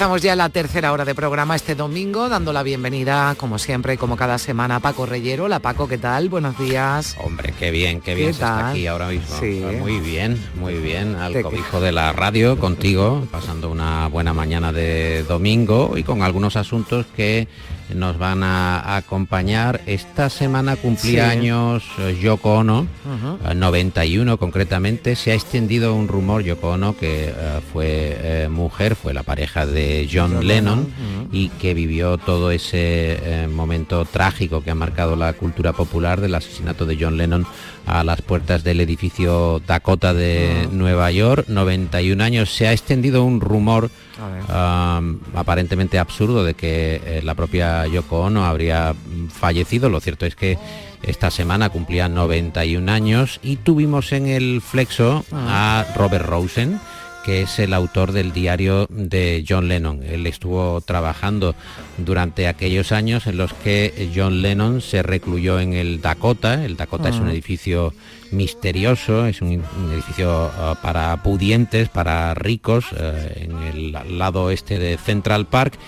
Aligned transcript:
Comenzamos 0.00 0.22
ya 0.22 0.34
la 0.34 0.48
tercera 0.48 0.92
hora 0.92 1.04
de 1.04 1.14
programa 1.14 1.54
este 1.54 1.74
domingo, 1.74 2.30
dando 2.30 2.54
la 2.54 2.62
bienvenida, 2.62 3.34
como 3.36 3.58
siempre, 3.58 3.98
como 3.98 4.16
cada 4.16 4.38
semana, 4.38 4.76
a 4.76 4.80
Paco 4.80 5.04
Reyero. 5.04 5.46
La 5.46 5.58
Paco, 5.58 5.88
¿qué 5.88 5.98
tal? 5.98 6.30
Buenos 6.30 6.58
días. 6.58 7.18
Hombre, 7.22 7.52
qué 7.58 7.70
bien, 7.70 8.00
qué 8.00 8.14
bien 8.14 8.28
¿Qué 8.28 8.32
se 8.32 8.40
está 8.40 8.70
aquí 8.70 8.86
ahora 8.86 9.08
mismo. 9.08 9.36
Sí. 9.38 9.62
Muy 9.78 10.00
bien, 10.00 10.42
muy 10.54 10.72
bien. 10.78 11.16
Al 11.16 11.34
Te- 11.34 11.42
cobijo 11.42 11.82
de 11.82 11.92
la 11.92 12.14
radio, 12.14 12.58
contigo, 12.58 13.26
pasando 13.30 13.68
una 13.68 14.08
buena 14.08 14.32
mañana 14.32 14.72
de 14.72 15.22
domingo 15.24 15.92
y 15.98 16.02
con 16.02 16.22
algunos 16.22 16.56
asuntos 16.56 17.04
que 17.14 17.46
nos 17.94 18.18
van 18.18 18.42
a 18.42 18.96
acompañar. 18.96 19.80
Esta 19.86 20.28
semana 20.30 20.76
cumplía 20.76 21.30
Sí. 21.32 21.38
años 21.38 21.84
eh, 21.98 22.18
Yoko 22.20 22.54
Ono, 22.58 22.80
Ujú. 23.04 23.38
eh, 23.50 23.54
91 23.54 24.36
concretamente. 24.38 25.16
Se 25.16 25.32
ha 25.32 25.34
extendido 25.34 25.94
un 25.94 26.08
rumor, 26.08 26.42
Yoko 26.42 26.70
Ono, 26.70 26.96
que 26.96 27.26
eh, 27.28 27.60
fue 27.72 28.48
mujer, 28.50 28.96
fue 28.96 29.14
la 29.14 29.22
pareja 29.22 29.66
de 29.66 30.08
John 30.12 30.46
Lennon 30.46 30.86
y 31.32 31.48
que 31.48 31.74
vivió 31.74 32.18
todo 32.18 32.50
ese 32.50 33.46
momento 33.52 34.04
trágico 34.04 34.62
que 34.62 34.70
ha 34.70 34.74
marcado 34.74 35.16
la 35.16 35.32
cultura 35.32 35.72
popular 35.72 36.20
del 36.20 36.34
asesinato 36.34 36.86
de 36.86 36.96
John 37.00 37.16
Lennon 37.16 37.46
a 37.86 38.04
las 38.04 38.22
puertas 38.22 38.62
del 38.64 38.80
edificio 38.80 39.60
Dakota 39.66 40.14
de 40.14 40.68
Nueva 40.72 41.10
York. 41.10 41.46
91 41.48 42.20
años. 42.22 42.50
Se 42.54 42.66
ha 42.68 42.72
extendido 42.72 43.24
un 43.24 43.40
rumor. 43.40 43.90
Um, 44.20 45.18
aparentemente 45.34 45.98
absurdo 45.98 46.44
de 46.44 46.54
que 46.54 47.00
eh, 47.04 47.20
la 47.22 47.34
propia 47.34 47.86
Yoko 47.86 48.20
Ono 48.20 48.44
habría 48.44 48.94
fallecido. 49.28 49.88
Lo 49.88 50.00
cierto 50.00 50.26
es 50.26 50.36
que 50.36 50.58
esta 51.02 51.30
semana 51.30 51.70
cumplía 51.70 52.08
91 52.08 52.90
años 52.90 53.40
y 53.42 53.56
tuvimos 53.56 54.12
en 54.12 54.26
el 54.26 54.60
flexo 54.60 55.24
a 55.32 55.86
Robert 55.96 56.26
Rosen 56.26 56.78
que 57.24 57.42
es 57.42 57.58
el 57.58 57.74
autor 57.74 58.12
del 58.12 58.32
diario 58.32 58.86
de 58.90 59.44
John 59.46 59.68
Lennon. 59.68 60.02
Él 60.02 60.26
estuvo 60.26 60.80
trabajando 60.80 61.54
durante 61.98 62.48
aquellos 62.48 62.92
años 62.92 63.26
en 63.26 63.36
los 63.36 63.52
que 63.52 64.10
John 64.14 64.42
Lennon 64.42 64.80
se 64.80 65.02
recluyó 65.02 65.60
en 65.60 65.74
el 65.74 66.00
Dakota. 66.00 66.64
El 66.64 66.76
Dakota 66.76 67.10
es 67.10 67.16
un 67.16 67.28
edificio 67.28 67.92
misterioso, 68.32 69.26
es 69.26 69.42
un, 69.42 69.48
un 69.48 69.92
edificio 69.92 70.50
ah, 70.56 70.78
para 70.82 71.22
pudientes, 71.22 71.88
para 71.88 72.34
ricos, 72.34 72.86
eh, 72.96 73.48
en 73.48 73.62
el 73.62 74.18
lado 74.18 74.50
este 74.50 74.78
de 74.78 74.96
Central 74.96 75.46
Park. 75.46 75.78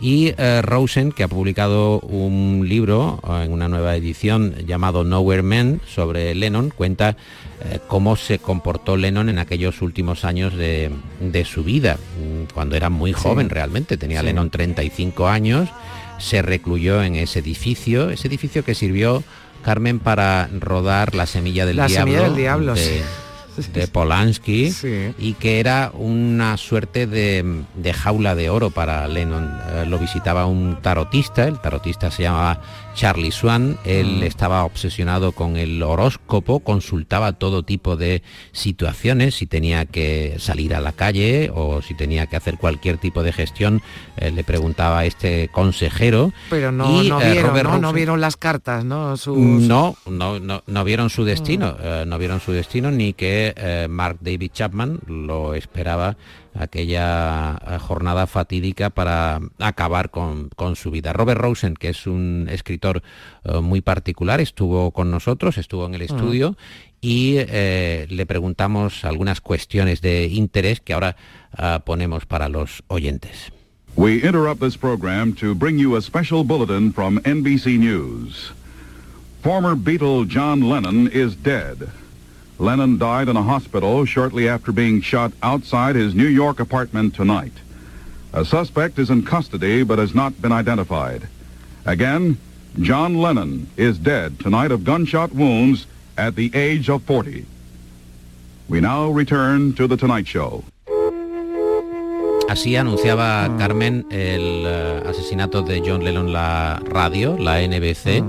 Y 0.00 0.32
eh, 0.38 0.62
Rosen, 0.62 1.12
que 1.12 1.22
ha 1.24 1.28
publicado 1.28 2.00
un 2.00 2.66
libro 2.66 3.20
eh, 3.28 3.44
en 3.44 3.52
una 3.52 3.68
nueva 3.68 3.94
edición 3.96 4.54
llamado 4.66 5.04
Nowhere 5.04 5.42
Men 5.42 5.82
sobre 5.86 6.34
Lennon, 6.34 6.70
cuenta 6.70 7.18
eh, 7.62 7.80
cómo 7.86 8.16
se 8.16 8.38
comportó 8.38 8.96
Lennon 8.96 9.28
en 9.28 9.38
aquellos 9.38 9.82
últimos 9.82 10.24
años 10.24 10.56
de, 10.56 10.90
de 11.20 11.44
su 11.44 11.64
vida, 11.64 11.96
mm, 11.96 12.54
cuando 12.54 12.76
era 12.76 12.88
muy 12.88 13.12
joven 13.12 13.50
realmente, 13.50 13.98
tenía 13.98 14.20
Sí. 14.20 14.26
Lennon 14.26 14.48
35 14.48 15.28
años, 15.28 15.68
se 16.18 16.40
recluyó 16.40 17.02
en 17.02 17.16
ese 17.16 17.40
edificio, 17.40 18.08
ese 18.08 18.28
edificio 18.28 18.64
que 18.64 18.74
sirvió 18.74 19.22
Carmen 19.62 19.98
para 19.98 20.48
rodar 20.58 21.14
La 21.14 21.26
semilla 21.26 21.66
del 21.66 21.76
La 21.76 21.86
diablo, 21.86 22.12
semilla 22.12 22.28
del 22.28 22.36
diablo, 22.36 22.74
de, 22.74 23.02
sí. 23.60 23.70
de 23.72 23.86
Polanski 23.88 24.70
Sí. 24.72 25.12
y 25.18 25.34
que 25.34 25.60
era 25.60 25.90
una 25.94 26.56
suerte 26.56 27.06
de, 27.06 27.62
de 27.74 27.92
jaula 27.92 28.34
de 28.34 28.48
oro 28.50 28.70
para 28.70 29.06
Lennon. 29.08 29.52
Eh, 29.72 29.84
lo 29.86 29.98
visitaba 29.98 30.46
un 30.46 30.78
tarotista, 30.80 31.44
el 31.44 31.60
tarotista 31.60 32.10
se 32.10 32.22
llamaba 32.24 32.60
Charlie 32.94 33.30
Swan, 33.30 33.78
él 33.84 34.22
estaba 34.24 34.64
obsesionado 34.64 35.32
con 35.32 35.56
el 35.56 35.82
horóscopo, 35.82 36.60
consultaba 36.60 37.32
todo 37.32 37.62
tipo 37.62 37.96
de 37.96 38.22
situaciones, 38.52 39.36
si 39.36 39.46
tenía 39.46 39.86
que 39.86 40.36
salir 40.38 40.74
a 40.74 40.80
la 40.80 40.92
calle 40.92 41.50
o 41.54 41.80
si 41.82 41.94
tenía 41.94 42.26
que 42.26 42.36
hacer 42.36 42.58
cualquier 42.58 42.98
tipo 42.98 43.22
de 43.22 43.32
gestión, 43.32 43.80
eh, 44.16 44.30
le 44.30 44.44
preguntaba 44.44 44.98
a 45.00 45.04
este 45.06 45.48
consejero. 45.48 46.32
Pero 46.50 46.72
no, 46.72 47.02
Y, 47.02 47.08
no 47.08 47.20
eh, 47.22 47.32
vieron, 47.32 47.54
¿no? 47.62 47.78
No 47.78 47.92
vieron 47.92 48.20
las 48.20 48.36
cartas, 48.36 48.84
¿no? 48.84 49.16
Sus- 49.16 49.38
no, 49.38 49.96
no, 50.06 50.38
no, 50.38 50.62
no 50.66 50.84
vieron 50.84 51.08
su 51.10 51.24
destino, 51.24 51.76
eh, 51.80 52.04
no 52.06 52.18
vieron 52.18 52.40
su 52.40 52.52
destino 52.52 52.90
ni 52.90 53.12
que 53.12 53.86
Mark 53.88 54.18
David 54.20 54.50
Chapman 54.52 54.98
lo 55.06 55.54
esperaba 55.54 56.16
aquella 56.54 57.60
eh, 57.66 57.78
jornada 57.78 58.26
fatídica 58.26 58.90
para 58.90 59.40
acabar 59.58 60.10
con, 60.10 60.48
con 60.50 60.76
su 60.76 60.90
vida. 60.90 61.12
Robert 61.12 61.40
Rosen, 61.40 61.74
que 61.74 61.88
es 61.88 62.06
un 62.06 62.48
escritor 62.50 63.02
eh, 63.44 63.60
muy 63.60 63.80
particular, 63.80 64.40
estuvo 64.40 64.90
con 64.90 65.10
nosotros, 65.10 65.58
estuvo 65.58 65.86
en 65.86 65.94
el 65.94 66.02
estudio 66.02 66.56
y 67.00 67.36
eh, 67.38 68.06
le 68.10 68.26
preguntamos 68.26 69.04
algunas 69.04 69.40
cuestiones 69.40 70.00
de 70.00 70.26
interés 70.26 70.80
que 70.80 70.92
ahora 70.92 71.16
ah, 71.56 71.82
ponemos 71.84 72.26
para 72.26 72.48
los 72.48 72.82
oyentes. 72.88 73.52
We 73.96 74.22
interrupt 74.22 74.60
this 74.60 74.76
program 74.76 75.34
to 75.34 75.54
bring 75.54 75.78
you 75.78 75.96
a 75.96 76.02
special 76.02 76.44
bulletin 76.44 76.92
from 76.92 77.18
NBC 77.24 77.78
News. 77.78 78.52
Former 79.42 79.74
Beatle 79.74 80.26
John 80.26 80.60
Lennon 80.60 81.08
is 81.12 81.34
dead. 81.34 81.88
Lennon 82.60 82.98
died 82.98 83.30
in 83.30 83.38
a 83.38 83.42
hospital 83.42 84.04
shortly 84.04 84.46
after 84.46 84.70
being 84.70 85.00
shot 85.00 85.32
outside 85.42 85.96
his 85.96 86.14
New 86.14 86.26
York 86.26 86.60
apartment 86.60 87.14
tonight. 87.14 87.54
A 88.34 88.44
suspect 88.44 88.98
is 88.98 89.08
in 89.08 89.24
custody 89.24 89.82
but 89.82 89.98
has 89.98 90.14
not 90.14 90.42
been 90.42 90.52
identified. 90.52 91.26
Again, 91.86 92.36
John 92.78 93.14
Lennon 93.16 93.66
is 93.78 93.98
dead 93.98 94.38
tonight 94.38 94.72
of 94.72 94.84
gunshot 94.84 95.32
wounds 95.32 95.86
at 96.18 96.36
the 96.36 96.54
age 96.54 96.90
of 96.90 97.02
40. 97.04 97.46
We 98.68 98.80
now 98.80 99.08
return 99.08 99.72
to 99.76 99.88
The 99.88 99.96
Tonight 99.96 100.26
Show. 100.28 100.62
Así 102.50 102.76
anunciaba 102.76 103.48
Carmen 103.58 104.04
el 104.10 104.66
eh, 104.66 105.02
asesinato 105.06 105.62
de 105.62 105.80
John 105.80 106.04
Lennon 106.04 106.32
la 106.32 106.78
radio, 106.84 107.38
la 107.38 107.60
NBC, 107.62 108.22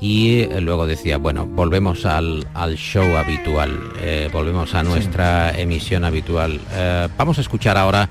y 0.00 0.40
eh, 0.40 0.60
luego 0.60 0.86
decía, 0.86 1.16
bueno, 1.18 1.46
volvemos 1.46 2.04
al, 2.04 2.46
al 2.54 2.76
show 2.76 3.16
habitual, 3.16 3.92
eh, 4.00 4.28
volvemos 4.32 4.74
a 4.74 4.82
nuestra 4.82 5.58
emisión 5.58 6.04
habitual. 6.04 6.60
Eh, 6.72 7.08
vamos 7.16 7.38
a 7.38 7.40
escuchar 7.40 7.78
ahora 7.78 8.08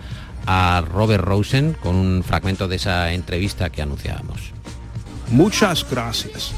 a 0.47 0.83
Robert 0.87 1.23
Rosen 1.23 1.75
con 1.81 1.95
un 1.95 2.23
fragmento 2.23 2.67
de 2.67 2.77
esa 2.77 3.13
entrevista 3.13 3.69
que 3.69 3.81
anunciábamos. 3.81 4.51
Muchas 5.29 5.85
gracias. 5.89 6.53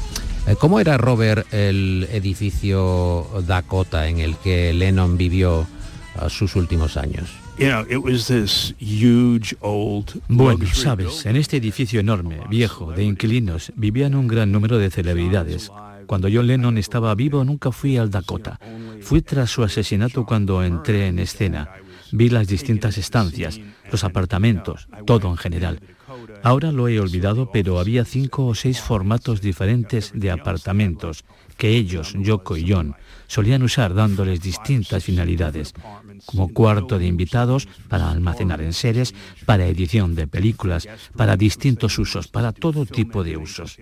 ¿Cómo 0.58 0.80
era, 0.80 0.96
Robert, 0.96 1.52
el 1.52 2.08
edificio 2.10 3.26
Dakota 3.46 4.08
en 4.08 4.20
el 4.20 4.36
que 4.36 4.72
Lennon 4.72 5.18
vivió 5.18 5.66
sus 6.28 6.56
últimos 6.56 6.96
años? 6.96 7.28
Bueno, 10.28 10.64
sabes, 10.72 11.26
en 11.26 11.34
este 11.34 11.56
edificio 11.56 11.98
enorme, 11.98 12.40
viejo, 12.48 12.92
de 12.92 13.02
inquilinos, 13.04 13.72
vivían 13.74 14.14
un 14.14 14.28
gran 14.28 14.52
número 14.52 14.78
de 14.78 14.90
celebridades. 14.90 15.70
Cuando 16.06 16.28
John 16.32 16.46
Lennon 16.46 16.78
estaba 16.78 17.14
vivo 17.16 17.44
nunca 17.44 17.72
fui 17.72 17.96
al 17.96 18.10
Dakota. 18.10 18.60
Fui 19.00 19.22
tras 19.22 19.50
su 19.50 19.64
asesinato 19.64 20.24
cuando 20.24 20.62
entré 20.62 21.08
en 21.08 21.18
escena. 21.18 21.68
Vi 22.12 22.30
las 22.30 22.46
distintas 22.46 22.96
estancias, 22.96 23.60
los 23.90 24.04
apartamentos, 24.04 24.88
todo 25.04 25.28
en 25.28 25.36
general. 25.36 25.80
Ahora 26.42 26.72
lo 26.72 26.88
he 26.88 27.00
olvidado, 27.00 27.50
pero 27.52 27.78
había 27.78 28.04
cinco 28.04 28.46
o 28.46 28.54
seis 28.54 28.80
formatos 28.80 29.40
diferentes 29.40 30.12
de 30.14 30.30
apartamentos 30.30 31.24
que 31.56 31.70
ellos, 31.70 32.14
Yoko 32.16 32.56
y 32.56 32.72
John, 32.72 32.94
solían 33.28 33.62
usar 33.62 33.94
dándoles 33.94 34.40
distintas 34.40 35.04
finalidades, 35.04 35.74
como 36.26 36.52
cuarto 36.52 36.98
de 36.98 37.06
invitados, 37.06 37.68
para 37.88 38.10
almacenar 38.10 38.60
enseres, 38.60 39.14
para 39.46 39.66
edición 39.66 40.16
de 40.16 40.26
películas, 40.26 40.88
para 41.16 41.36
distintos 41.36 41.98
usos, 41.98 42.26
para 42.26 42.52
todo 42.52 42.84
tipo 42.84 43.22
de 43.22 43.36
usos. 43.36 43.78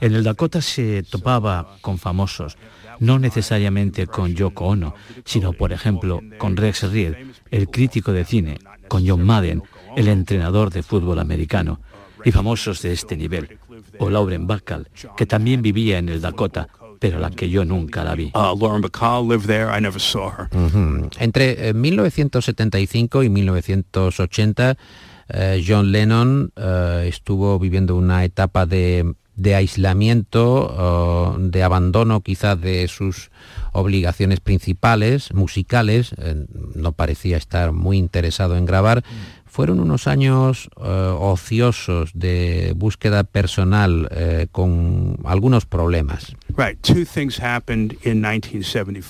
En 0.00 0.14
el 0.14 0.22
Dakota 0.22 0.62
se 0.62 1.02
topaba 1.02 1.76
con 1.80 1.98
famosos, 1.98 2.56
no 3.00 3.18
necesariamente 3.18 4.06
con 4.06 4.34
Yoko 4.34 4.66
Ono, 4.66 4.94
sino 5.24 5.54
por 5.54 5.72
ejemplo 5.72 6.20
con 6.38 6.56
Rex 6.56 6.92
Reed, 6.92 7.14
el 7.50 7.68
crítico 7.68 8.12
de 8.12 8.24
cine, 8.24 8.58
con 8.88 9.06
John 9.08 9.24
Madden, 9.24 9.62
el 9.96 10.08
entrenador 10.08 10.70
de 10.70 10.82
fútbol 10.82 11.18
americano, 11.18 11.80
y 12.24 12.32
famosos 12.32 12.82
de 12.82 12.92
este 12.92 13.16
nivel, 13.16 13.58
o 13.98 14.10
Lauren 14.10 14.46
Bacall, 14.46 14.88
que 15.16 15.26
también 15.26 15.62
vivía 15.62 15.98
en 15.98 16.10
el 16.10 16.20
Dakota, 16.20 16.68
pero 17.00 17.18
la 17.18 17.30
que 17.30 17.48
yo 17.48 17.64
nunca 17.64 18.04
la 18.04 18.14
vi. 18.14 18.30
Uh, 18.34 18.54
Lauren 18.54 18.82
Bacall 18.82 19.26
lived 19.26 19.46
there. 19.46 19.76
I 19.76 19.80
never 19.80 19.98
saw 19.98 20.30
her. 20.30 20.48
Entre 21.18 21.70
eh, 21.70 21.74
1975 21.74 23.24
y 23.24 23.30
1980, 23.30 24.76
eh, 25.30 25.64
John 25.66 25.90
Lennon 25.90 26.52
eh, 26.54 27.06
estuvo 27.08 27.58
viviendo 27.58 27.96
una 27.96 28.22
etapa 28.24 28.66
de, 28.66 29.14
aislamiento, 29.56 31.38
de 31.40 31.62
abandono 31.62 32.20
quizás 32.20 32.60
de 32.60 32.86
sus 32.88 33.30
obligaciones 33.72 34.40
principales, 34.40 35.32
musicales, 35.32 36.14
no 36.74 36.92
parecía 36.92 37.38
estar 37.38 37.72
muy 37.72 37.96
interesado 37.96 38.58
en 38.58 38.66
grabar, 38.66 39.02
fueron 39.50 39.80
unos 39.80 40.06
años 40.06 40.70
eh, 40.80 41.14
ociosos 41.18 42.12
de 42.14 42.72
búsqueda 42.76 43.24
personal 43.24 44.08
eh, 44.12 44.46
con 44.52 45.18
algunos 45.24 45.66
problemas. 45.66 46.36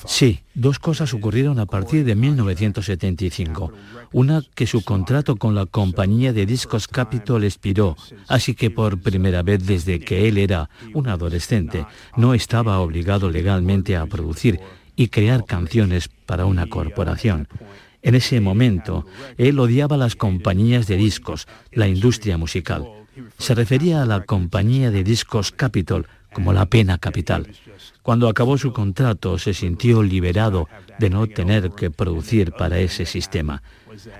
Sí, 0.06 0.38
dos 0.54 0.78
cosas 0.78 1.12
ocurrieron 1.14 1.58
a 1.58 1.66
partir 1.66 2.04
de 2.04 2.14
1975. 2.14 3.72
Una, 4.12 4.44
que 4.54 4.68
su 4.68 4.84
contrato 4.84 5.34
con 5.34 5.56
la 5.56 5.66
compañía 5.66 6.32
de 6.32 6.46
discos 6.46 6.86
Capitol 6.86 7.42
expiró, 7.42 7.96
así 8.28 8.54
que 8.54 8.70
por 8.70 9.00
primera 9.00 9.42
vez 9.42 9.66
desde 9.66 9.98
que 9.98 10.28
él 10.28 10.38
era 10.38 10.70
un 10.94 11.08
adolescente, 11.08 11.86
no 12.16 12.34
estaba 12.34 12.78
obligado 12.78 13.28
legalmente 13.30 13.96
a 13.96 14.06
producir 14.06 14.60
y 14.94 15.08
crear 15.08 15.44
canciones 15.44 16.08
para 16.26 16.44
una 16.44 16.68
corporación. 16.68 17.48
En 18.02 18.14
ese 18.14 18.40
momento, 18.40 19.06
él 19.38 19.58
odiaba 19.58 19.96
las 19.96 20.14
compañías 20.14 20.86
de 20.86 20.96
discos, 20.96 21.48
la 21.72 21.88
industria 21.88 22.38
musical. 22.38 22.86
Se 23.38 23.56
refería 23.56 24.02
a 24.02 24.06
la 24.06 24.22
compañía 24.22 24.92
de 24.92 25.02
discos 25.02 25.50
Capitol 25.50 26.06
como 26.32 26.52
la 26.52 26.66
pena 26.66 26.98
capital. 26.98 27.48
Cuando 28.02 28.28
acabó 28.28 28.58
su 28.58 28.72
contrato 28.72 29.38
se 29.38 29.54
sintió 29.54 30.02
liberado 30.02 30.68
de 30.98 31.10
no 31.10 31.26
tener 31.26 31.70
que 31.70 31.90
producir 31.90 32.52
para 32.52 32.78
ese 32.78 33.06
sistema. 33.06 33.62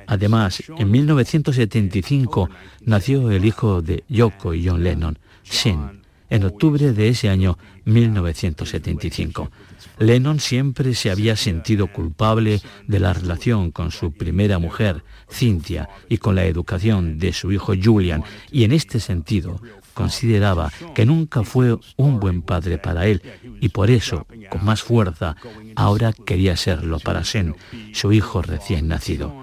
Además, 0.07 0.63
en 0.77 0.91
1975 0.91 2.51
nació 2.83 3.31
el 3.31 3.45
hijo 3.45 3.83
de 3.83 4.05
Yoko 4.09 4.55
y 4.55 4.67
John 4.67 4.83
Lennon, 4.83 5.19
Sean, 5.43 6.03
en 6.29 6.45
octubre 6.45 6.93
de 6.93 7.09
ese 7.09 7.29
año 7.29 7.59
1975. 7.85 9.51
Lennon 9.99 10.41
siempre 10.41 10.95
se 10.95 11.11
había 11.11 11.37
sentido 11.37 11.89
culpable 11.89 12.61
de 12.87 13.01
la 13.01 13.13
relación 13.13 13.71
con 13.71 13.91
su 13.91 14.13
primera 14.13 14.59
mujer, 14.59 15.03
Cynthia, 15.31 15.89
y 16.09 16.19
con 16.19 16.35
la 16.35 16.45
educación 16.45 17.19
de 17.19 17.33
su 17.33 17.53
hijo 17.53 17.75
Julian, 17.81 18.23
y 18.51 18.65
en 18.65 18.73
este 18.73 19.01
sentido 19.01 19.61
consideraba 20.01 20.73
que 20.95 21.07
nunca 21.07 21.43
fue 21.45 21.77
un 21.97 22.21
buen 22.21 22.43
padre 22.43 22.79
para 22.79 23.07
él 23.07 23.23
y 23.61 23.69
por 23.69 23.91
eso, 23.91 24.27
con 24.49 24.65
más 24.65 24.83
fuerza, 24.83 25.37
ahora 25.77 26.13
quería 26.13 26.57
serlo 26.57 26.99
para 26.99 27.25
Sen, 27.25 27.55
su 27.93 28.13
hijo 28.13 28.43
recién 28.43 28.89
nacido. 28.89 29.40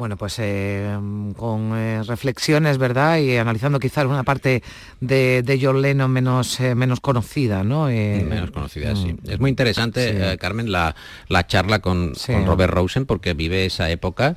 Bueno, 0.00 0.16
pues 0.16 0.36
eh, 0.38 0.98
con 1.36 1.76
eh, 1.76 2.02
reflexiones, 2.04 2.78
¿verdad? 2.78 3.18
Y 3.18 3.36
analizando 3.36 3.78
quizás 3.78 4.06
una 4.06 4.22
parte 4.22 4.62
de, 4.98 5.42
de 5.42 5.58
John 5.60 5.82
Lennon 5.82 6.10
menos, 6.10 6.58
eh, 6.58 6.74
menos 6.74 7.00
conocida, 7.00 7.64
¿no? 7.64 7.84
menos 7.84 8.50
conocida, 8.50 8.96
sí. 8.96 9.12
Mm. 9.12 9.30
Es 9.30 9.40
muy 9.40 9.50
interesante, 9.50 10.38
Carmen, 10.40 10.72
la, 10.72 10.94
charla 11.48 11.80
con, 11.80 12.14
Robert 12.46 12.72
Rosen, 12.72 13.04
porque 13.04 13.34
vive 13.34 13.66
esa 13.66 13.90
época. 13.90 14.36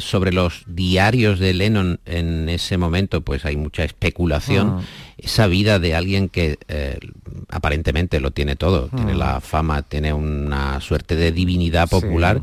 sobre 0.00 0.32
los 0.32 0.64
diarios 0.66 1.38
de 1.38 1.54
Lennon 1.54 2.00
en 2.04 2.48
ese 2.48 2.76
momento, 2.76 3.20
pues 3.20 3.44
hay 3.44 3.56
mucha 3.56 3.84
especulación. 3.84 4.80
Ah. 4.80 4.84
Esa 5.18 5.46
vida 5.46 5.78
de 5.78 5.94
alguien 5.94 6.28
que 6.28 6.58
aparentemente 7.48 8.20
lo 8.20 8.30
tiene 8.30 8.56
todo, 8.56 8.88
tiene 8.88 9.14
la 9.14 9.40
fama, 9.40 9.82
tiene 9.82 10.12
una 10.12 10.80
suerte 10.80 11.16
de 11.16 11.32
divinidad 11.32 11.88
popular, 11.88 12.42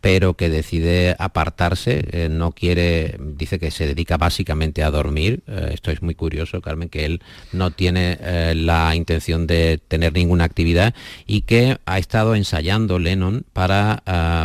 pero 0.00 0.34
que 0.34 0.48
decide 0.48 1.14
apartarse, 1.18 2.04
eh, 2.10 2.28
no 2.30 2.52
quiere, 2.52 3.16
dice 3.20 3.58
que 3.58 3.70
se 3.70 3.86
dedica 3.86 4.16
básicamente 4.16 4.82
a 4.82 4.90
dormir, 4.90 5.42
eh, 5.46 5.70
esto 5.74 5.90
es 5.90 6.02
muy 6.02 6.14
curioso, 6.14 6.60
Carmen, 6.60 6.88
que 6.88 7.04
él 7.04 7.22
no 7.52 7.70
tiene 7.70 8.18
eh, 8.20 8.54
la 8.56 8.94
intención 8.96 9.46
de 9.46 9.78
tener 9.88 10.14
ninguna 10.14 10.44
actividad 10.44 10.94
y 11.26 11.42
que 11.42 11.78
ha 11.84 11.98
estado 11.98 12.34
ensayando 12.34 12.98
Lennon 12.98 13.44
para 13.52 14.02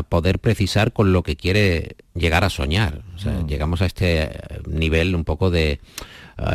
poder 0.09 0.39
precisar 0.39 0.91
con 0.91 1.13
lo 1.13 1.23
que 1.23 1.35
quiere 1.35 1.95
llegar 2.15 2.43
a 2.43 2.49
soñar. 2.49 3.01
Ah. 3.25 3.43
Llegamos 3.47 3.81
a 3.81 3.85
este 3.85 4.29
nivel 4.67 5.15
un 5.15 5.23
poco 5.23 5.51
de 5.51 5.71
eh, 5.71 5.79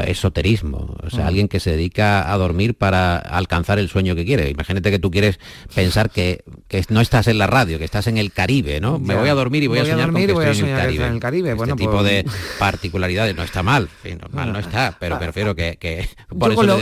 esoterismo, 0.07 0.97
o 1.03 1.11
sea, 1.11 1.25
mm. 1.25 1.29
alguien 1.29 1.49
que 1.49 1.61
se 1.61 1.71
dedica 1.71 2.33
a 2.33 2.37
dormir 2.37 2.75
para 2.75 3.17
alcanzar 3.17 3.79
el 3.79 3.89
sueño 3.89 4.15
que 4.15 4.25
quiere. 4.25 4.51
Imagínate 4.51 4.91
que 4.91 4.99
tú 4.99 5.11
quieres 5.11 5.39
pensar 5.75 6.11
que, 6.11 6.45
no 6.89 7.01
estás 7.01 7.27
en 7.29 7.39
la 7.39 7.47
radio, 7.47 7.79
que 7.79 7.85
estás 7.85 8.07
en 8.07 8.19
el 8.19 8.33
Caribe, 8.33 8.81
¿no? 8.81 8.99
Me 8.99 9.15
voy 9.15 9.29
a 9.29 9.35
dormir 9.35 9.63
y 9.63 9.67
voy, 9.67 9.79
a 9.79 9.85
soñar 9.85 10.13
con 10.13 10.17
que 10.17 10.25
estoy 10.25 10.69
en, 10.69 11.03
el 11.03 11.21
Caribe. 11.21 11.53
Este 11.53 11.75
tipo 11.75 12.03
de 12.03 12.25
pues- 12.25 12.37
particularidades 12.59 13.35
no 13.37 13.43
está 13.43 13.63
mal, 13.63 13.89
normal 14.21 14.53
no 14.53 14.59
está, 14.59 14.97
pero 14.99 15.19
prefiero 15.19 15.55
que... 15.55 15.77
que 15.79 16.09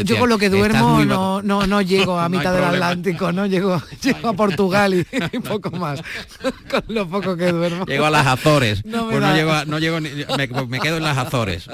yo, 0.05 0.19
con 0.19 0.29
lo, 0.29 0.39
que 0.39 0.51
duermo 0.51 1.05
no, 1.05 1.43
no, 1.43 1.67
no, 1.67 1.83
llego 1.83 2.19
a 2.19 2.29
mitad 2.31 2.55
del 2.55 2.65
Atlántico, 2.65 3.33
¿no? 3.33 3.47
Llego, 3.47 3.81
llego 4.03 4.29
a 4.29 4.33
Portugal 4.33 4.95
y, 4.95 5.39
poco 5.41 5.71
más, 5.71 6.03
con 6.71 6.83
lo 6.89 7.09
poco 7.09 7.37
que 7.37 7.53
duermo. 7.53 7.85
Llego 7.87 8.07
a 8.07 8.11
las 8.11 8.27
Azores, 8.27 8.83
pues 8.83 8.95
no 8.95 9.35
llego, 9.35 9.65
no 9.67 9.79
llego 9.79 10.01
me, 10.01 10.81
quedo 10.81 10.97
en 10.97 11.03
las 11.03 11.19
Azores. 11.19 11.69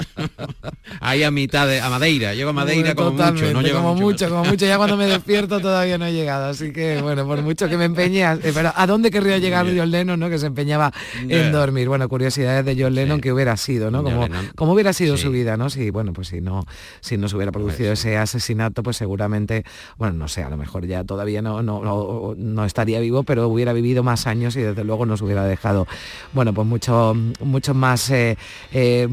Ahí 1.00 1.19
a 1.24 1.30
mitad 1.30 1.66
de 1.66 1.80
a 1.80 1.88
Madeira. 1.88 2.34
Llego 2.34 2.50
a 2.50 2.52
Madeira 2.52 2.94
como 2.94 3.12
mucho, 3.12 3.52
no 3.52 3.62
como 3.72 3.94
mucho, 3.94 4.28
como 4.28 4.44
mucho. 4.44 4.66
Ya 4.66 4.76
cuando 4.76 4.96
me 4.96 5.06
despierto 5.06 5.60
todavía 5.60 5.98
no 5.98 6.06
he 6.06 6.12
llegado. 6.12 6.46
Así 6.46 6.72
que 6.72 7.00
bueno, 7.02 7.26
por 7.26 7.42
mucho 7.42 7.68
que 7.68 7.76
me 7.76 7.84
empeñe, 7.84 8.22
eh, 8.22 8.52
pero 8.54 8.72
¿a 8.74 8.86
dónde 8.86 9.10
querría 9.10 9.38
llegar 9.38 9.66
John 9.74 9.90
Lennon, 9.90 10.18
no? 10.18 10.30
Que 10.30 10.38
se 10.38 10.46
empeñaba 10.46 10.92
en 11.28 11.52
dormir. 11.52 11.88
Bueno, 11.88 12.08
curiosidades 12.08 12.64
de 12.64 12.82
John 12.82 12.94
Lennon 12.94 13.20
que 13.20 13.32
hubiera 13.32 13.56
sido, 13.56 13.90
¿no? 13.90 14.02
Como, 14.02 14.26
como 14.56 14.72
hubiera 14.72 14.92
sido 14.92 15.16
su 15.16 15.30
vida, 15.30 15.56
¿no? 15.56 15.70
Si 15.70 15.90
bueno, 15.90 16.12
pues 16.12 16.28
si 16.28 16.40
no, 16.40 16.64
si 17.00 17.16
no 17.16 17.28
se 17.28 17.36
hubiera 17.36 17.52
producido 17.52 17.92
ese 17.92 18.16
asesinato, 18.16 18.82
pues 18.82 18.96
seguramente, 18.96 19.64
bueno, 19.98 20.14
no 20.14 20.28
sé, 20.28 20.42
a 20.42 20.50
lo 20.50 20.56
mejor 20.56 20.86
ya 20.86 21.04
todavía 21.04 21.42
no, 21.42 21.62
no, 21.62 22.34
no, 22.36 22.64
estaría 22.64 23.00
vivo, 23.00 23.22
pero 23.22 23.48
hubiera 23.48 23.72
vivido 23.72 24.02
más 24.02 24.26
años 24.26 24.56
y 24.56 24.62
desde 24.62 24.84
luego 24.84 25.06
nos 25.06 25.22
hubiera 25.22 25.44
dejado, 25.44 25.86
bueno, 26.32 26.52
pues 26.52 26.66
mucho, 26.66 27.14
mucho 27.40 27.74
más, 27.74 28.10
eh, 28.10 28.36
eh, 28.72 29.08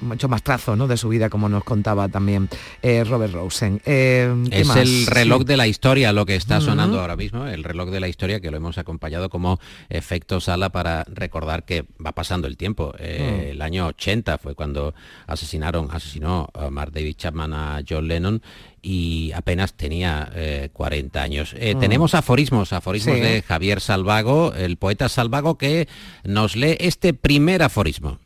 mucho 0.00 0.28
más 0.28 0.42
trazo, 0.42 0.76
¿no? 0.76 0.86
De 0.86 0.96
su 0.96 1.08
vida 1.08 1.28
como 1.28 1.39
nos 1.48 1.64
contaba 1.64 2.08
también 2.08 2.48
eh, 2.82 3.04
Robert 3.04 3.32
Rosen. 3.32 3.80
Eh, 3.84 4.32
es 4.50 4.68
el 4.76 5.06
reloj 5.06 5.44
de 5.44 5.56
la 5.56 5.66
historia 5.66 6.12
lo 6.12 6.26
que 6.26 6.36
está 6.36 6.60
sonando 6.60 7.00
ahora 7.00 7.16
mismo, 7.16 7.46
el 7.46 7.64
reloj 7.64 7.90
de 7.90 8.00
la 8.00 8.08
historia 8.08 8.40
que 8.40 8.50
lo 8.50 8.56
hemos 8.56 8.78
acompañado 8.78 9.30
como 9.30 9.58
efecto 9.88 10.40
sala 10.40 10.70
para 10.70 11.04
recordar 11.04 11.64
que 11.64 11.84
va 12.04 12.12
pasando 12.12 12.46
el 12.46 12.56
tiempo. 12.56 12.94
Eh, 12.98 13.48
mm. 13.48 13.50
El 13.52 13.62
año 13.62 13.86
80 13.88 14.38
fue 14.38 14.54
cuando 14.54 14.94
asesinaron, 15.26 15.88
asesinó 15.90 16.48
a 16.54 16.70
Mark 16.70 16.92
David 16.92 17.16
Chapman 17.16 17.52
a 17.52 17.82
John 17.88 18.08
Lennon 18.08 18.42
y 18.82 19.32
apenas 19.34 19.74
tenía 19.74 20.32
40 20.72 21.22
años. 21.22 21.54
Mm. 21.54 21.78
Tenemos 21.78 22.14
aforismos, 22.14 22.72
aforismos 22.72 23.20
de 23.20 23.42
Javier 23.42 23.80
Salvago, 23.80 24.54
el 24.54 24.76
poeta 24.76 25.08
Salvago, 25.08 25.58
que 25.58 25.88
nos 26.24 26.56
lee 26.56 26.76
este 26.80 27.14
primer 27.14 27.62
aforismo. 27.62 28.18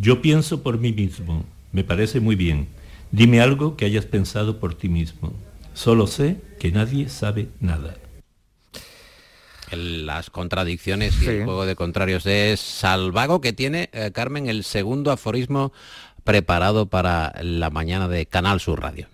Yo 0.00 0.22
pienso 0.22 0.62
por 0.62 0.78
mí 0.78 0.92
mismo, 0.92 1.44
me 1.72 1.84
parece 1.84 2.20
muy 2.20 2.36
bien. 2.36 2.68
Dime 3.12 3.40
algo 3.40 3.76
que 3.76 3.84
hayas 3.84 4.06
pensado 4.06 4.58
por 4.60 4.74
ti 4.74 4.88
mismo. 4.88 5.32
Solo 5.74 6.06
sé 6.06 6.40
que 6.58 6.70
nadie 6.72 7.08
sabe 7.08 7.48
nada. 7.60 7.96
las 9.72 10.30
contradicciones 10.30 11.22
y 11.22 11.28
el 11.28 11.44
juego 11.44 11.64
de 11.64 11.76
contrarios 11.76 12.24
de 12.24 12.56
Salvago, 12.56 13.40
que 13.40 13.52
tiene, 13.52 13.88
eh, 13.92 14.10
Carmen, 14.12 14.48
el 14.48 14.64
segundo 14.64 15.12
aforismo 15.12 15.72
preparado 16.24 16.86
para 16.86 17.34
la 17.42 17.70
mañana 17.70 18.08
de 18.08 18.26
Canal 18.26 18.60
Sur 18.60 18.80
Radio. 18.80 19.08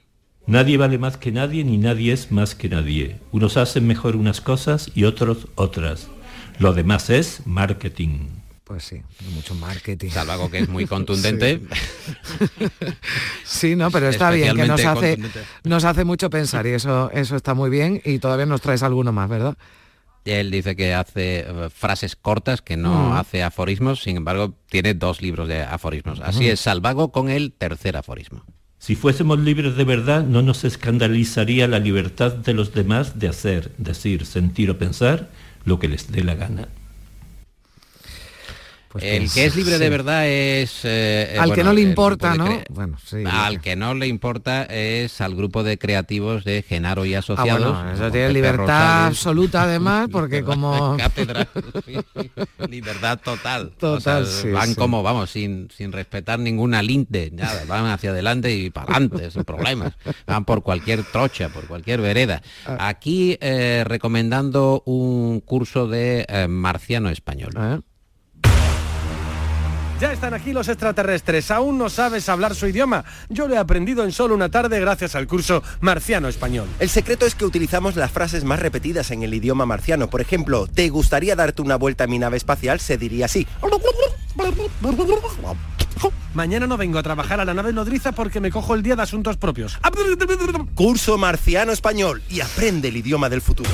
Nadie 0.47 0.77
vale 0.77 0.97
más 0.97 1.17
que 1.17 1.33
nadie 1.33 1.65
ni 1.65 1.77
nadie 1.77 2.13
es 2.13 2.31
más 2.31 2.55
que 2.55 2.69
nadie. 2.69 3.19
Unos 3.33 3.57
hacen 3.57 3.87
mejor 3.87 4.17
unas 4.17 4.41
cosas 4.41 4.91
y 4.95 5.05
otros 5.05 5.49
otras. 5.57 6.09
Lo 6.59 6.73
demás 6.73 7.11
es 7.11 7.47
marketing. 7.47 8.36
Pues 8.67 8.83
sí, 8.83 9.01
mucho 9.33 9.55
marketing. 9.55 10.11
Salvo 10.11 10.51
que 10.51 10.59
es 10.59 10.69
muy 10.69 10.87
contundente. 10.95 11.63
Sí, 13.45 13.77
no, 13.77 13.93
pero 13.93 14.09
está 14.09 14.33
bien, 14.33 14.57
que 14.57 14.67
nos 14.67 14.85
hace, 14.85 15.19
nos 15.63 15.85
hace 15.85 16.05
mucho 16.05 16.31
pensar 16.31 16.67
y 16.67 16.71
eso, 16.71 17.09
eso 17.13 17.37
está 17.37 17.55
muy 17.55 17.71
bien 17.71 18.03
y 18.05 18.19
todavía 18.19 18.45
nos 18.45 18.61
traes 18.61 18.83
alguno 18.83 19.13
más, 19.13 19.29
¿verdad? 19.29 19.57
Él 20.25 20.51
dice 20.51 20.75
que 20.75 20.95
hace 20.95 21.47
eh, 21.47 21.71
frases 21.73 22.17
cortas, 22.17 22.61
que 22.61 22.77
no 22.77 23.11
mm. 23.11 23.13
hace 23.13 23.45
aforismos, 23.45 24.03
sin 24.03 24.17
embargo, 24.17 24.55
tiene 24.69 24.95
dos 24.95 25.23
libros 25.23 25.47
de 25.47 25.63
aforismos. 25.63 26.19
Así 26.19 26.49
es, 26.49 26.59
Salvago 26.59 27.13
con 27.13 27.31
el 27.31 27.53
tercer 27.53 27.97
aforismo. 27.97 28.43
Si 28.81 28.97
fuésemos 28.97 29.39
libres 29.39 29.77
de 29.77 29.85
verdad, 29.85 30.25
no 30.25 30.43
nos 30.43 30.65
escandalizaría 30.65 31.69
la 31.69 31.79
libertad 31.79 32.33
de 32.33 32.53
los 32.53 32.75
demás 32.75 33.21
de 33.21 33.29
hacer, 33.29 33.71
decir, 33.79 34.27
sentir 34.27 34.73
o 34.73 34.77
pensar 34.77 35.31
lo 35.65 35.79
que 35.79 35.87
les 35.87 36.11
dé 36.11 36.25
la 36.25 36.35
gana. 36.35 36.67
Pues 38.99 39.13
el 39.13 39.31
que 39.31 39.47
es 39.47 39.57
libre 39.57 39.79
de 39.79 39.91
verdad 39.91 40.27
es... 40.27 40.81
Eh, 40.85 41.37
al 41.39 41.53
que 41.53 41.63
no 41.63 41.73
le 41.73 41.83
importa, 41.83 42.35
¿no? 42.35 42.49
Bueno, 42.71 42.97
sí. 43.05 43.19
Al 43.31 43.61
que 43.61 43.77
no 43.77 43.95
le 43.95 44.07
importa 44.07 44.65
es 44.65 45.21
al 45.21 45.35
grupo 45.35 45.63
de 45.63 45.79
creativos 45.79 46.45
de 46.45 46.63
Genaro 46.63 47.05
y 47.05 47.15
ah, 47.15 47.19
Asociados. 47.19 47.95
eso 47.95 48.11
tiene 48.11 48.33
libertad 48.33 49.07
absoluta 49.07 49.65
además, 49.65 50.09
porque 50.13 50.43
como... 50.43 50.97
libertad 52.69 53.21
total. 53.23 53.73
Total, 53.79 54.27
Van 54.53 54.75
como, 54.75 55.03
vamos, 55.03 55.31
sin, 55.31 55.69
sin 55.75 55.93
respetar 55.93 56.39
ninguna 56.39 56.83
linte, 56.83 57.31
nada, 57.33 57.65
van 57.67 57.87
hacia 57.87 58.11
adelante 58.11 58.55
y 58.55 58.71
para 58.71 58.93
adelante, 58.93 59.31
sin 59.31 59.45
problemas. 59.45 59.93
Van 60.27 60.45
por 60.45 60.63
cualquier 60.63 61.05
trocha, 61.05 61.49
por 61.49 61.67
cualquier 61.67 62.01
vereda. 62.01 62.43
Ah. 62.67 62.89
Aquí 62.89 63.37
eh, 63.41 63.85
recomendando 63.87 64.83
un 64.87 65.41
curso 65.41 65.87
de 65.89 66.25
eh, 66.29 66.49
marciano 66.49 67.11
español. 67.11 67.83
Ya 69.99 70.13
están 70.13 70.35
aquí 70.35 70.53
los 70.53 70.69
extraterrestres. 70.69 71.51
Aún 71.51 71.79
no 71.79 71.89
sabes 71.89 72.29
hablar 72.29 72.55
su 72.55 72.67
idioma. 72.67 73.05
Yo 73.31 73.49
lo 73.49 73.55
he 73.55 73.59
aprendido 73.59 74.05
en 74.05 74.13
solo 74.13 74.35
una 74.35 74.51
tarde 74.51 74.79
gracias 74.79 75.15
al 75.15 75.27
curso 75.27 75.63
Marciano 75.81 76.29
Español. 76.29 76.69
El 76.81 76.91
secreto 76.91 77.25
es 77.25 77.35
que 77.35 77.47
utilizamos 77.47 77.97
las 77.97 78.11
frases 78.11 78.45
más 78.45 78.61
repetidas 78.61 79.11
en 79.11 79.23
el 79.23 79.33
idioma 79.33 79.65
marciano. 79.65 80.11
Por 80.11 80.21
ejemplo, 80.21 80.67
¿te 80.67 80.91
gustaría 80.91 81.35
darte 81.35 81.63
una 81.63 81.77
vuelta 81.77 82.05
a 82.05 82.07
mi 82.09 82.19
nave 82.19 82.37
espacial? 82.37 82.79
Se 82.79 82.99
diría 82.99 83.25
así. 83.25 83.47
Mañana 86.35 86.67
no 86.67 86.77
vengo 86.77 86.99
a 86.99 87.03
trabajar 87.03 87.41
a 87.41 87.47
la 87.47 87.55
nave 87.55 87.73
nodriza 87.73 88.13
porque 88.13 88.39
me 88.39 88.51
cojo 88.51 88.75
el 88.75 88.83
día 88.83 88.97
de 88.97 89.03
asuntos 89.03 89.39
propios. 89.39 89.79
Curso 90.75 91.17
Marciano 91.17 91.73
Español 91.73 92.23
y 92.29 92.41
aprende 92.41 92.89
el 92.89 92.99
idioma 92.99 93.31
del 93.31 93.41
futuro. 93.41 93.71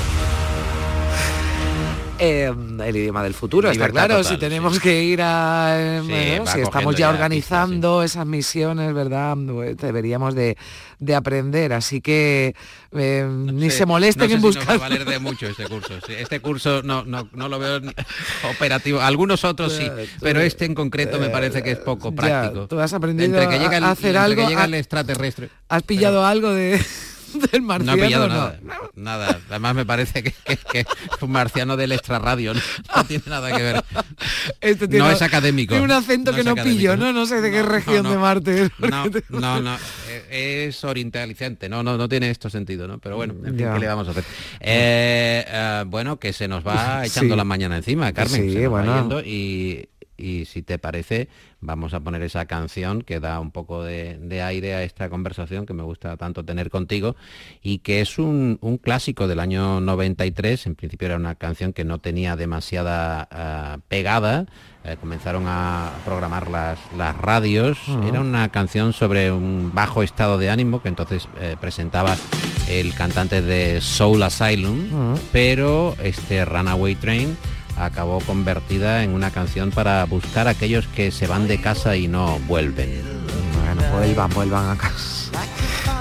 Em, 2.25 2.79
el 2.79 2.95
idioma 2.95 3.21
del 3.21 3.33
futuro, 3.33 3.69
está 3.69 3.89
claro, 3.89 4.23
si 4.23 4.37
tenemos 4.37 4.79
que 4.79 5.03
ir 5.03 5.21
a... 5.21 5.97
Em, 5.97 6.45
si 6.45 6.61
estamos 6.61 6.95
ya 6.95 7.09
organizando 7.09 8.01
esas 8.01 8.25
misiones, 8.25 8.93
¿verdad? 8.93 9.35
Pues 9.45 9.75
deberíamos 9.75 10.33
de, 10.33 10.55
aprender, 11.13 11.73
así 11.73 11.99
que 11.99 12.55
em, 12.93 13.47
ni 13.47 13.69
se 13.69 13.85
molesten 13.85 14.31
en 14.31 14.41
buscar... 14.41 14.69
va 14.69 14.85
a 14.85 14.89
valer 14.89 15.03
de 15.03 15.19
mucho 15.19 15.47
este 15.47 15.67
curso. 15.67 15.95
Este 16.07 16.39
curso 16.39 16.81
no, 16.81 17.03
no, 17.03 17.27
lo 17.49 17.59
veo 17.59 17.81
operativo, 18.49 19.01
algunos 19.01 19.43
otros 19.43 19.73
sí, 19.73 19.91
pero 20.21 20.39
este 20.39 20.63
en 20.63 20.75
concreto 20.75 21.19
me 21.19 21.29
parece 21.29 21.61
que 21.61 21.71
es 21.71 21.79
poco 21.79 22.15
práctico. 22.15 22.67
tú 22.67 22.79
has 22.79 22.93
aprendido 22.93 23.37
que 23.49 23.59
llega 23.59 23.79
a 23.79 23.91
hacer 23.91 24.15
algo... 24.15 24.43
Que 24.43 24.47
llega 24.47 24.63
el 24.63 24.75
extraterrestre. 24.75 25.49
¿Has 25.67 25.83
pillado 25.83 26.25
algo 26.25 26.53
de...? 26.53 26.79
del 27.51 27.61
marciano. 27.61 27.97
No 27.97 28.03
he 28.03 28.07
pillado 28.07 28.27
nada, 28.27 28.59
nada. 28.95 29.39
Además 29.49 29.75
me 29.75 29.85
parece 29.85 30.23
que, 30.23 30.33
es 30.73 30.87
un 31.21 31.31
marciano 31.31 31.77
del 31.77 31.91
extrarradio, 31.91 32.53
no, 32.53 32.61
no 32.95 33.05
tiene 33.05 33.23
nada 33.27 33.55
que 33.55 33.63
ver. 33.63 33.83
Este 34.61 34.87
no 34.87 35.09
es 35.09 35.21
académico. 35.21 35.71
Tiene 35.71 35.85
un 35.85 35.91
acento 35.91 36.33
que 36.33 36.43
no 36.43 36.55
pillo, 36.55 36.97
¿no? 36.97 37.13
No 37.13 37.25
sé 37.25 37.41
de 37.41 37.51
qué 37.51 37.63
región 37.63 38.09
de 38.09 38.17
Marte. 38.17 38.69
No, 38.79 39.05
no, 39.29 39.61
no, 39.61 39.77
eh, 40.09 40.65
es 40.67 40.83
orientalizante, 40.83 41.69
no, 41.69 41.83
no, 41.83 41.97
no 41.97 42.07
tiene 42.09 42.29
esto 42.29 42.49
sentido, 42.49 42.87
¿no? 42.87 42.99
Pero 42.99 43.15
bueno, 43.15 43.33
en 43.45 43.57
fin, 43.57 43.67
¿qué 43.73 43.79
le 43.79 43.87
vamos 43.87 44.07
a 44.07 44.11
hacer? 44.11 44.23
Eh, 44.59 45.45
eh, 45.47 45.83
bueno, 45.87 46.17
que 46.17 46.33
se 46.33 46.47
nos 46.47 46.65
va 46.65 47.05
echando 47.05 47.35
la 47.35 47.43
mañana 47.43 47.77
encima, 47.77 48.11
Carmen. 48.13 48.51
Sí, 48.51 48.65
bueno. 48.65 49.21
y, 49.21 49.87
y 50.17 50.45
si 50.45 50.61
te 50.61 50.79
parece, 50.79 51.27
vamos 51.59 51.93
a 51.93 51.99
poner 51.99 52.21
esa 52.21 52.45
canción 52.45 53.01
que 53.01 53.19
da 53.19 53.39
un 53.39 53.51
poco 53.51 53.83
de, 53.83 54.41
aire 54.43 54.73
a 54.73 54.83
esta 54.83 55.09
conversación 55.09 55.65
que 55.65 55.73
me 55.73 55.83
gusta 55.83 56.17
tanto 56.17 56.43
tener 56.43 56.69
contigo 56.69 57.15
y 57.61 57.79
que 57.79 58.01
es 58.01 58.19
un, 58.19 58.59
clásico 58.81 59.27
del 59.27 59.39
año 59.39 59.79
93, 59.79 60.67
en 60.67 60.75
principio 60.75 61.07
era 61.07 61.15
una 61.15 61.35
canción 61.35 61.73
que 61.73 61.83
no 61.83 61.99
tenía 61.99 62.35
demasiada 62.35 63.27
eh, 63.31 63.77
pegada, 63.87 64.45
eh, 64.83 64.97
comenzaron 64.99 65.45
a 65.47 65.91
programar 66.03 66.49
las, 66.49 66.79
las 66.97 67.15
radios, 67.17 67.77
era 68.05 68.19
una 68.19 68.49
canción 68.49 68.91
sobre 68.91 69.31
un 69.31 69.71
bajo 69.73 70.03
estado 70.03 70.37
de 70.37 70.49
ánimo 70.49 70.81
que 70.81 70.89
entonces 70.89 71.27
eh, 71.39 71.55
presentaba 71.59 72.15
el 72.67 72.93
cantante 72.93 73.41
de 73.41 73.81
Soul 73.81 74.23
Asylum, 74.23 75.17
pero 75.31 75.95
este 76.01 76.43
Runaway 76.45 76.95
Train 76.95 77.37
acabó 77.77 78.19
convertida 78.19 79.03
en 79.03 79.11
una 79.11 79.31
canción 79.31 79.71
para 79.71 80.03
buscar 80.05 80.47
a 80.47 80.51
aquellos 80.51 80.87
que 80.87 81.11
se 81.11 81.27
van 81.27 81.47
de 81.47 81.59
casa 81.59 81.95
y 81.95 82.07
no 82.07 82.39
vuelven. 82.47 83.01
Bueno, 83.65 83.81
vuelvan, 83.91 84.29
vuelvan 84.31 84.69
a 84.69 84.77
casa. 84.77 85.31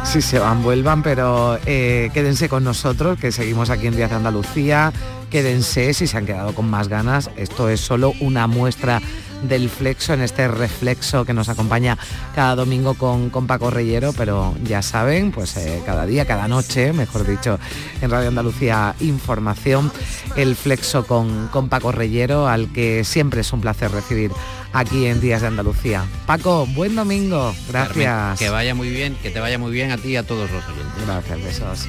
Sí, 0.04 0.20
se 0.20 0.38
van, 0.38 0.62
vuelvan, 0.62 1.02
pero 1.02 1.58
eh, 1.64 2.10
quédense 2.12 2.48
con 2.48 2.64
nosotros, 2.64 3.18
que 3.18 3.32
seguimos 3.32 3.70
aquí 3.70 3.86
en 3.86 3.96
Díaz 3.96 4.10
de 4.10 4.16
Andalucía. 4.16 4.92
Quédense 5.30 5.94
si 5.94 6.06
se 6.06 6.18
han 6.18 6.26
quedado 6.26 6.54
con 6.54 6.68
más 6.68 6.88
ganas. 6.88 7.30
Esto 7.36 7.68
es 7.68 7.80
solo 7.80 8.12
una 8.20 8.46
muestra 8.46 9.00
del 9.42 9.68
flexo, 9.68 10.14
en 10.14 10.22
este 10.22 10.48
reflexo 10.48 11.24
que 11.24 11.34
nos 11.34 11.48
acompaña 11.48 11.98
cada 12.34 12.54
domingo 12.54 12.94
con, 12.94 13.30
con 13.30 13.46
Paco 13.46 13.70
Reyero, 13.70 14.12
pero 14.12 14.54
ya 14.64 14.82
saben, 14.82 15.32
pues 15.32 15.56
eh, 15.56 15.82
cada 15.84 16.06
día, 16.06 16.24
cada 16.24 16.48
noche, 16.48 16.92
mejor 16.92 17.26
dicho, 17.26 17.58
en 18.00 18.10
Radio 18.10 18.28
Andalucía 18.28 18.94
Información, 19.00 19.92
el 20.36 20.56
flexo 20.56 21.06
con, 21.06 21.48
con 21.48 21.68
Paco 21.68 21.92
Reyero, 21.92 22.48
al 22.48 22.72
que 22.72 23.04
siempre 23.04 23.42
es 23.42 23.52
un 23.52 23.60
placer 23.60 23.90
recibir 23.90 24.30
aquí 24.72 25.06
en 25.06 25.20
Días 25.20 25.42
de 25.42 25.48
Andalucía. 25.48 26.04
Paco, 26.26 26.66
buen 26.66 26.94
domingo, 26.94 27.54
gracias. 27.68 28.38
que 28.38 28.50
vaya 28.50 28.74
muy 28.74 28.90
bien, 28.90 29.16
que 29.22 29.30
te 29.30 29.40
vaya 29.40 29.58
muy 29.58 29.72
bien 29.72 29.90
a 29.90 29.98
ti 29.98 30.10
y 30.10 30.16
a 30.16 30.26
todos 30.26 30.50
los 30.50 30.64
oyentes. 30.64 31.06
Gracias, 31.06 31.42
besos. 31.42 31.88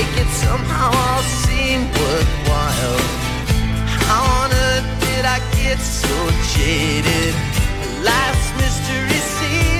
myself 0.00 0.32
somehow 0.34 0.90
all 0.92 1.22
seem 1.22 1.80
worthwhile. 1.82 3.00
How 4.08 4.22
on 4.42 4.50
earth 4.52 4.88
did 5.00 5.24
I 5.24 5.38
get 5.56 5.78
so 5.78 6.16
jaded? 6.54 7.34
Life's 8.02 8.50
mystery 8.56 9.20
seems 9.38 9.79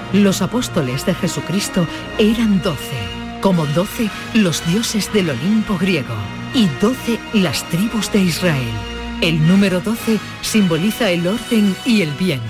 Los 0.13 0.41
apóstoles 0.41 1.05
de 1.05 1.13
Jesucristo 1.13 1.87
eran 2.17 2.61
doce, 2.61 2.97
como 3.39 3.65
doce 3.67 4.09
los 4.33 4.65
dioses 4.67 5.11
del 5.13 5.29
Olimpo 5.29 5.77
griego 5.77 6.15
y 6.53 6.67
doce 6.81 7.17
las 7.33 7.63
tribus 7.69 8.11
de 8.11 8.19
Israel. 8.19 8.73
El 9.21 9.47
número 9.47 9.79
12 9.79 10.19
simboliza 10.41 11.11
el 11.11 11.27
orden 11.27 11.75
y 11.85 12.01
el 12.01 12.11
bien, 12.11 12.41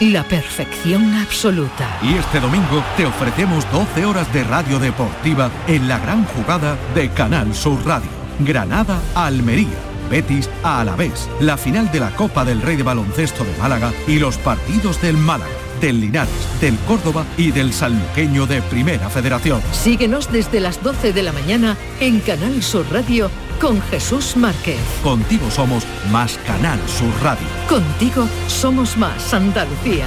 la 0.00 0.24
perfección 0.24 1.14
absoluta. 1.14 1.98
Y 2.02 2.14
este 2.14 2.40
domingo 2.40 2.84
te 2.96 3.06
ofrecemos 3.06 3.64
12 3.72 4.04
horas 4.04 4.30
de 4.34 4.44
radio 4.44 4.78
deportiva 4.78 5.50
en 5.66 5.88
la 5.88 5.98
gran 5.98 6.24
jugada 6.24 6.76
de 6.94 7.08
Canal 7.10 7.54
Sur 7.54 7.78
Radio. 7.86 8.10
Granada 8.40 9.00
a 9.14 9.26
Almería. 9.26 9.86
Betis 10.10 10.48
a 10.62 10.80
Alavés, 10.80 11.28
la 11.40 11.56
final 11.56 11.90
de 11.90 12.00
la 12.00 12.10
Copa 12.10 12.44
del 12.44 12.62
Rey 12.62 12.76
de 12.76 12.82
Baloncesto 12.82 13.44
de 13.44 13.56
Málaga 13.58 13.92
y 14.06 14.18
los 14.18 14.38
partidos 14.38 15.00
del 15.02 15.16
Málaga, 15.16 15.50
del 15.80 16.00
Linares, 16.00 16.32
del 16.60 16.76
Córdoba 16.86 17.24
y 17.36 17.50
del 17.50 17.72
Sanluqueño 17.72 18.46
de 18.46 18.62
Primera 18.62 19.08
Federación. 19.08 19.60
Síguenos 19.72 20.32
desde 20.32 20.60
las 20.60 20.82
12 20.82 21.12
de 21.12 21.22
la 21.22 21.32
mañana 21.32 21.76
en 22.00 22.20
Canal 22.20 22.62
Sur 22.62 22.86
Radio 22.90 23.30
con 23.60 23.80
Jesús 23.82 24.36
Márquez. 24.36 24.78
Contigo 25.02 25.50
somos 25.50 25.84
más 26.10 26.38
Canal 26.46 26.78
Sur 26.88 27.12
Radio. 27.22 27.46
Contigo 27.68 28.26
somos 28.48 28.96
más 28.96 29.32
Andalucía. 29.32 30.06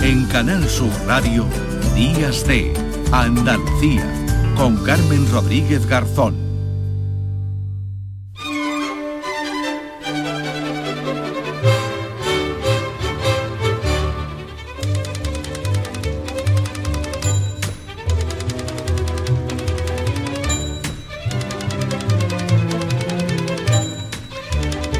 En 0.00 0.26
Canal 0.26 0.68
Sur 0.68 0.92
Radio, 1.06 1.46
Días 1.94 2.46
de 2.46 2.72
Andalucía, 3.10 4.06
con 4.56 4.76
Carmen 4.84 5.30
Rodríguez 5.30 5.86
Garzón. 5.86 6.47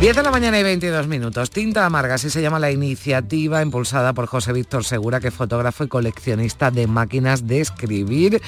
Diez 0.08 0.16
de 0.16 0.22
la 0.22 0.30
mañana 0.30 0.58
y 0.58 0.62
22 0.62 1.06
minutos. 1.06 1.50
Tinta 1.50 1.84
Amarga, 1.84 2.14
así 2.14 2.30
se 2.30 2.40
llama 2.40 2.58
la 2.58 2.70
iniciativa 2.70 3.60
impulsada 3.60 4.14
por 4.14 4.24
José 4.24 4.54
Víctor 4.54 4.82
Segura, 4.82 5.20
que 5.20 5.28
es 5.28 5.34
fotógrafo 5.34 5.84
y 5.84 5.88
coleccionista 5.88 6.70
de 6.70 6.86
máquinas 6.86 7.46
de 7.46 7.60
escribir. 7.60 8.40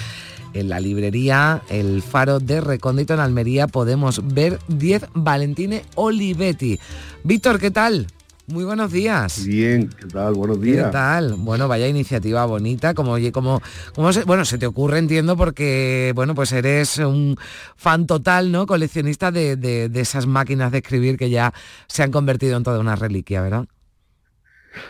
En 0.54 0.70
la 0.70 0.80
librería 0.80 1.60
El 1.68 2.00
Faro 2.00 2.40
de 2.40 2.62
Recóndito 2.62 3.12
en 3.12 3.20
Almería 3.20 3.66
podemos 3.66 4.26
ver 4.26 4.58
10 4.68 5.08
Valentine 5.12 5.84
Olivetti. 5.96 6.80
Víctor, 7.24 7.60
¿qué 7.60 7.70
tal? 7.70 8.06
Muy 8.50 8.64
buenos 8.64 8.90
días. 8.90 9.44
Bien, 9.44 9.88
¿qué 9.88 10.06
tal? 10.06 10.34
Buenos 10.34 10.60
días. 10.60 10.86
¿Qué 10.86 10.92
tal? 10.92 11.34
Bueno, 11.38 11.68
vaya 11.68 11.86
iniciativa 11.86 12.44
bonita, 12.46 12.94
como 12.94 13.16
como, 13.32 13.62
como 13.94 14.12
se, 14.12 14.24
bueno, 14.24 14.44
se 14.44 14.58
te 14.58 14.66
ocurre, 14.66 14.98
entiendo, 14.98 15.36
porque 15.36 16.12
bueno, 16.16 16.34
pues 16.34 16.50
eres 16.50 16.98
un 16.98 17.36
fan 17.76 18.06
total, 18.06 18.50
¿no? 18.50 18.66
Coleccionista 18.66 19.30
de, 19.30 19.56
de, 19.56 19.88
de 19.88 20.00
esas 20.00 20.26
máquinas 20.26 20.72
de 20.72 20.78
escribir 20.78 21.16
que 21.16 21.30
ya 21.30 21.54
se 21.86 22.02
han 22.02 22.10
convertido 22.10 22.56
en 22.56 22.64
toda 22.64 22.80
una 22.80 22.96
reliquia, 22.96 23.40
¿verdad? 23.40 23.66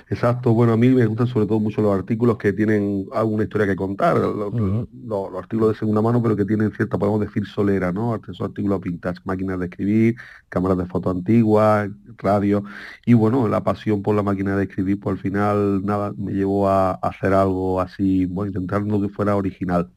Exacto, 0.09 0.53
bueno, 0.53 0.73
a 0.75 0.77
mí 0.77 0.89
me 0.91 1.07
gustan 1.07 1.27
sobre 1.27 1.47
todo 1.47 1.59
mucho 1.61 1.81
los 1.81 1.95
artículos 1.95 2.37
que 2.37 2.53
tienen 2.53 3.07
alguna 3.13 3.45
historia 3.45 3.67
que 3.67 3.77
contar, 3.77 4.19
los, 4.19 4.53
uh 4.53 4.53
-huh. 4.53 4.89
los, 4.93 5.33
los 5.33 5.43
artículos 5.43 5.71
de 5.71 5.79
segunda 5.79 6.03
mano, 6.03 6.23
pero 6.23 6.37
que 6.37 6.45
tienen 6.45 6.71
cierta, 6.73 6.99
podemos 6.99 7.21
decir, 7.21 7.47
solera, 7.47 7.93
¿no? 7.93 8.15
Esos 8.17 8.41
artículos 8.43 8.81
vintage, 8.81 9.21
máquinas 9.25 9.59
de 9.59 9.67
escribir, 9.67 10.17
cámaras 10.51 10.79
de 10.79 10.87
foto 10.87 11.11
antiguas, 11.11 11.89
radio, 12.19 12.63
y 13.07 13.15
bueno, 13.15 13.49
la 13.49 13.65
pasión 13.65 14.03
por 14.03 14.15
la 14.15 14.23
máquina 14.23 14.57
de 14.57 14.65
escribir, 14.65 15.01
pues 15.01 15.15
al 15.17 15.23
final, 15.23 15.85
nada, 15.85 16.13
me 16.17 16.33
llevó 16.33 16.69
a, 16.69 16.91
a 16.93 16.95
hacer 17.09 17.33
algo 17.33 17.81
así, 17.81 18.27
bueno, 18.27 18.49
intentando 18.51 19.01
que 19.01 19.09
fuera 19.09 19.37
original. 19.37 19.91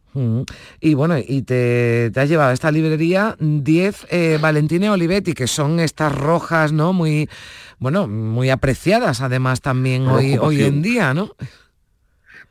Y 0.80 0.94
bueno, 0.94 1.18
y 1.18 1.42
te, 1.42 2.12
te, 2.12 2.20
has 2.20 2.30
llevado 2.30 2.52
a 2.52 2.54
esta 2.54 2.72
librería 2.72 3.36
10 3.40 4.08
eh, 4.10 4.38
Valentine 4.42 4.90
Olivetti, 4.90 5.34
que 5.34 5.48
son 5.48 5.80
estas 5.80 6.14
rojas, 6.14 6.72
¿no? 6.72 6.94
Muy, 6.94 7.30
bueno, 7.80 8.08
muy 8.08 8.50
apreciadas 8.50 9.22
además 9.22 9.62
también 9.62 10.08
hoy, 10.08 10.38
hoy 10.38 10.64
en 10.64 10.82
día, 10.82 11.14
¿no? 11.14 11.32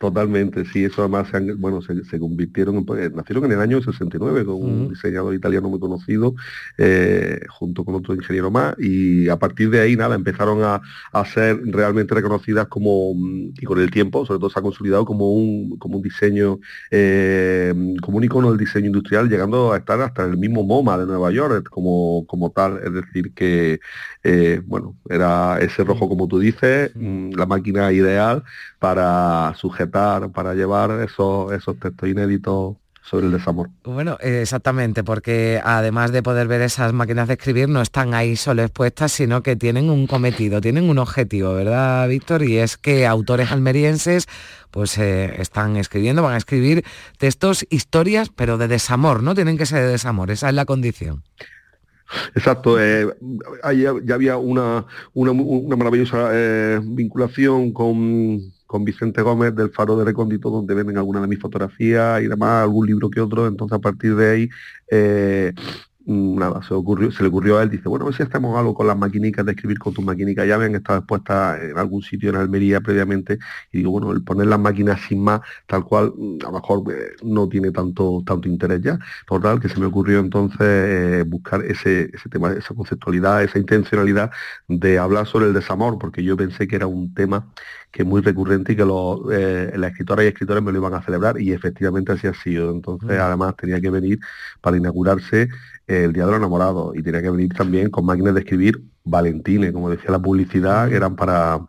Totalmente, 0.02 0.64
sí, 0.64 0.84
eso 0.84 1.02
además 1.02 1.28
se 1.28 1.36
han- 1.36 1.60
bueno, 1.60 1.80
se, 1.80 2.02
se 2.04 2.18
convirtieron, 2.18 2.74
en, 2.76 2.84
pues, 2.84 3.12
nacieron 3.14 3.44
en 3.44 3.52
el 3.52 3.60
año 3.60 3.80
69 3.80 4.44
con 4.44 4.56
un 4.56 4.88
diseñador 4.88 5.32
italiano 5.32 5.68
muy 5.68 5.78
conocido, 5.78 6.34
eh, 6.76 7.38
junto 7.48 7.84
con 7.84 7.94
otro 7.94 8.12
ingeniero 8.12 8.50
más, 8.50 8.74
y 8.80 9.28
a 9.28 9.38
partir 9.38 9.70
de 9.70 9.78
ahí, 9.80 9.94
nada, 9.94 10.16
empezaron 10.16 10.64
a, 10.64 10.80
a 11.12 11.24
ser 11.24 11.60
realmente 11.66 12.16
reconocidas 12.16 12.66
como, 12.66 13.14
mm, 13.14 13.52
y 13.60 13.64
con 13.64 13.78
el 13.80 13.92
tiempo, 13.92 14.26
sobre 14.26 14.40
todo 14.40 14.50
se 14.50 14.58
ha 14.58 14.62
consolidado 14.62 15.04
como 15.04 15.32
un, 15.32 15.78
como 15.78 15.98
un 15.98 16.02
diseño, 16.02 16.58
eh, 16.90 17.72
como 18.02 18.16
un 18.18 18.24
icono 18.24 18.48
del 18.50 18.58
diseño 18.58 18.86
industrial, 18.86 19.28
llegando 19.28 19.72
a 19.72 19.76
estar 19.78 20.00
hasta 20.00 20.24
el 20.24 20.36
mismo 20.36 20.64
MoMA 20.64 20.98
de 20.98 21.06
Nueva 21.06 21.30
York 21.30 21.68
como, 21.70 22.26
como 22.26 22.50
tal, 22.50 22.80
es 22.84 22.92
decir, 22.92 23.32
que, 23.34 23.78
eh, 24.24 24.60
bueno, 24.66 24.96
era 25.08 25.58
ese 25.60 25.84
rojo 25.84 26.08
como 26.08 26.26
tú 26.28 26.38
dices, 26.40 26.90
mm, 26.94 27.32
la 27.34 27.46
máquina 27.46 27.92
ideal 27.92 28.42
para 28.78 29.54
sujetar, 29.56 29.91
para 29.92 30.54
llevar 30.54 30.90
esos, 31.02 31.52
esos 31.52 31.78
textos 31.78 32.08
inéditos 32.08 32.76
sobre 33.02 33.26
el 33.26 33.32
desamor. 33.32 33.68
Bueno, 33.84 34.16
eh, 34.20 34.40
exactamente, 34.42 35.02
porque 35.02 35.60
además 35.62 36.12
de 36.12 36.22
poder 36.22 36.46
ver 36.46 36.62
esas 36.62 36.92
máquinas 36.92 37.28
de 37.28 37.34
escribir, 37.34 37.68
no 37.68 37.82
están 37.82 38.14
ahí 38.14 38.36
solo 38.36 38.62
expuestas, 38.62 39.12
sino 39.12 39.42
que 39.42 39.56
tienen 39.56 39.90
un 39.90 40.06
cometido, 40.06 40.60
tienen 40.60 40.88
un 40.88 40.98
objetivo, 40.98 41.52
¿verdad, 41.54 42.08
Víctor? 42.08 42.42
Y 42.42 42.58
es 42.58 42.76
que 42.76 43.06
autores 43.06 43.50
almerienses 43.50 44.28
pues 44.70 44.96
eh, 44.98 45.34
están 45.40 45.76
escribiendo, 45.76 46.22
van 46.22 46.34
a 46.34 46.38
escribir 46.38 46.84
textos, 47.18 47.66
historias, 47.70 48.30
pero 48.30 48.56
de 48.56 48.68
desamor, 48.68 49.22
¿no? 49.22 49.34
Tienen 49.34 49.58
que 49.58 49.66
ser 49.66 49.84
de 49.84 49.90
desamor, 49.90 50.30
esa 50.30 50.48
es 50.48 50.54
la 50.54 50.64
condición. 50.64 51.22
Exacto, 52.34 52.80
eh, 52.80 53.06
ahí 53.62 53.84
ya, 54.04 54.14
había 54.14 54.36
una, 54.36 54.86
una 55.14 55.76
maravillosa 55.76 56.30
eh, 56.32 56.80
vinculación 56.82 57.72
con, 57.72 58.52
con 58.72 58.86
Vicente 58.86 59.20
Gómez 59.20 59.54
del 59.54 59.70
Faro 59.70 59.98
de 59.98 60.06
Recóndito, 60.06 60.48
donde 60.48 60.72
venden 60.72 60.96
algunas 60.96 61.20
de 61.20 61.28
mis 61.28 61.38
fotografías 61.38 62.22
y 62.22 62.26
demás, 62.26 62.62
algún 62.62 62.86
libro 62.86 63.10
que 63.10 63.20
otro, 63.20 63.46
entonces 63.46 63.76
a 63.76 63.80
partir 63.82 64.16
de 64.16 64.30
ahí, 64.30 64.48
eh, 64.90 65.52
nada, 66.06 66.62
se, 66.62 66.72
ocurrió, 66.72 67.12
se 67.12 67.22
le 67.22 67.28
ocurrió 67.28 67.58
a 67.58 67.64
él, 67.64 67.68
dice, 67.68 67.86
bueno, 67.86 68.06
a 68.06 68.08
ver 68.08 68.16
si 68.16 68.22
hacemos 68.22 68.58
algo 68.58 68.72
con 68.72 68.86
las 68.86 68.96
maquinicas 68.96 69.44
de 69.44 69.52
escribir 69.52 69.78
con 69.78 69.92
tus 69.92 70.02
maquinicas, 70.02 70.48
ya 70.48 70.54
habían 70.54 70.74
estado 70.74 71.00
expuestas 71.00 71.62
en 71.62 71.76
algún 71.76 72.00
sitio 72.02 72.30
en 72.30 72.36
Almería 72.36 72.80
previamente, 72.80 73.38
y 73.72 73.78
digo, 73.78 73.90
bueno, 73.90 74.10
el 74.12 74.24
poner 74.24 74.46
las 74.46 74.58
máquinas 74.58 75.02
sin 75.06 75.22
más, 75.22 75.42
tal 75.66 75.84
cual, 75.84 76.14
mm, 76.16 76.38
a 76.40 76.46
lo 76.46 76.52
mejor 76.52 76.82
eh, 76.94 77.12
no 77.22 77.50
tiene 77.50 77.72
tanto, 77.72 78.22
tanto 78.24 78.48
interés 78.48 78.80
ya, 78.80 78.98
total, 79.26 79.60
que 79.60 79.68
se 79.68 79.78
me 79.78 79.84
ocurrió 79.84 80.18
entonces 80.18 80.60
eh, 80.62 81.24
buscar 81.26 81.62
ese, 81.62 82.10
ese 82.10 82.28
tema, 82.30 82.52
esa 82.52 82.74
conceptualidad, 82.74 83.42
esa 83.42 83.58
intencionalidad 83.58 84.30
de 84.66 84.98
hablar 84.98 85.26
sobre 85.26 85.44
el 85.44 85.52
desamor, 85.52 85.98
porque 85.98 86.24
yo 86.24 86.38
pensé 86.38 86.66
que 86.66 86.76
era 86.76 86.86
un 86.86 87.12
tema 87.12 87.52
que 87.92 88.02
es 88.02 88.08
muy 88.08 88.22
recurrente 88.22 88.72
y 88.72 88.76
que 88.76 88.84
los, 88.86 89.20
eh, 89.30 89.72
las 89.76 89.90
escritoras 89.92 90.24
y 90.24 90.28
escritores 90.28 90.62
me 90.62 90.72
lo 90.72 90.78
iban 90.78 90.94
a 90.94 91.02
celebrar 91.02 91.38
y 91.40 91.52
efectivamente 91.52 92.12
así 92.12 92.26
ha 92.26 92.34
sido. 92.34 92.70
Entonces, 92.70 93.10
Mm. 93.18 93.20
además, 93.20 93.54
tenía 93.56 93.80
que 93.80 93.90
venir 93.90 94.18
para 94.62 94.76
inaugurarse 94.78 95.48
el 95.86 96.12
Día 96.12 96.24
de 96.24 96.30
los 96.30 96.38
Enamorados 96.38 96.96
y 96.96 97.02
tenía 97.02 97.20
que 97.22 97.30
venir 97.30 97.52
también 97.54 97.90
con 97.90 98.06
máquinas 98.06 98.32
de 98.34 98.40
escribir 98.40 98.80
Valentines, 99.04 99.72
como 99.72 99.90
decía 99.90 100.10
la 100.10 100.18
publicidad, 100.20 100.88
que 100.88 100.96
eran 100.96 101.16
para, 101.16 101.60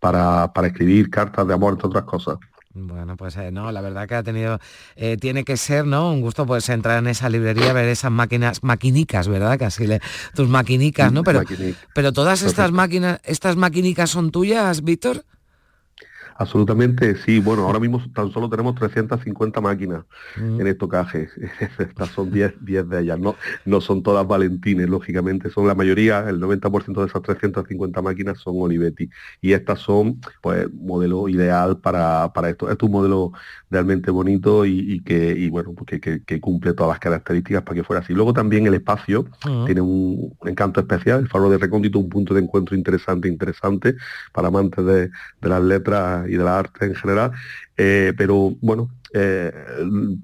para, 0.00 0.52
para 0.52 0.68
escribir 0.68 1.10
cartas 1.10 1.46
de 1.46 1.54
amor, 1.54 1.74
entre 1.74 1.88
otras 1.88 2.04
cosas. 2.04 2.38
Bueno, 2.78 3.16
pues 3.16 3.36
eh, 3.38 3.50
no, 3.50 3.72
la 3.72 3.80
verdad 3.80 4.06
que 4.06 4.14
ha 4.16 4.22
tenido, 4.22 4.58
eh, 4.96 5.16
tiene 5.18 5.44
que 5.44 5.56
ser, 5.56 5.86
¿no? 5.86 6.12
Un 6.12 6.20
gusto 6.20 6.44
pues 6.46 6.68
entrar 6.68 6.98
en 6.98 7.06
esa 7.06 7.28
librería, 7.30 7.72
ver 7.72 7.88
esas 7.88 8.10
máquinas, 8.12 8.62
maquinicas, 8.62 9.28
¿verdad? 9.28 9.58
Casi 9.58 9.86
le, 9.86 10.00
tus 10.34 10.46
maquinicas, 10.48 11.10
¿no? 11.10 11.22
Pero, 11.24 11.38
Maquinic. 11.40 11.76
pero 11.94 12.12
todas 12.12 12.42
estas 12.42 12.72
máquinas, 12.72 13.18
estas 13.24 13.56
maquinicas 13.56 14.10
son 14.10 14.30
tuyas, 14.30 14.84
Víctor. 14.84 15.24
Absolutamente, 16.38 17.16
sí. 17.16 17.38
Bueno, 17.40 17.62
ahora 17.64 17.80
mismo 17.80 17.98
tan 18.12 18.30
solo 18.30 18.50
tenemos 18.50 18.74
350 18.74 19.60
máquinas 19.62 20.04
Mm. 20.36 20.60
en 20.60 20.66
estocaje. 20.66 21.28
Estas 21.78 22.10
son 22.10 22.30
10, 22.30 22.54
10 22.60 22.86
de 22.88 23.00
ellas. 23.00 23.18
No, 23.18 23.36
no 23.64 23.80
son 23.80 24.02
todas 24.02 24.26
Valentines, 24.26 24.88
lógicamente. 24.88 25.48
Son 25.50 25.66
la 25.66 25.74
mayoría, 25.74 26.28
el 26.28 26.38
90% 26.38 27.00
de 27.00 27.06
esas 27.06 27.22
350 27.22 28.02
máquinas 28.02 28.38
son 28.38 28.54
Olivetti. 28.58 29.08
Y 29.40 29.52
estas 29.54 29.80
son, 29.80 30.20
pues, 30.42 30.66
modelo 30.74 31.28
ideal 31.28 31.78
para, 31.80 32.30
para 32.34 32.50
esto. 32.50 32.70
Es 32.70 32.76
un 32.82 32.90
modelo 32.92 33.32
realmente 33.70 34.10
bonito 34.10 34.66
y, 34.66 34.78
y 34.94 35.00
que, 35.02 35.32
y 35.38 35.48
bueno, 35.48 35.72
pues 35.74 36.00
que, 36.00 36.40
cumple 36.40 36.74
todas 36.74 36.90
las 36.90 36.98
características 37.00 37.62
para 37.62 37.76
que 37.76 37.84
fuera 37.84 38.00
así. 38.02 38.12
Luego 38.12 38.32
también 38.34 38.66
el 38.66 38.74
espacio 38.74 39.26
Mm. 39.46 39.64
tiene 39.66 39.80
un, 39.80 40.34
un 40.38 40.48
encanto 40.48 40.80
especial. 40.80 41.20
El 41.20 41.28
faro 41.28 41.48
de 41.48 41.56
recóndito, 41.58 41.98
un 41.98 42.08
punto 42.10 42.34
de 42.34 42.40
encuentro 42.42 42.76
interesante, 42.76 43.28
interesante 43.28 43.94
para 44.32 44.48
amantes 44.48 44.84
de, 44.84 45.08
de 45.40 45.48
las 45.48 45.62
letras 45.62 46.25
y 46.28 46.36
de 46.36 46.44
la 46.44 46.58
arte 46.58 46.86
en 46.86 46.94
general. 46.94 47.32
Eh, 47.76 48.12
pero 48.16 48.54
bueno, 48.62 48.88
eh, 49.12 49.52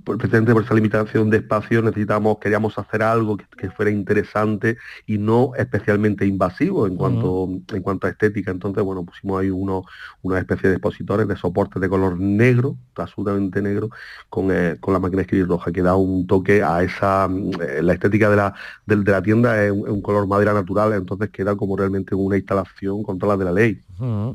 precisamente 0.04 0.52
por 0.52 0.64
esa 0.64 0.74
limitación 0.74 1.30
de 1.30 1.38
espacio 1.38 1.82
necesitamos, 1.82 2.38
queríamos 2.38 2.76
hacer 2.78 3.02
algo 3.02 3.36
que, 3.36 3.44
que 3.56 3.70
fuera 3.70 3.90
interesante 3.90 4.76
y 5.06 5.18
no 5.18 5.52
especialmente 5.56 6.26
invasivo 6.26 6.86
en 6.86 6.96
cuanto, 6.96 7.48
en 7.74 7.82
cuanto 7.82 8.06
a 8.06 8.10
estética. 8.10 8.50
Entonces, 8.50 8.82
bueno, 8.82 9.04
pusimos 9.04 9.40
ahí 9.40 9.50
uno, 9.50 9.84
una 10.22 10.38
especie 10.38 10.68
de 10.68 10.76
expositores 10.76 11.28
de 11.28 11.36
soporte 11.36 11.78
de 11.80 11.88
color 11.88 12.18
negro, 12.18 12.76
absolutamente 12.96 13.62
negro, 13.62 13.90
con, 14.28 14.48
eh, 14.50 14.76
con 14.80 14.92
la 14.94 15.00
máquina 15.00 15.18
de 15.18 15.22
escribir 15.22 15.48
roja, 15.48 15.72
que 15.72 15.82
da 15.82 15.94
un 15.96 16.26
toque 16.26 16.62
a 16.62 16.82
esa, 16.82 17.28
eh, 17.60 17.82
la 17.82 17.92
estética 17.94 18.28
de 18.30 18.36
la, 18.36 18.54
del- 18.86 19.04
de 19.04 19.12
la 19.12 19.22
tienda 19.22 19.62
es 19.64 19.70
un, 19.72 20.02
color 20.02 20.26
madera 20.26 20.52
natural, 20.52 20.92
entonces 20.94 21.30
queda 21.30 21.54
como 21.56 21.76
realmente 21.76 22.14
una 22.14 22.36
instalación 22.36 23.02
con 23.04 23.18
todas 23.18 23.38
las 23.38 23.46
de 23.46 23.52
la 23.52 23.60
ley. 23.60 23.80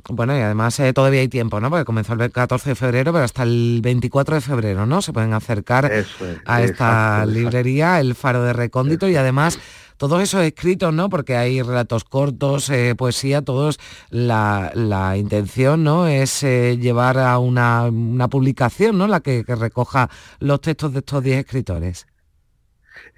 Bueno, 0.10 0.36
y 0.38 0.40
además 0.42 0.82
todavía 0.94 1.20
hay 1.20 1.28
tiempo, 1.28 1.60
¿no? 1.60 1.70
Porque 1.70 1.84
comenzó 1.84 2.14
el 2.14 2.32
14 2.32 2.70
de 2.70 2.76
febrero, 2.76 3.07
pero 3.12 3.26
hasta 3.26 3.44
el 3.44 3.80
24 3.82 4.36
de 4.36 4.42
febrero, 4.42 4.86
¿no? 4.86 5.02
Se 5.02 5.14
pueden 5.14 5.34
acercar 5.34 5.92
es, 5.92 6.08
a 6.46 6.62
esta 6.62 6.64
exacto, 6.64 6.86
exacto. 6.86 7.32
librería, 7.32 8.00
el 8.00 8.16
Faro 8.16 8.44
de 8.44 8.54
Recóndito, 8.54 9.08
y 9.10 9.16
además 9.16 9.60
todos 9.98 10.22
esos 10.22 10.44
escritos, 10.44 10.94
¿no? 10.94 11.10
Porque 11.10 11.36
hay 11.36 11.62
relatos 11.62 12.04
cortos, 12.04 12.70
eh, 12.70 12.96
poesía, 12.96 13.42
todos, 13.42 13.80
la, 14.10 14.72
la 14.76 15.18
intención, 15.18 15.84
¿no? 15.84 16.08
Es 16.08 16.44
eh, 16.44 16.78
llevar 16.80 17.18
a 17.18 17.40
una, 17.40 17.86
una 17.86 18.28
publicación, 18.28 18.98
¿no? 18.98 19.08
La 19.08 19.20
que, 19.22 19.44
que 19.44 19.56
recoja 19.56 20.10
los 20.40 20.62
textos 20.62 20.94
de 20.94 21.00
estos 21.00 21.24
10 21.24 21.40
escritores. 21.40 22.06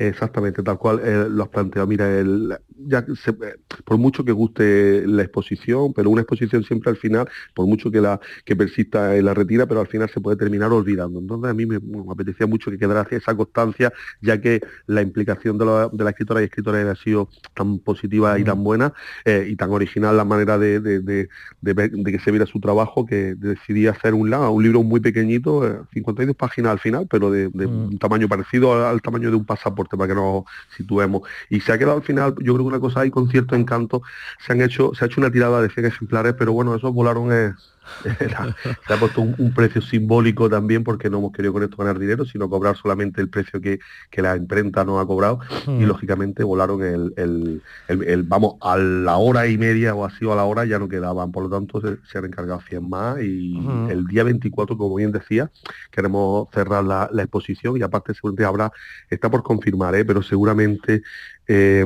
Exactamente, 0.02 0.64
tal 0.64 0.78
cual 0.78 1.02
eh, 1.04 1.28
lo 1.30 1.44
has 1.44 1.50
planteado. 1.50 1.86
Mira, 1.86 2.10
el, 2.18 2.58
ya 2.88 3.06
se- 3.22 3.32
eh, 3.32 3.58
por 3.84 3.98
mucho 3.98 4.24
que 4.24 4.32
guste 4.32 5.06
la 5.06 5.24
exposición, 5.24 5.92
pero 5.94 6.10
una 6.10 6.22
exposición 6.22 6.64
siempre 6.64 6.90
al 6.90 6.96
final, 6.96 7.28
por 7.54 7.68
mucho 7.68 7.92
que 7.92 8.00
la 8.00 8.18
que 8.46 8.56
persista 8.56 9.18
en 9.18 9.26
la 9.26 9.34
retira, 9.34 9.66
pero 9.68 9.82
al 9.82 9.88
final 9.88 10.10
se 10.10 10.22
puede 10.22 10.38
terminar 10.38 10.72
olvidando. 10.72 11.20
Entonces 11.20 11.52
a 11.52 11.54
mí 11.54 11.66
me, 11.66 11.80
me 11.80 12.10
apetecía 12.10 12.48
mucho 12.48 12.72
que 12.72 12.78
quedara 12.78 13.06
esa 13.12 13.36
constancia, 13.36 13.92
ya 14.22 14.40
que 14.40 14.62
la 14.88 15.02
implicación 15.02 15.58
de 15.58 15.66
la, 15.66 15.90
de 15.92 16.04
la 16.06 16.12
escritora 16.12 16.40
y 16.42 16.46
escritores 16.46 16.86
ha 16.88 16.96
sido 16.96 17.28
tan 17.54 17.80
positiva 17.80 18.40
y 18.40 18.46
tan 18.46 18.64
buena 18.64 18.94
eh, 19.26 19.48
y 19.50 19.58
tan 19.58 19.72
original 19.72 20.16
la 20.16 20.24
manera 20.24 20.58
de, 20.58 20.80
que 20.80 22.20
se 22.20 22.32
viera 22.32 22.46
su 22.46 22.62
trabajo 22.62 23.06
que 23.06 23.36
decidí 23.36 23.88
hacer 23.88 24.14
un, 24.14 24.30
libro 24.64 24.82
muy 24.82 25.02
pequeñito, 25.02 25.68
eh, 25.68 25.82
52 25.94 26.38
páginas 26.38 26.72
al 26.72 26.80
final, 26.80 27.06
pero 27.10 27.30
de, 27.30 27.50
de 27.50 27.66
un 27.66 28.00
tamaño 28.00 28.30
parecido 28.30 28.74
al, 28.74 28.86
al 28.86 29.02
tamaño 29.02 29.30
de 29.30 29.36
un 29.36 29.46
pasaporte 29.46 29.89
para 29.98 30.10
que 30.10 30.16
nos 30.16 30.44
situemos. 30.76 31.22
Y 31.50 31.60
se 31.62 31.72
ha 31.72 31.78
quedado 31.78 31.98
al 31.98 32.04
final, 32.04 32.36
yo 32.40 32.54
creo 32.54 32.58
que 32.58 32.62
una 32.64 32.80
cosa 32.80 33.02
ahí 33.02 33.12
con 33.12 33.30
cierto 33.30 33.56
encanto, 33.56 34.02
se 34.40 34.54
han 34.54 34.62
hecho, 34.62 34.92
se 34.96 35.06
ha 35.06 35.08
hecho 35.08 35.22
una 35.22 35.32
tirada 35.32 35.62
de 35.62 35.70
100 35.70 35.86
ejemplares, 35.86 36.34
pero 36.38 36.54
bueno, 36.54 36.76
esos 36.76 36.94
volaron 36.94 37.32
eh, 37.32 37.54
era- 37.54 37.56
se 38.88 38.94
ha 38.94 38.98
puesto 38.98 39.22
un, 39.22 39.36
un 39.38 39.54
precio 39.54 39.82
simbólico 39.82 40.50
también 40.50 40.84
porque 40.84 41.10
no 41.10 41.18
hemos 41.20 41.32
querido 41.32 41.54
con 41.54 41.64
esto 41.64 41.78
ganar 41.78 42.00
dinero, 42.00 42.26
sino 42.26 42.50
cobrar 42.50 42.78
solamente 42.78 43.22
el 43.22 43.30
precio 43.30 43.60
que, 43.62 43.80
que 44.10 44.22
la 44.22 44.36
imprenta 44.38 44.86
nos 44.86 45.02
ha 45.04 45.06
cobrado 45.08 45.40
y 45.78 45.84
Mm. 45.84 45.86
lógicamente 45.86 46.44
volaron 46.44 46.82
el, 46.84 47.14
el- 47.18 47.62
el- 47.88 48.04
el- 48.04 48.24
vamos, 48.24 48.56
a 48.62 48.78
la 48.78 49.18
hora 49.18 49.48
y 49.48 49.58
media 49.58 49.96
o 49.96 50.06
así 50.06 50.26
o 50.26 50.34
a 50.34 50.36
la 50.36 50.46
hora 50.46 50.66
ya 50.66 50.80
no 50.80 50.88
quedaban, 50.88 51.32
por 51.32 51.44
lo 51.44 51.50
tanto 51.50 51.82
se, 51.82 51.98
se 52.10 52.18
han 52.18 52.26
encargado 52.26 52.62
100 52.62 52.88
más 52.90 53.18
y 53.22 53.60
Ujú. 53.60 53.92
el 53.92 54.06
día 54.06 54.24
24, 54.24 54.78
como 54.78 54.96
bien 54.96 55.12
decía, 55.12 55.52
queremos 55.92 56.48
cerrar 56.54 56.84
la, 56.84 57.10
la 57.12 57.24
exposición 57.24 57.78
y 57.78 57.82
aparte 57.82 58.14
seguramente 58.14 58.46
habrá, 58.46 58.72
está 59.10 59.30
por 59.30 59.44
confirmar, 59.44 59.96
¿eh? 59.96 60.06
pero 60.06 60.22
seguramente 60.24 61.02
eh, 61.48 61.86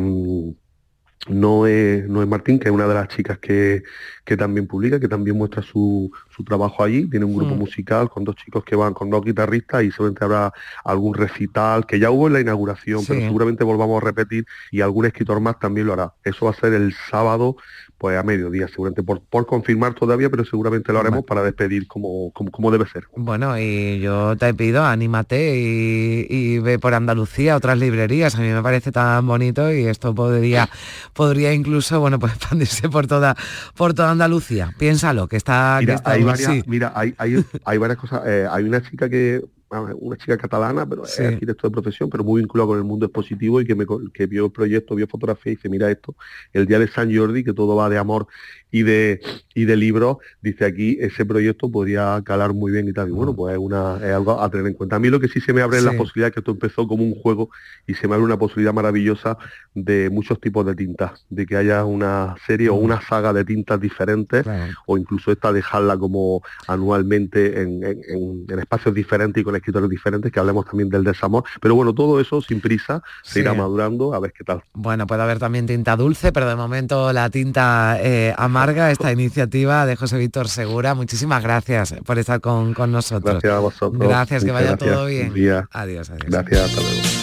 no 1.29 1.67
es, 1.67 2.07
no 2.09 2.21
es 2.21 2.27
Martín, 2.27 2.59
que 2.59 2.67
es 2.67 2.73
una 2.73 2.87
de 2.87 2.93
las 2.95 3.07
chicas 3.07 3.37
que, 3.39 3.83
que 4.25 4.35
también 4.35 4.67
publica, 4.67 4.99
que 4.99 5.07
también 5.07 5.37
muestra 5.37 5.61
su, 5.61 6.11
su 6.29 6.43
trabajo 6.43 6.83
allí. 6.83 7.09
Tiene 7.09 7.25
un 7.25 7.33
grupo 7.35 7.55
Mm. 7.55 7.59
musical 7.59 8.09
con 8.09 8.23
dos 8.25 8.35
chicos 8.35 8.63
que 8.65 8.75
van, 8.75 8.93
con 8.93 9.09
dos 9.09 9.23
guitarristas 9.23 9.83
y 9.83 9.91
seguramente 9.91 10.23
habrá 10.25 10.53
algún 10.83 11.13
recital, 11.13 11.85
que 11.85 11.99
ya 11.99 12.11
hubo 12.11 12.27
en 12.27 12.33
la 12.33 12.41
inauguración, 12.41 13.05
pero 13.07 13.21
seguramente 13.21 13.63
volvamos 13.63 14.01
a 14.01 14.05
repetir 14.05 14.45
y 14.71 14.81
algún 14.81 15.05
escritor 15.05 15.39
más 15.39 15.59
también 15.59 15.87
lo 15.87 15.93
hará. 15.93 16.13
Eso 16.23 16.45
va 16.45 16.51
a 16.51 16.55
ser 16.55 16.73
el 16.73 16.93
sábado, 17.09 17.55
pues 18.03 18.19
a 18.19 18.23
mediodía, 18.23 18.67
seguramente 18.67 19.01
por, 19.01 19.21
por 19.21 19.45
confirmar 19.45 19.93
todavía, 19.93 20.29
pero 20.29 20.43
seguramente 20.43 20.91
lo 20.91 20.99
haremos 20.99 21.23
para 21.23 21.41
despedir 21.41 21.87
como, 21.87 22.31
como, 22.33 22.51
como 22.51 22.69
debe 22.69 22.85
ser. 22.85 23.05
Bueno, 23.15 23.57
y 23.57 24.01
yo 24.01 24.35
te 24.35 24.53
pido, 24.53 24.83
anímate 24.83 25.55
y, 25.57 26.27
y 26.29 26.59
ve 26.59 26.79
por 26.79 26.95
Andalucía, 26.95 27.55
otras 27.55 27.77
librerías. 27.77 28.35
A 28.35 28.39
mí 28.39 28.49
me 28.49 28.61
parece 28.61 28.91
tan 28.91 29.25
bonito 29.25 29.71
y 29.71 29.85
esto 29.85 30.13
podría, 30.13 30.67
podría 31.13 31.53
incluso, 31.53 32.01
bueno, 32.01 32.19
pues 32.19 32.33
expandirse 32.35 32.89
por 32.89 33.07
toda, 33.07 33.37
por 33.73 33.93
toda 33.93 34.11
Andalucía. 34.11 34.73
Piénsalo, 34.77 35.29
que 35.29 35.37
está... 35.37 35.77
Mira, 35.79 35.93
que 35.93 35.95
está 35.95 36.11
hay, 36.11 36.23
varias, 36.23 36.67
mira 36.67 36.91
hay, 36.93 37.15
hay, 37.17 37.45
hay 37.63 37.77
varias 37.77 37.99
cosas. 37.99 38.23
Eh, 38.25 38.45
hay 38.51 38.65
una 38.65 38.81
chica 38.81 39.07
que 39.07 39.45
una 39.81 40.17
chica 40.17 40.37
catalana, 40.37 40.85
pero 40.85 41.05
es 41.05 41.19
arquitecto 41.19 41.67
de 41.67 41.71
profesión, 41.71 42.09
pero 42.09 42.23
muy 42.23 42.41
vinculado 42.41 42.69
con 42.69 42.77
el 42.77 42.83
mundo 42.83 43.05
expositivo 43.05 43.61
y 43.61 43.65
que, 43.65 43.75
me, 43.75 43.85
que 44.13 44.25
vio 44.25 44.45
el 44.45 44.51
proyecto, 44.51 44.95
vio 44.95 45.07
fotografía 45.07 45.53
y 45.53 45.55
dice, 45.55 45.69
mira 45.69 45.89
esto, 45.89 46.15
el 46.51 46.65
día 46.65 46.79
de 46.79 46.87
San 46.87 47.15
Jordi, 47.15 47.43
que 47.43 47.53
todo 47.53 47.75
va 47.75 47.89
de 47.89 47.97
amor 47.97 48.27
y 48.71 48.81
de, 48.81 49.21
y 49.53 49.65
de 49.65 49.75
libros, 49.75 50.17
dice 50.41 50.65
aquí, 50.65 50.97
ese 50.99 51.25
proyecto 51.25 51.71
podría 51.71 52.21
calar 52.25 52.53
muy 52.53 52.71
bien 52.71 52.87
y 52.87 52.93
tal. 52.93 53.09
Y 53.09 53.11
bueno, 53.11 53.35
pues 53.35 53.53
es, 53.53 53.59
una, 53.59 53.97
es 53.97 54.11
algo 54.11 54.41
a 54.41 54.49
tener 54.49 54.65
en 54.65 54.73
cuenta. 54.73 54.95
A 54.95 54.99
mí 54.99 55.09
lo 55.09 55.19
que 55.19 55.27
sí 55.27 55.39
se 55.39 55.53
me 55.53 55.61
abre 55.61 55.77
es 55.77 55.83
la 55.83 55.93
posibilidad 55.93 56.33
que 56.33 56.39
esto 56.39 56.51
empezó 56.51 56.87
como 56.87 57.03
un 57.03 57.13
juego 57.13 57.49
y 57.85 57.93
se 57.93 58.07
me 58.07 58.15
abre 58.15 58.25
una 58.25 58.37
posibilidad 58.37 58.73
maravillosa 58.73 59.37
de 59.75 60.09
muchos 60.09 60.39
tipos 60.41 60.65
de 60.65 60.75
tintas, 60.75 61.25
de 61.29 61.45
que 61.45 61.55
haya 61.55 61.85
una 61.85 62.35
serie 62.47 62.69
o 62.69 62.75
una 62.75 62.99
saga 63.01 63.31
de 63.31 63.45
tintas 63.45 63.79
diferentes 63.79 64.43
o 64.87 64.97
incluso 64.97 65.31
esta 65.31 65.53
dejarla 65.53 65.97
como 65.97 66.41
anualmente 66.67 67.61
en, 67.61 67.83
en, 67.83 68.59
espacios 68.59 68.95
diferentes 68.95 69.41
y 69.41 69.43
con 69.43 69.55
escritores 69.63 69.89
diferentes, 69.89 70.31
que 70.31 70.39
hablemos 70.39 70.65
también 70.65 70.89
del 70.89 71.03
desamor. 71.03 71.43
Pero 71.61 71.75
bueno, 71.75 71.93
todo 71.93 72.19
eso 72.19 72.41
sin 72.41 72.59
prisa 72.59 73.01
se 73.23 73.39
irá 73.39 73.53
madurando 73.53 74.13
a 74.13 74.19
ver 74.19 74.33
qué 74.33 74.43
tal. 74.43 74.61
Bueno, 74.73 75.07
puede 75.07 75.23
haber 75.23 75.39
también 75.39 75.65
tinta 75.65 75.95
dulce, 75.95 76.31
pero 76.31 76.49
de 76.49 76.55
momento 76.55 77.13
la 77.13 77.29
tinta 77.29 77.97
eh, 77.99 78.35
esta 78.91 79.11
iniciativa 79.11 79.85
de 79.85 79.95
José 79.95 80.17
Víctor 80.17 80.49
Segura. 80.49 80.93
Muchísimas 80.93 81.41
gracias 81.41 81.95
por 82.05 82.19
estar 82.19 82.41
con, 82.41 82.73
nosotros. 82.91 83.33
Gracias 83.33 83.53
a 83.53 83.59
vosotros. 83.59 84.07
Gracias, 84.07 84.43
que 84.43 84.51
vaya 84.51 84.77
todo 84.77 85.05
bien. 85.05 85.31
Adiós, 85.31 85.65
adiós. 85.71 86.09
Gracias, 86.27 86.61
hasta 86.61 86.81
luego. 86.81 87.22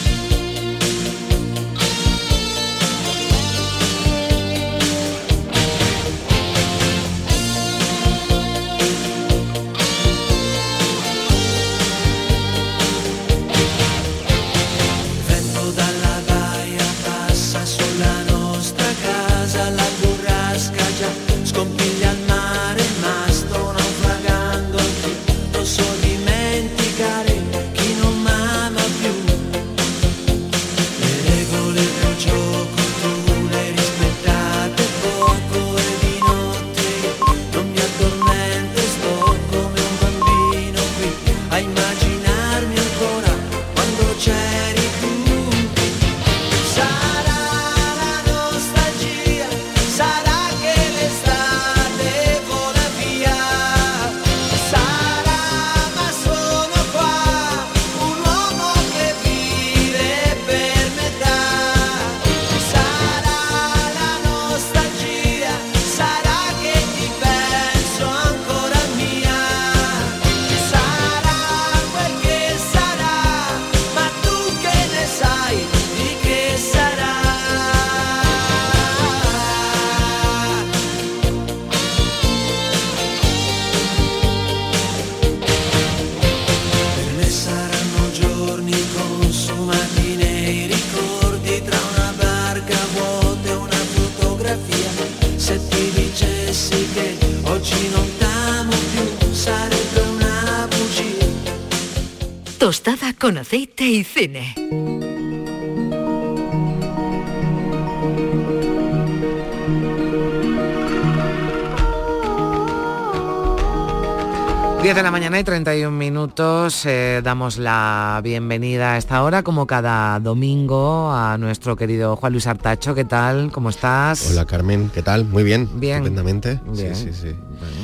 Y 115.40 115.44
31 115.44 115.96
minutos. 115.96 116.84
Eh, 116.84 117.22
damos 117.24 117.56
la 117.56 118.20
bienvenida 118.22 118.92
a 118.92 118.98
esta 118.98 119.22
hora, 119.22 119.42
como 119.42 119.66
cada 119.66 120.20
domingo, 120.20 121.10
a 121.12 121.38
nuestro 121.38 121.76
querido 121.76 122.14
Juan 122.16 122.32
Luis 122.32 122.46
Artacho. 122.46 122.94
¿Qué 122.94 123.06
tal? 123.06 123.50
¿Cómo 123.50 123.70
estás? 123.70 124.30
Hola 124.30 124.44
Carmen, 124.44 124.90
¿qué 124.92 125.02
tal? 125.02 125.24
Muy 125.24 125.42
bien. 125.42 125.66
Bien. 125.76 125.96
Estupendamente. 125.98 126.60
Bien. 126.66 126.94
Sí, 126.94 127.10
sí, 127.12 127.12
sí. 127.14 127.34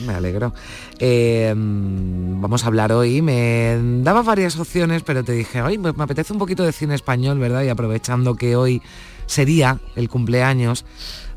me 0.07 0.13
alegro. 0.13 0.53
Eh, 0.99 1.55
vamos 1.57 2.65
a 2.65 2.67
hablar 2.67 2.93
hoy. 2.93 3.23
Me 3.23 3.79
daba 4.03 4.23
varias 4.23 4.59
opciones, 4.59 5.03
pero 5.03 5.25
te 5.25 5.33
dije, 5.33 5.63
hoy 5.63 5.79
me 5.79 5.91
apetece 5.91 6.35
un 6.35 6.39
poquito 6.39 6.63
de 6.63 6.73
cine 6.73 6.95
español, 6.95 7.39
¿verdad? 7.39 7.63
Y 7.63 7.71
aprovechando 7.71 8.35
que 8.35 8.55
hoy 8.55 8.83
sería 9.25 9.79
el 9.95 10.11
cumpleaños 10.11 10.85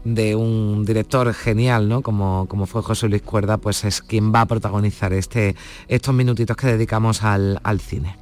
de 0.03 0.35
un 0.35 0.85
director 0.85 1.33
genial, 1.33 1.89
¿no? 1.89 2.01
Como, 2.01 2.47
como 2.47 2.65
fue 2.65 2.81
José 2.81 3.09
Luis 3.09 3.21
Cuerda, 3.21 3.57
pues 3.57 3.83
es 3.83 4.01
quien 4.01 4.33
va 4.33 4.41
a 4.41 4.45
protagonizar 4.45 5.13
este, 5.13 5.55
estos 5.87 6.13
minutitos 6.13 6.55
que 6.55 6.67
dedicamos 6.67 7.23
al, 7.23 7.59
cine. 7.79 8.15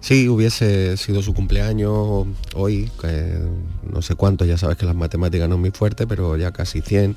Sí, 0.00 0.28
hubiese 0.28 0.96
sido 0.96 1.22
su 1.22 1.32
cumpleaños 1.32 2.26
hoy, 2.54 2.90
no 3.90 4.02
sé 4.02 4.16
cuánto, 4.16 4.44
ya 4.44 4.58
sabes 4.58 4.76
que 4.76 4.84
las 4.84 4.96
matemáticas 4.96 5.48
no 5.48 5.54
es 5.54 5.60
muy 5.60 5.70
fuerte, 5.70 6.06
pero 6.06 6.36
ya 6.36 6.50
casi 6.50 6.80
100 6.80 7.16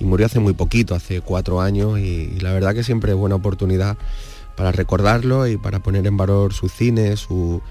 y 0.00 0.04
murió 0.04 0.26
hace 0.26 0.40
muy 0.40 0.52
poquito, 0.52 0.94
hace 0.94 1.20
cuatro 1.20 1.60
años 1.60 1.98
y, 1.98 2.38
la 2.40 2.52
verdad 2.52 2.74
que 2.74 2.82
siempre 2.82 3.12
es 3.12 3.18
buena 3.18 3.36
oportunidad 3.36 3.96
para 4.56 4.72
recordarlo 4.72 5.46
y 5.46 5.56
para 5.56 5.80
poner 5.80 6.06
en 6.06 6.16
valor 6.16 6.52
su 6.52 6.68
cine, 6.68 7.16
su, 7.16 7.62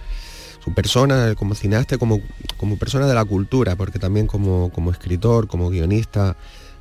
persona 0.75 1.33
como 1.35 1.55
cineasta, 1.55 1.97
como, 1.97 2.19
como 2.57 2.77
persona 2.77 3.07
de 3.07 3.13
la 3.13 3.25
cultura, 3.25 3.75
porque 3.75 3.99
también 3.99 4.27
como, 4.27 4.69
como 4.71 4.91
escritor, 4.91 5.47
como 5.47 5.69
guionista, 5.69 6.35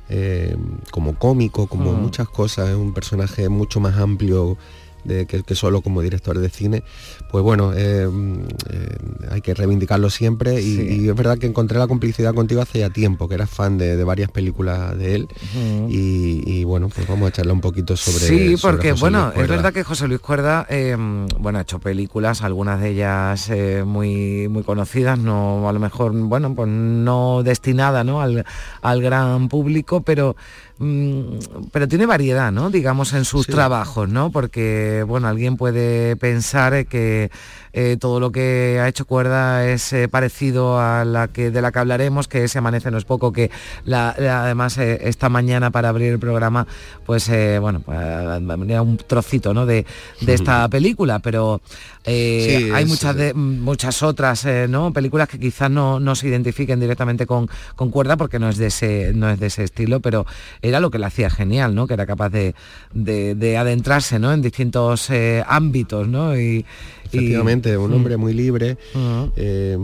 eh, 0.09 0.55
como 0.91 1.15
cómico, 1.15 1.67
como 1.67 1.93
mm. 1.93 2.01
muchas 2.01 2.29
cosas, 2.29 2.69
es 2.69 2.75
un 2.75 2.93
personaje 2.93 3.49
mucho 3.49 3.79
más 3.79 3.97
amplio 3.97 4.57
de 5.03 5.25
que, 5.25 5.43
que 5.43 5.55
solo 5.55 5.81
como 5.81 6.01
director 6.01 6.37
de 6.37 6.49
cine, 6.49 6.83
pues 7.31 7.43
bueno, 7.43 7.73
eh, 7.73 8.07
eh, 8.69 8.97
hay 9.31 9.41
que 9.41 9.53
reivindicarlo 9.53 10.09
siempre. 10.09 10.61
Y, 10.61 11.07
es 11.07 11.15
verdad 11.15 11.37
que 11.37 11.47
encontré 11.47 11.77
la 11.79 11.87
complicidad 11.87 12.33
contigo 12.33 12.61
hace 12.61 12.79
ya 12.79 12.89
tiempo, 12.89 13.27
que 13.27 13.35
eras 13.35 13.49
fan 13.49 13.77
de, 13.77 14.03
varias 14.03 14.31
películas 14.31 14.97
de 14.97 15.15
él. 15.15 15.27
Y, 15.89 16.63
bueno, 16.63 16.89
pues 16.89 17.07
vamos 17.07 17.27
a 17.27 17.29
echarle 17.29 17.51
un 17.51 17.61
poquito 17.61 17.95
sobre 17.95 18.25
Sí, 18.25 18.55
porque 18.61 18.93
bueno, 18.93 19.31
es 19.35 19.47
verdad 19.47 19.73
que 19.73 19.83
José 19.83 20.07
Luis 20.07 20.19
Cuerda, 20.19 20.65
em, 20.69 21.27
bueno, 21.39 21.59
ha 21.59 21.61
hecho 21.61 21.79
películas, 21.79 22.41
algunas 22.41 22.81
de 22.81 22.89
ellas 22.89 23.49
eh, 23.49 23.83
muy, 23.85 24.47
muy 24.47 24.63
conocidas, 24.63 25.17
no 25.17 25.67
a 25.67 25.73
lo 25.73 25.79
mejor, 25.79 26.11
bueno, 26.13 26.53
pues 26.55 26.69
no 26.69 27.43
destinada 27.43 28.03
¿no? 28.03 28.21
Al, 28.21 28.45
al 28.81 29.01
gran 29.01 29.49
público, 29.49 30.01
pero 30.01 30.35
pero 30.79 31.87
tiene 31.87 32.05
variedad, 32.05 32.51
¿no? 32.51 32.69
Digamos, 32.69 33.13
en 33.13 33.25
sus 33.25 33.47
trabajos, 33.47 34.09
¿no? 34.09 34.31
Porque, 34.31 35.03
bueno, 35.07 35.27
alguien 35.27 35.57
puede 35.57 36.15
pensar 36.15 36.85
que 36.85 37.31
eh, 37.79 37.95
todo 37.99 38.19
lo 38.19 38.31
que 38.31 38.79
ha 38.81 38.87
hecho 38.87 39.05
Cuerda 39.05 39.67
es 39.67 39.93
eh, 39.93 40.07
parecido 40.07 40.79
a 40.79 41.05
la 41.05 41.27
que 41.27 41.51
de 41.51 41.61
la 41.61 41.71
que 41.71 41.77
hablaremos, 41.79 42.27
que 42.27 42.47
se 42.47 42.57
amanece 42.57 42.89
no 42.89 42.97
es 42.97 43.05
poco, 43.05 43.31
que 43.31 43.51
la, 43.85 44.09
además 44.17 44.79
eh, 44.79 44.99
esta 45.03 45.29
mañana 45.29 45.69
para 45.69 45.89
abrir 45.89 46.11
el 46.11 46.17
programa 46.19 46.65
pues 47.05 47.29
bueno, 47.61 47.81
pues 47.85 47.97
un 48.81 48.97
trocito 48.97 49.53
¿no? 49.53 49.65
de, 49.67 49.85
de 50.21 50.33
esta 50.33 50.67
película, 50.69 51.19
pero 51.19 51.61
Sí, 52.05 52.71
hay 52.73 52.83
es- 52.83 52.89
muchas 52.89 53.15
de, 53.15 53.33
muchas 53.33 54.01
otras 54.01 54.45
¿no? 54.69 54.91
películas 54.93 55.27
que 55.27 55.37
quizás 55.39 55.69
no, 55.69 55.99
no 55.99 56.15
se 56.15 56.27
identifiquen 56.29 56.79
directamente 56.79 57.25
con, 57.27 57.47
con 57.75 57.91
cuerda 57.91 58.15
porque 58.17 58.39
no 58.39 58.49
es 58.49 58.57
de 58.57 58.67
ese 58.67 59.11
no 59.13 59.29
es 59.29 59.39
de 59.39 59.47
ese 59.47 59.63
estilo 59.65 59.99
pero 59.99 60.25
era 60.61 60.79
lo 60.79 60.89
que 60.89 60.99
le 60.99 61.05
hacía 61.05 61.29
genial 61.29 61.75
no 61.75 61.85
que 61.85 61.93
era 61.93 62.05
capaz 62.05 62.29
de, 62.29 62.55
de- 62.93 63.35
de 63.35 63.57
adentrarse 63.57 64.19
¿no? 64.19 64.31
en 64.33 64.41
distintos 64.41 65.09
ámbitos 65.45 66.07
¿no? 66.07 66.37
y, 66.39 66.65
y- 67.11 67.33
Efectivamente, 67.69 67.77
un 67.77 67.91
Mm. 67.91 67.93
hombre 67.95 68.17
muy 68.17 68.33
libre, 68.33 68.77
eh, 69.35 69.77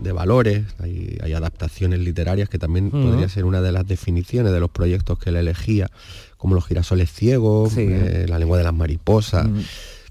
de 0.00 0.12
valores, 0.12 0.64
hay, 0.82 1.18
hay 1.22 1.32
adaptaciones 1.32 2.00
literarias 2.00 2.48
que 2.48 2.58
también 2.58 2.90
podría 2.90 3.28
ser 3.28 3.44
una 3.44 3.60
de 3.60 3.72
las 3.72 3.86
definiciones 3.86 4.52
de 4.52 4.60
los 4.60 4.70
proyectos 4.70 5.18
que 5.18 5.30
él 5.30 5.36
elegía, 5.36 5.90
como 6.36 6.54
los 6.54 6.66
girasoles 6.66 7.12
ciegos, 7.12 7.76
eh, 7.76 8.26
la 8.28 8.38
lengua 8.38 8.58
de 8.58 8.64
las 8.64 8.74
mariposas. 8.74 9.46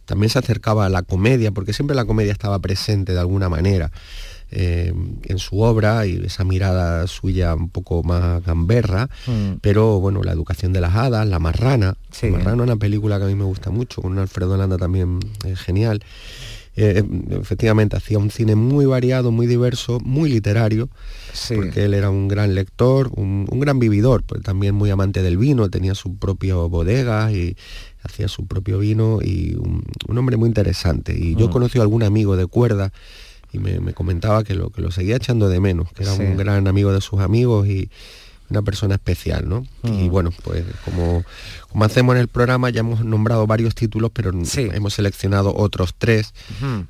También 0.06 0.30
se 0.30 0.40
acercaba 0.40 0.86
a 0.86 0.90
la 0.90 1.02
comedia, 1.04 1.52
porque 1.52 1.72
siempre 1.74 1.96
la 1.96 2.06
comedia 2.06 2.32
estaba 2.34 2.60
presente 2.60 3.14
de 3.14 3.20
alguna 3.20 3.48
manera 3.50 3.92
eh, 4.56 4.94
en 5.24 5.40
su 5.40 5.62
obra 5.62 6.06
y 6.06 6.22
esa 6.26 6.44
mirada 6.44 7.08
suya 7.08 7.56
un 7.56 7.70
poco 7.70 8.04
más 8.04 8.44
gamberra, 8.46 9.10
Mm. 9.26 9.54
pero 9.62 10.00
bueno, 10.00 10.22
la 10.22 10.32
educación 10.32 10.74
de 10.74 10.82
las 10.82 10.94
hadas, 10.94 11.26
la 11.28 11.40
marrana, 11.40 11.96
la 12.32 12.38
marrana 12.38 12.64
es 12.64 12.68
una 12.70 12.76
película 12.76 13.18
que 13.18 13.24
a 13.24 13.28
mí 13.28 13.34
me 13.36 13.46
gusta 13.46 13.72
mucho, 13.72 14.04
con 14.04 14.12
un 14.12 14.20
Alfredo 14.20 14.56
Landa 14.56 14.78
también 14.78 15.20
eh, 15.46 15.56
genial. 15.56 16.04
Eh, 16.76 17.04
efectivamente 17.40 17.96
hacía 17.96 18.18
un 18.18 18.32
cine 18.32 18.56
muy 18.56 18.86
variado, 18.88 19.32
muy 19.32 19.46
diverso, 19.46 20.00
muy 20.00 20.30
literario, 20.32 20.90
porque 21.56 21.86
él 21.86 21.94
era 21.94 22.10
un 22.10 22.28
gran 22.28 22.56
lector, 22.56 23.12
un, 23.16 23.46
un 23.50 23.60
gran 23.60 23.78
vividor, 23.78 24.24
pues 24.24 24.42
también 24.42 24.74
muy 24.74 24.90
amante 24.90 25.22
del 25.22 25.38
vino, 25.38 25.70
tenía 25.70 25.94
su 25.94 26.16
propio 26.18 26.68
bodega 26.70 27.32
y 27.32 27.56
hacía 28.02 28.28
su 28.28 28.48
propio 28.48 28.80
vino 28.80 29.20
y 29.22 29.54
un, 29.56 29.84
un 30.08 30.18
hombre 30.18 30.36
muy 30.36 30.48
interesante. 30.48 31.16
Y 31.18 31.36
yo 31.36 31.48
Mm. 31.48 31.52
conocí 31.52 31.78
a 31.78 31.84
algún 31.84 32.02
amigo 32.04 32.36
de 32.36 32.48
cuerda 32.48 32.92
y 33.52 33.60
me, 33.60 33.80
me 33.80 33.94
comentaba 33.94 34.44
que 34.44 34.56
lo, 34.56 34.72
que 34.72 34.82
lo 34.82 34.90
seguía 34.90 35.16
echando 35.18 35.48
de 35.50 35.60
menos, 35.60 35.92
que 35.94 36.02
era 36.04 36.16
Sí. 36.16 36.24
un 36.24 36.36
gran 36.38 36.68
amigo 36.68 36.92
de 36.92 37.02
sus 37.02 37.20
amigos 37.20 37.68
y 37.68 37.90
una 38.50 38.62
persona 38.62 38.96
especial, 38.96 39.48
¿no? 39.50 39.66
Y 39.84 40.10
bueno, 40.10 40.32
pues 40.44 40.64
como, 40.86 41.24
como 41.70 41.86
hacemos 41.86 42.16
en 42.16 42.22
el 42.22 42.28
programa, 42.28 42.70
ya 42.70 42.82
hemos 42.82 43.04
nombrado 43.04 43.48
varios 43.48 43.74
títulos, 43.74 44.12
pero 44.14 44.32
hemos 44.74 44.94
seleccionado 44.94 45.56
otros 45.56 45.96
tres 45.98 46.34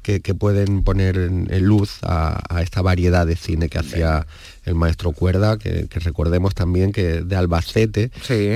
que, 0.02 0.20
que 0.20 0.34
pueden 0.36 0.84
poner 0.84 1.18
en, 1.18 1.48
luz 1.66 2.00
a, 2.04 2.42
a 2.54 2.62
esta 2.62 2.82
variedad 2.82 3.26
de 3.26 3.36
cine 3.36 3.70
que 3.70 3.80
hacía 3.80 4.28
el 4.66 4.76
maestro 4.76 5.12
Cuerda, 5.14 5.58
que, 5.58 5.88
que 5.90 6.00
recordemos 6.00 6.54
también 6.56 6.92
que 6.92 7.22
de 7.22 7.36
Albacete, 7.36 8.12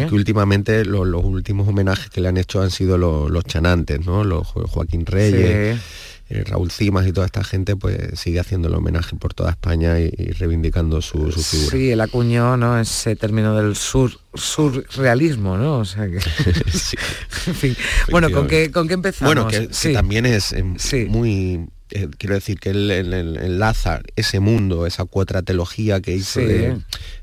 que 0.09 0.15
últimamente 0.15 0.83
lo- 0.85 1.05
los 1.05 1.23
últimos 1.23 1.67
homenajes 1.67 2.09
que 2.09 2.21
le 2.21 2.27
han 2.27 2.37
hecho 2.37 2.61
han 2.61 2.71
sido 2.71 2.97
lo- 2.97 3.29
los 3.29 3.43
chanantes, 3.45 4.05
¿no? 4.05 4.23
Los 4.23 4.47
Jo- 4.47 4.67
Joaquín 4.67 5.05
Reyes. 5.05 5.77
Sí. 5.77 5.81
Eh, 6.29 6.43
Raúl 6.45 6.71
Cimas 6.71 7.07
y 7.07 7.13
toda 7.13 7.25
esta 7.25 7.43
gente 7.43 7.75
pues 7.75 8.19
sigue 8.19 8.39
haciendo 8.39 8.67
el 8.67 8.73
homenaje 8.75 9.15
por 9.15 9.33
toda 9.33 9.51
España 9.51 9.99
y, 9.99 10.11
y 10.17 10.31
reivindicando 10.31 11.01
su, 11.01 11.31
su 11.31 11.41
figura. 11.43 11.71
Sí, 11.71 11.91
él 11.91 12.01
acuñó 12.01 12.57
¿no? 12.57 12.79
ese 12.79 13.15
término 13.15 13.55
del 13.55 13.75
sur 13.75 14.11
surrealismo, 14.33 15.57
¿no? 15.57 15.79
O 15.79 15.85
sea 15.85 16.05
que. 16.07 16.17
en 17.47 17.55
fin. 17.55 17.75
Bueno, 18.11 18.29
¿con 18.31 18.47
qué, 18.47 18.71
¿con 18.71 18.87
qué 18.87 18.93
empezamos? 18.95 19.33
Bueno, 19.33 19.47
que, 19.49 19.67
también 19.93 20.25
es 20.25 20.53
eh, 20.53 20.63
muy... 21.07 21.67
eh, 21.91 22.07
quiero 22.17 22.35
decir 22.35 22.59
que 22.59 22.69
él, 22.71 22.91
él- 22.91 23.13
él 23.13 23.37
enlaza 23.37 24.01
ese 24.15 24.39
mundo, 24.39 24.85
esa 24.85 25.05
cuatratología 25.05 26.01
que 26.01 26.13
hizo 26.15 26.39
Sí. 26.41 26.45
de, 26.45 26.77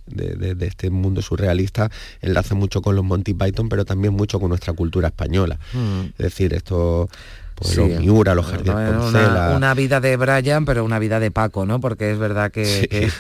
de- 0.07 0.35
de- 0.37 0.55
de 0.55 0.67
este 0.67 0.91
mundo 0.91 1.23
surrealista, 1.23 1.91
enlaza 2.21 2.55
mucho 2.55 2.81
con 2.83 2.97
los 2.97 3.05
Monty 3.05 3.35
Python, 3.35 3.69
pero 3.69 3.85
también 3.85 4.15
mucho 4.15 4.41
con 4.41 4.49
nuestra 4.49 4.73
cultura 4.73 5.09
española. 5.09 5.59
Mm. 5.73 6.07
Es 6.07 6.17
decir, 6.19 6.55
esto, 6.55 7.09
pues 7.55 7.71
Sí. 7.71 7.77
los 7.77 8.01
Miura, 8.01 8.35
los 8.35 8.47
Jardines 8.47 8.75
Bueno, 8.75 9.01
Porcela, 9.01 9.29
una, 9.49 9.57
una 9.57 9.75
vida 9.75 10.01
de 10.01 10.17
Brian, 10.17 10.65
pero 10.65 10.85
una 10.85 10.99
vida 10.99 11.21
de 11.21 11.31
Paco, 11.31 11.67
¿no? 11.67 11.81
Porque 11.81 12.11
es 12.13 12.19
verdad 12.19 12.51
que, 12.51 12.89
que 12.91 13.11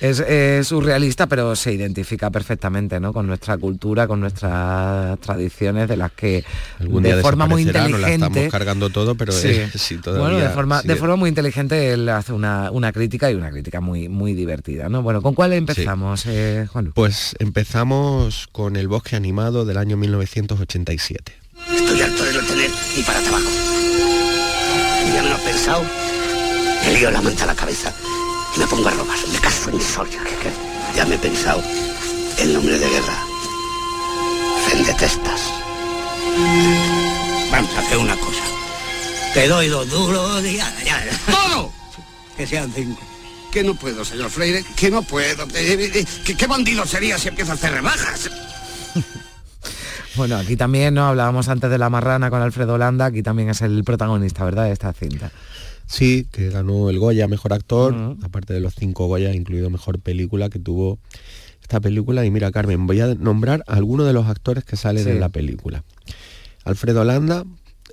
es, 0.00 0.20
es 0.20 0.66
surrealista, 0.66 1.26
pero 1.26 1.54
se 1.56 1.72
identifica 1.72 2.30
perfectamente, 2.30 3.00
¿no? 3.00 3.12
Con 3.12 3.26
nuestra 3.26 3.56
cultura, 3.58 4.06
con 4.06 4.20
nuestras 4.20 5.18
tradiciones, 5.20 5.88
de 5.88 5.96
las 5.96 6.12
que 6.12 6.44
algún 6.80 7.02
de 7.02 7.12
día 7.14 7.22
forma 7.22 7.46
muy 7.46 7.64
la 7.64 7.70
inteligente. 7.82 8.26
estamos 8.26 8.50
cargando 8.52 8.90
todo, 8.90 9.14
pero 9.14 9.32
Sí. 9.32 9.48
eh, 9.48 9.70
sí, 9.74 9.98
todavía 9.98 10.28
bueno, 10.28 10.38
de 10.40 10.50
forma, 10.54 10.82
de 10.82 10.96
forma 10.96 11.16
muy 11.16 11.28
inteligente 11.28 11.92
él 11.92 12.08
hace 12.08 12.32
una, 12.32 12.70
una 12.70 12.92
crítica 12.92 13.30
y 13.30 13.34
una 13.34 13.50
crítica 13.50 13.80
muy, 13.80 14.08
muy 14.08 14.34
divertida, 14.34 14.88
¿no? 14.88 15.02
Bueno, 15.02 15.22
¿con 15.22 15.34
cuál 15.34 15.52
empezamos, 15.52 16.24
eh, 16.26 16.66
Juan? 16.70 16.92
Pues 16.94 17.36
empezamos 17.38 18.48
con 18.52 18.76
El 18.76 18.88
bosque 18.88 19.16
animado 19.16 19.64
del 19.64 19.76
año 19.78 19.96
1987. 19.96 21.32
Estoy 21.70 22.00
harto 22.00 22.24
de 22.24 22.32
no 22.32 22.40
tener 22.46 22.70
ni 22.96 23.02
para 23.02 23.20
tabaco. 23.20 23.50
Y 25.06 25.12
ya 25.12 25.22
me 25.22 25.28
lo 25.30 25.36
he 25.36 25.40
pensado. 25.40 25.84
Me 26.84 26.92
lío 26.92 27.10
la 27.10 27.20
manta 27.20 27.44
a 27.44 27.48
la 27.48 27.54
cabeza 27.54 27.92
y 28.56 28.58
me 28.58 28.66
pongo 28.66 28.88
a 28.88 28.92
robar. 28.92 29.18
Me 29.32 29.38
caso 29.38 29.70
en 29.70 29.78
que 29.78 30.52
Ya 30.96 31.04
me 31.04 31.16
he 31.16 31.18
pensado 31.18 31.62
el 32.38 32.54
nombre 32.54 32.78
de 32.78 32.88
guerra. 32.88 33.24
Fendetestas. 34.68 35.40
Vamos 37.50 37.74
a 37.74 37.80
hacer 37.80 37.98
una 37.98 38.16
cosa. 38.16 38.42
Te 39.34 39.48
doy 39.48 39.68
dos 39.68 39.88
duros 39.90 40.44
y 40.44 40.56
ya, 40.56 40.74
ya. 40.84 41.04
¡Todo! 41.30 41.72
Que 42.36 42.46
sean 42.46 42.72
cinco. 42.72 43.00
Que 43.50 43.64
no 43.64 43.74
puedo, 43.74 44.04
señor 44.04 44.30
Freire, 44.30 44.64
que 44.76 44.90
no 44.90 45.02
puedo. 45.02 45.48
¿Qué 45.48 46.46
bandido 46.46 46.86
sería 46.86 47.18
si 47.18 47.28
empiezo 47.28 47.50
a 47.50 47.54
hacer 47.54 47.72
rebajas? 47.72 48.30
Bueno, 50.18 50.36
aquí 50.36 50.56
también, 50.56 50.94
¿no? 50.94 51.06
Hablábamos 51.06 51.48
antes 51.48 51.70
de 51.70 51.78
La 51.78 51.88
Marrana 51.90 52.28
con 52.28 52.42
Alfredo 52.42 52.76
Landa, 52.76 53.06
aquí 53.06 53.22
también 53.22 53.48
es 53.50 53.62
el 53.62 53.84
protagonista, 53.84 54.44
¿verdad? 54.44 54.64
De 54.64 54.72
esta 54.72 54.92
cinta. 54.92 55.30
Sí, 55.86 56.26
que 56.30 56.50
ganó 56.50 56.90
el 56.90 56.98
Goya 56.98 57.28
Mejor 57.28 57.52
Actor, 57.52 58.16
aparte 58.22 58.52
de 58.52 58.60
los 58.60 58.74
cinco 58.74 59.06
Goya, 59.06 59.32
incluido 59.32 59.70
Mejor 59.70 60.00
Película 60.00 60.50
que 60.50 60.58
tuvo 60.58 60.98
esta 61.62 61.80
película. 61.80 62.24
Y 62.26 62.30
mira, 62.30 62.50
Carmen, 62.50 62.86
voy 62.86 63.00
a 63.00 63.14
nombrar 63.14 63.62
a 63.68 63.74
algunos 63.76 64.06
de 64.06 64.12
los 64.12 64.26
actores 64.26 64.64
que 64.64 64.76
salen 64.76 65.04
Sí. 65.04 65.10
en 65.10 65.20
la 65.20 65.28
película. 65.28 65.84
Alfredo 66.64 67.04
Landa, 67.04 67.44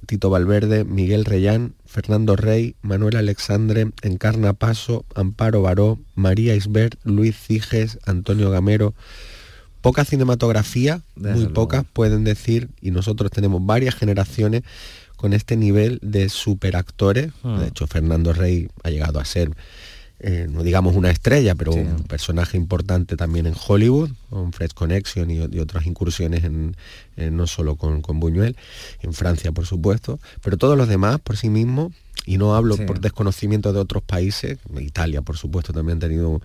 Tito 0.08 0.30
Valverde, 0.32 0.84
Miguel 0.84 1.26
Reyán, 1.26 1.76
Fernando 1.86 2.36
Rey, 2.36 2.76
Manuel 2.82 3.16
Alexandre, 3.18 3.92
Encarna 4.02 4.54
Paso, 4.54 5.06
Amparo 5.16 5.62
Baró, 5.62 6.00
María 6.16 6.56
Isbert, 6.56 6.96
Luis 7.06 7.38
Ciges, 7.38 8.00
Antonio 8.06 8.50
Gamero. 8.50 8.94
Poca 9.86 10.04
cinematografía, 10.04 11.02
Desde 11.16 11.36
muy 11.46 11.48
pocas 11.54 11.86
pueden 11.94 12.24
decir, 12.24 12.70
y 12.82 12.92
nosotros 12.92 13.32
tenemos 13.32 13.66
varias 13.66 13.96
generaciones 13.96 14.64
con 15.16 15.34
este 15.34 15.56
nivel 15.56 16.00
de 16.02 16.28
superactores. 16.30 17.32
Mm. 17.44 17.60
De 17.60 17.68
hecho, 17.68 17.88
Fernando 17.88 18.34
Rey 18.34 18.68
ha 18.84 18.90
llegado 18.90 19.20
a 19.20 19.26
ser, 19.26 19.52
eh, 20.20 20.48
no 20.50 20.64
digamos 20.64 20.96
una 20.96 21.10
estrella, 21.12 21.56
pero 21.56 21.72
un 21.74 22.04
personaje 22.04 22.58
importante 22.58 23.16
también 23.16 23.46
en 23.46 23.54
Hollywood, 23.68 24.10
con 24.30 24.52
Fred 24.54 24.72
Connection 24.72 25.30
y, 25.32 25.36
y 25.38 25.60
otras 25.60 25.86
incursiones 25.86 26.44
en, 26.44 26.76
en 27.16 27.38
no 27.38 27.48
solo 27.48 27.76
con, 27.76 28.02
con 28.02 28.20
Buñuel, 28.20 28.56
en 29.02 29.14
Francia, 29.14 29.52
por 29.52 29.66
supuesto, 29.66 30.20
pero 30.42 30.58
todos 30.58 30.78
los 30.78 30.88
demás 30.88 31.20
por 31.22 31.38
sí 31.38 31.50
mismos, 31.50 31.94
y 32.26 32.38
no 32.40 32.56
hablo 32.56 32.76
Sí. 32.76 32.86
por 32.86 33.00
desconocimiento 33.02 33.72
de 33.72 33.80
otros 33.80 34.02
países, 34.02 34.58
Italia, 34.80 35.22
por 35.22 35.38
supuesto, 35.38 35.74
también 35.74 35.98
ha 36.00 36.02
tenido 36.02 36.42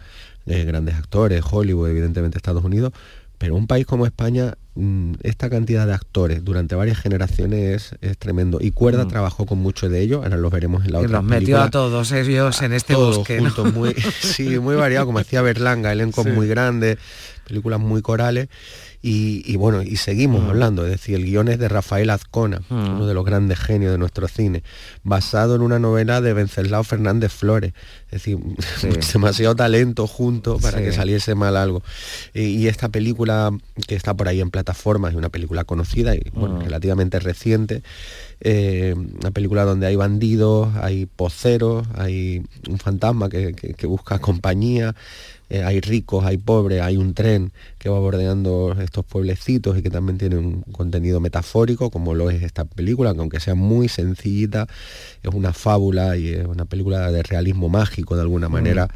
eh, 0.46 0.64
grandes 0.64 0.94
actores, 0.94 1.42
Hollywood, 1.50 1.88
evidentemente 1.88 2.36
Estados 2.36 2.64
Unidos, 2.64 2.92
pero 3.40 3.54
un 3.56 3.66
país 3.66 3.86
como 3.86 4.04
España, 4.04 4.52
mm, 4.74 5.14
esta 5.22 5.48
cantidad 5.48 5.86
de 5.86 5.94
actores 5.94 6.44
durante 6.44 6.74
varias 6.74 6.98
generaciones 6.98 7.94
es, 7.94 7.98
es 8.10 8.18
tremendo. 8.18 8.58
Y 8.60 8.70
Cuerda 8.72 9.06
Mm. 9.06 9.08
trabajó 9.08 9.46
con 9.46 9.58
mucho 9.60 9.88
de 9.88 10.02
ellos, 10.02 10.22
ahora 10.22 10.36
los 10.36 10.52
veremos 10.52 10.84
en 10.84 10.92
la 10.92 10.98
Que 11.00 11.06
otra 11.06 11.18
los 11.20 11.24
metió 11.24 11.38
película. 11.38 11.64
a 11.64 11.70
todos 11.70 12.12
ellos 12.12 12.60
en 12.60 12.74
este 12.74 12.92
Todos 12.92 13.16
bosque. 13.16 13.40
¿no? 13.40 13.44
juntos, 13.50 13.72
muy, 13.74 13.94
sí, 14.20 14.58
muy 14.58 14.76
variado, 14.76 15.06
como 15.06 15.20
decía 15.20 15.40
Berlanga, 15.40 15.90
elencos 15.92 16.26
Sí. 16.26 16.30
muy 16.32 16.48
grandes, 16.48 16.98
películas 17.48 17.80
muy 17.80 18.02
corales. 18.02 18.48
Y, 19.02 19.42
y 19.50 19.56
bueno, 19.56 19.80
y 19.80 19.96
seguimos 19.96 20.46
hablando, 20.46 20.84
es 20.84 20.90
decir, 20.90 21.14
el 21.14 21.24
guion 21.24 21.48
es 21.48 21.58
de 21.58 21.68
Rafael 21.68 22.10
Azcona, 22.10 22.60
uno 22.68 23.06
de 23.06 23.14
los 23.14 23.24
grandes 23.24 23.58
genios 23.58 23.92
de 23.92 23.96
nuestro 23.98 24.28
cine, 24.28 24.62
basado 25.04 25.54
en 25.54 25.62
una 25.62 25.78
novela 25.78 26.20
de 26.20 26.34
Venceslao 26.34 26.84
Fernández 26.84 27.32
Flores, 27.32 27.72
es 28.06 28.10
decir, 28.22 28.38
demasiado 29.14 29.56
talento 29.56 30.06
junto 30.06 30.58
para 30.58 30.78
Sí. 30.78 30.84
que 30.84 30.92
saliese 30.92 31.34
mal 31.34 31.56
algo. 31.56 31.82
Y, 32.34 32.42
y 32.42 32.68
esta 32.68 32.90
película 32.90 33.50
que 33.86 33.94
está 33.94 34.12
por 34.12 34.28
ahí 34.28 34.40
en 34.42 34.50
plataformas, 34.50 35.12
es 35.12 35.16
una 35.16 35.30
película 35.30 35.64
conocida 35.64 36.14
y 36.14 36.20
bueno, 36.34 36.60
relativamente 36.60 37.18
reciente, 37.20 37.82
eh, 38.40 38.94
una 38.96 39.30
película 39.30 39.64
donde 39.64 39.86
hay 39.86 39.96
bandidos, 39.96 40.74
hay 40.76 41.06
poceros, 41.06 41.86
hay 41.96 42.42
un 42.68 42.78
fantasma 42.78 43.30
que, 43.30 43.54
que- 43.54 43.72
que 43.72 43.86
busca 43.86 44.18
compañía, 44.18 44.94
eh, 45.50 45.64
hay 45.64 45.80
ricos, 45.80 46.24
hay 46.24 46.38
pobres, 46.38 46.80
hay 46.80 46.96
un 46.96 47.12
tren 47.12 47.52
que 47.78 47.88
va 47.88 47.98
bordeando 47.98 48.76
estos 48.80 49.04
pueblecitos 49.04 49.76
y 49.76 49.82
que 49.82 49.90
también 49.90 50.16
tiene 50.16 50.36
un 50.36 50.62
contenido 50.62 51.18
metafórico, 51.18 51.90
como 51.90 52.14
lo 52.14 52.30
es 52.30 52.42
esta 52.42 52.64
película, 52.64 53.12
que 53.12 53.20
aunque 53.20 53.40
sea 53.40 53.56
muy 53.56 53.88
sencillita, 53.88 54.68
es 55.22 55.34
una 55.34 55.52
fábula 55.52 56.16
y 56.16 56.28
es 56.28 56.46
una 56.46 56.66
película 56.66 57.10
de 57.10 57.24
realismo 57.24 57.68
mágico 57.68 58.14
de 58.14 58.22
alguna 58.22 58.48
manera. 58.48 58.88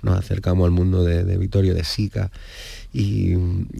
Nos 0.00 0.18
acercamos 0.18 0.64
al 0.64 0.70
mundo 0.70 1.04
de, 1.04 1.24
de 1.24 1.36
Vittorio 1.36 1.74
de 1.74 1.84
Sica 1.84 2.30
y, 2.92 3.32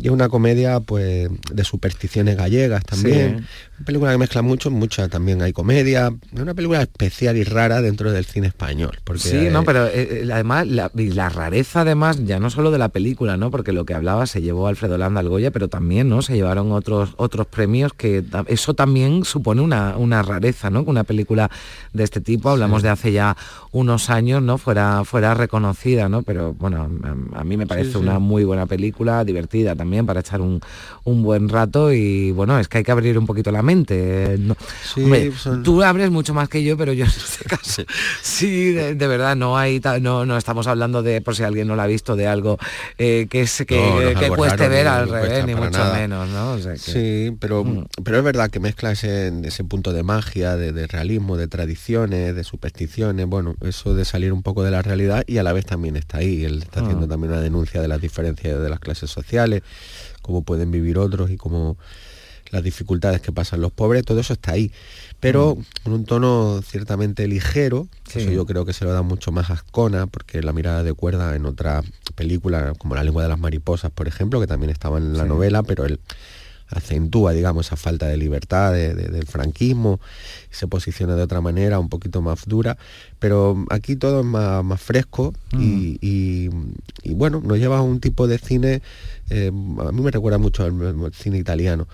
es 0.03 0.11
una 0.11 0.29
comedia 0.29 0.81
pues 0.81 1.29
de 1.51 1.65
supersticiones 1.65 2.37
gallegas 2.37 2.85
también. 2.85 3.47
Una 3.79 3.87
película 3.87 4.13
que 4.13 4.19
mezcla 4.19 4.43
mucho, 4.43 4.71
mucha 4.71 5.09
también 5.09 5.41
hay 5.43 5.53
comedia. 5.53 6.13
Es 6.35 6.41
una 6.41 6.55
película 6.55 6.83
especial 6.83 7.37
y 7.37 7.45
rara 7.45 7.81
dentro 7.81 8.13
del 8.13 8.25
cine 8.25 8.49
español. 8.49 8.99
Porque, 9.05 9.21
Sí, 9.21 9.49
no, 9.51 9.65
pero 9.65 9.87
eh, 9.87 10.23
eh, 10.23 10.29
además 10.33 10.67
la, 10.67 10.91
la 10.95 11.29
rareza 11.29 11.83
además 11.83 12.25
ya 12.25 12.39
no 12.39 12.51
solo 12.51 12.71
de 12.71 12.79
la 12.79 12.89
película, 12.91 13.37
¿no? 13.37 13.51
Porque 13.51 13.73
lo 13.73 13.85
que 13.85 13.95
hablaba 13.95 14.27
se 14.27 14.43
llevó 14.43 14.69
Alfredo 14.69 14.99
Landa 14.99 15.21
al 15.21 15.29
Goya, 15.29 15.51
pero 15.51 15.69
también, 15.69 16.09
¿no? 16.09 16.23
Se 16.23 16.35
llevaron 16.35 16.73
otros 16.73 17.15
otros 17.17 17.47
premios 17.47 17.93
que 17.95 18.25
eso 18.47 18.75
también 18.75 19.25
supone 19.25 19.63
una, 19.63 19.97
una 19.97 20.23
rareza, 20.23 20.71
¿no? 20.71 20.85
Que 20.85 20.91
una 20.91 21.05
película 21.05 21.51
de 21.93 22.05
este 22.05 22.21
tipo, 22.21 22.51
hablamos 22.51 22.83
de 22.83 22.91
hace 22.91 23.13
ya 23.13 23.37
unos 23.73 24.11
años, 24.11 24.43
¿no? 24.43 24.59
Fuera 24.59 25.05
fuera 25.05 25.35
reconocida, 25.35 26.09
¿no? 26.09 26.23
Pero 26.23 26.55
bueno, 26.55 26.91
a, 27.35 27.41
a 27.41 27.45
mí 27.45 27.57
me 27.57 27.67
parece 27.67 27.93
sí. 27.93 27.99
una 27.99 28.19
muy 28.19 28.45
buena 28.45 28.67
película, 28.67 28.98
divertida 29.25 29.75
también 29.77 30.07
para 30.07 30.21
echar 30.21 30.41
un, 30.41 30.61
un 31.05 31.23
buen 31.23 31.49
rato 31.49 31.93
y 31.93 32.31
bueno, 32.33 32.59
es 32.59 32.69
que 32.69 32.79
hay 32.79 32.85
que 32.85 32.93
abrir 32.93 33.19
un 33.19 33.27
poquito 33.27 33.51
la 33.53 33.63
mente. 33.63 34.37
no- 34.39 34.57
Sí, 34.95 35.03
Hombre, 35.05 35.33
son- 35.33 35.63
tú 35.63 35.83
abres 35.83 36.11
mucho 36.11 36.35
más 36.35 36.49
que 36.49 36.63
yo, 36.63 36.77
pero 36.77 36.93
yo 36.93 37.05
en 37.05 37.11
este 37.11 37.45
caso 37.49 37.83
sí, 38.23 38.73
de, 38.73 38.95
de 38.95 39.07
verdad 39.07 39.37
no 39.37 39.57
hay 39.57 39.81
no 40.01 40.27
no 40.27 40.37
estamos 40.37 40.67
hablando 40.67 41.03
de 41.03 41.21
por 41.21 41.35
si 41.37 41.43
alguien 41.43 41.69
no 41.69 41.77
lo 41.77 41.83
ha 41.83 41.87
visto 41.87 42.17
de 42.17 42.27
algo 42.27 42.59
eh, 42.99 43.27
que 43.31 43.43
es 43.43 43.65
que, 43.67 44.13
No, 44.15 44.21
que 44.21 44.29
cueste 44.31 44.69
ver 44.69 44.87
al 44.89 45.09
revés 45.09 45.45
ni 45.47 45.55
mucho 45.55 45.71
nada. 45.79 45.95
menos, 45.97 46.29
¿no? 46.29 46.53
O 46.53 46.59
sea 46.59 46.73
que- 46.73 46.79
Sí, 46.79 47.37
pero, 47.39 47.65
Mm. 47.65 47.87
pero 48.05 48.19
es 48.19 48.25
verdad 48.25 48.51
que 48.51 48.61
mezcla 48.61 48.93
ese, 48.93 49.33
ese 49.45 49.65
punto 49.65 49.93
de 49.93 50.03
magia, 50.03 50.57
de, 50.57 50.73
de 50.73 50.87
realismo, 50.87 51.37
de 51.37 51.49
tradiciones, 51.49 52.35
de 52.35 52.45
supersticiones, 52.45 53.27
bueno, 53.27 53.55
eso 53.63 53.95
de 53.95 54.05
salir 54.05 54.33
un 54.33 54.43
poco 54.43 54.63
de 54.65 54.71
la 54.71 54.83
realidad 54.83 55.25
y 55.27 55.39
a 55.39 55.43
la 55.43 55.53
vez 55.53 55.67
también 55.67 55.97
está 55.97 56.19
ahí. 56.19 56.45
Él 56.45 56.63
está 56.63 56.81
haciendo 56.81 57.07
Ah. 57.07 57.09
también 57.09 57.33
una 57.33 57.41
denuncia 57.43 57.81
de 57.83 57.89
las 57.89 58.01
diferencias 58.01 58.61
de 58.61 58.69
las 58.69 58.79
clases 58.81 58.88
sociales, 58.97 59.63
cómo 60.23 60.43
pueden 60.43 60.71
vivir 60.71 60.97
otros 60.99 61.31
y 61.31 61.37
cómo 61.37 61.77
las 62.51 62.63
dificultades 62.63 63.21
que 63.21 63.31
pasan 63.31 63.61
los 63.61 63.73
pobres, 63.73 64.05
todo 64.07 64.21
eso 64.21 64.33
está 64.33 64.53
ahí. 64.53 64.73
Pero 65.21 65.59
con 65.85 65.93
un 65.93 66.07
tono 66.07 66.63
ciertamente 66.63 67.29
ligero, 67.29 67.89
que 68.05 68.13
Sí. 68.13 68.19
eso 68.21 68.31
yo 68.31 68.47
creo 68.47 68.65
que 68.65 68.73
se 68.73 68.87
lo 68.87 68.93
da 68.93 69.03
mucho 69.03 69.33
más 69.33 69.51
a 69.51 69.55
Ascona, 69.55 70.07
porque 70.07 70.41
la 70.41 70.55
mirada 70.55 70.83
de 70.83 70.95
cuerda 70.95 71.37
en 71.37 71.45
otra 71.45 71.83
película, 72.15 72.73
como 72.79 72.95
La 72.95 73.05
lengua 73.05 73.23
de 73.23 73.29
las 73.29 73.39
mariposas, 73.39 73.91
por 73.91 74.09
ejemplo, 74.09 74.41
que 74.41 74.47
también 74.47 74.71
estaba 74.71 74.97
en 74.97 75.13
la 75.19 75.25
Sí. 75.25 75.29
novela, 75.29 75.63
pero 75.63 75.85
él 75.85 76.01
acentúa, 76.71 77.33
digamos, 77.33 77.67
esa 77.67 77.77
falta 77.77 78.07
de 78.07 78.17
libertad 78.17 78.73
de- 78.73 78.95
de- 78.95 79.09
del 79.09 79.27
franquismo, 79.27 80.01
se 80.51 80.67
posiciona 80.67 81.15
de 81.17 81.23
otra 81.23 81.41
manera, 81.41 81.79
un 81.79 81.89
poquito 81.89 82.21
más 82.23 82.47
dura, 82.47 82.77
pero 83.19 83.65
aquí 83.71 83.97
todo 83.97 84.21
es 84.21 84.27
más, 84.27 84.65
más 84.65 84.81
fresco 84.81 85.35
y, 85.59 85.99
y- 86.01 86.51
y, 87.03 87.15
bueno, 87.15 87.41
nos 87.45 87.59
lleva 87.59 87.79
a 87.79 87.83
un 87.83 88.01
tipo 88.01 88.27
de 88.27 88.39
cine, 88.39 88.83
eh, 89.31 89.49
a 89.49 89.93
mí 89.93 90.01
me 90.03 90.11
recuerda 90.11 90.39
mucho 90.39 90.65
al, 90.65 90.81
al 91.05 91.13
cine 91.15 91.39
italiano, 91.39 91.87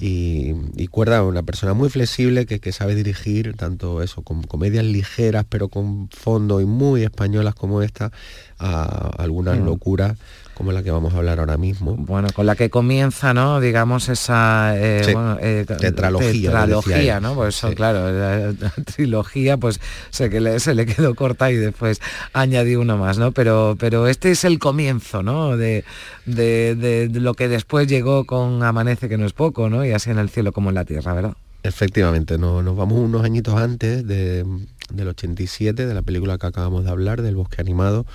y, 0.00 0.54
y 0.76 0.86
Cuerda 0.88 1.22
una 1.22 1.42
persona 1.42 1.74
muy 1.74 1.88
flexible 1.90 2.44
que, 2.46 2.60
que 2.60 2.72
sabe 2.72 2.94
dirigir 2.94 3.54
tanto 3.56 4.02
eso, 4.02 4.22
con 4.22 4.42
comedias 4.42 4.84
ligeras, 4.84 5.44
pero 5.48 5.68
con 5.68 6.08
fondo 6.10 6.60
y 6.60 6.66
muy 6.66 7.02
españolas 7.02 7.54
como 7.54 7.82
esta, 7.82 8.10
a 8.58 9.10
algunas 9.18 9.58
Mm. 9.58 9.64
locuras 9.64 10.16
como 10.58 10.72
la 10.72 10.82
que 10.82 10.90
vamos 10.90 11.14
a 11.14 11.18
hablar 11.18 11.38
ahora 11.38 11.56
mismo. 11.56 11.94
Bueno, 11.96 12.28
con 12.34 12.44
la 12.44 12.56
que 12.56 12.68
comienza, 12.68 13.32
¿no? 13.32 13.60
Digamos 13.60 14.08
esa 14.08 14.72
eh, 14.76 15.02
Sí, 15.06 15.12
bueno, 15.14 15.38
eh, 15.40 15.64
tetralogía, 15.66 16.50
tetralogía. 16.50 17.20
¿no? 17.20 17.34
Pues 17.34 17.56
eso, 17.56 17.72
claro, 17.74 18.12
la, 18.12 18.52
la 18.52 18.70
trilogía, 18.84 19.56
pues 19.56 19.80
se 20.10 20.28
que 20.28 20.40
le, 20.40 20.60
se 20.60 20.74
le 20.74 20.84
quedó 20.84 21.14
corta 21.14 21.50
y 21.50 21.56
después 21.56 22.00
añadí 22.32 22.74
uno 22.76 22.98
más, 22.98 23.16
¿no? 23.18 23.32
Pero, 23.32 23.76
pero 23.78 24.06
este 24.08 24.32
es 24.32 24.44
el 24.44 24.58
comienzo, 24.58 25.22
¿no? 25.22 25.56
De, 25.56 25.84
de- 26.26 26.74
de- 26.74 27.08
de 27.08 27.20
lo 27.20 27.34
que 27.34 27.48
después 27.48 27.86
llegó 27.86 28.24
con 28.24 28.62
Amanece 28.62 29.08
que 29.08 29.16
no 29.16 29.24
es 29.24 29.32
poco, 29.32 29.70
¿no? 29.70 29.84
Y 29.86 29.92
así 29.92 30.10
en 30.10 30.18
el 30.18 30.28
cielo 30.28 30.52
como 30.52 30.68
en 30.70 30.74
la 30.74 30.84
tierra, 30.84 31.14
¿verdad? 31.14 31.34
Efectivamente, 31.62 32.36
no- 32.38 32.62
nos 32.62 32.76
vamos 32.76 32.98
unos 32.98 33.24
añitos 33.24 33.54
antes 33.54 34.06
de, 34.06 34.44
del 34.92 35.08
87, 35.08 35.86
de 35.86 35.94
la 35.94 36.02
película 36.02 36.36
que 36.38 36.46
acabamos 36.46 36.84
de 36.84 36.90
hablar, 36.90 37.22
del 37.22 37.36
bosque 37.36 37.60
animado, 37.60 38.06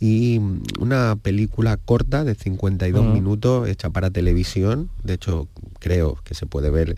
y 0.00 0.40
una 0.78 1.16
película 1.16 1.76
corta 1.76 2.24
de 2.24 2.34
52 2.34 3.02
Ujú. 3.02 3.12
minutos 3.12 3.68
hecha 3.68 3.90
para 3.90 4.10
televisión, 4.10 4.90
de 5.04 5.14
hecho 5.14 5.46
creo 5.78 6.18
que 6.24 6.34
se 6.34 6.46
puede 6.46 6.70
ver 6.70 6.96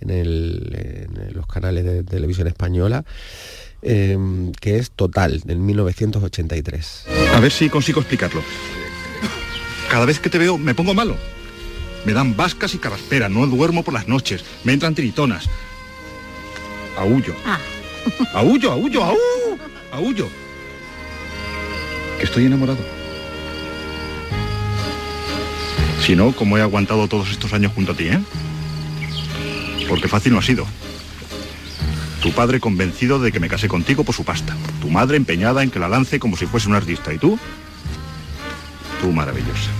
en, 0.00 0.10
el- 0.10 1.06
en 1.28 1.34
los 1.34 1.46
canales 1.46 1.84
de 1.84 2.02
televisión 2.02 2.48
española, 2.48 3.04
em, 3.82 4.50
que 4.60 4.78
es 4.78 4.90
Total, 4.90 5.40
del 5.40 5.58
1983. 5.58 7.04
A 7.34 7.40
ver 7.40 7.52
si 7.52 7.68
consigo 7.70 8.00
explicarlo. 8.00 8.42
Cada 9.90 10.04
vez 10.06 10.18
que 10.18 10.28
te 10.30 10.38
veo 10.38 10.58
me 10.58 10.74
pongo 10.74 10.92
malo. 10.94 11.16
Me 12.04 12.12
dan 12.12 12.36
vascas 12.36 12.74
y 12.74 12.78
carraspera, 12.78 13.28
no 13.28 13.46
duermo 13.46 13.82
por 13.84 13.94
las 13.94 14.08
noches, 14.08 14.44
me 14.64 14.72
entran 14.72 14.94
tiritonas. 14.94 15.48
Aullo. 16.98 17.34
Aullo, 18.34 18.72
aullo, 18.72 19.04
aú, 19.04 19.16
aullo. 19.92 20.28
Que 22.18 22.24
estoy 22.24 22.46
enamorado. 22.46 22.78
Si 26.00 26.14
no, 26.14 26.32
¿cómo 26.32 26.58
he 26.58 26.62
aguantado 26.62 27.08
todos 27.08 27.30
estos 27.30 27.52
años 27.52 27.72
junto 27.74 27.92
a 27.92 27.96
ti, 27.96 28.08
eh? 28.08 28.20
Porque 29.88 30.08
fácil 30.08 30.32
no 30.32 30.38
ha 30.38 30.42
sido. 30.42 30.66
Tu 32.22 32.32
padre 32.32 32.60
convencido 32.60 33.18
de 33.18 33.32
que 33.32 33.40
me 33.40 33.48
casé 33.48 33.68
contigo 33.68 34.04
por 34.04 34.14
su 34.14 34.24
pasta. 34.24 34.56
Tu 34.80 34.90
madre 34.90 35.16
empeñada 35.16 35.62
en 35.62 35.70
que 35.70 35.78
la 35.78 35.88
lance 35.88 36.18
como 36.18 36.36
si 36.36 36.46
fuese 36.46 36.68
un 36.68 36.74
artista. 36.74 37.12
¿Y 37.12 37.18
tú? 37.18 37.38
Tú 39.00 39.12
maravillosa. 39.12 39.70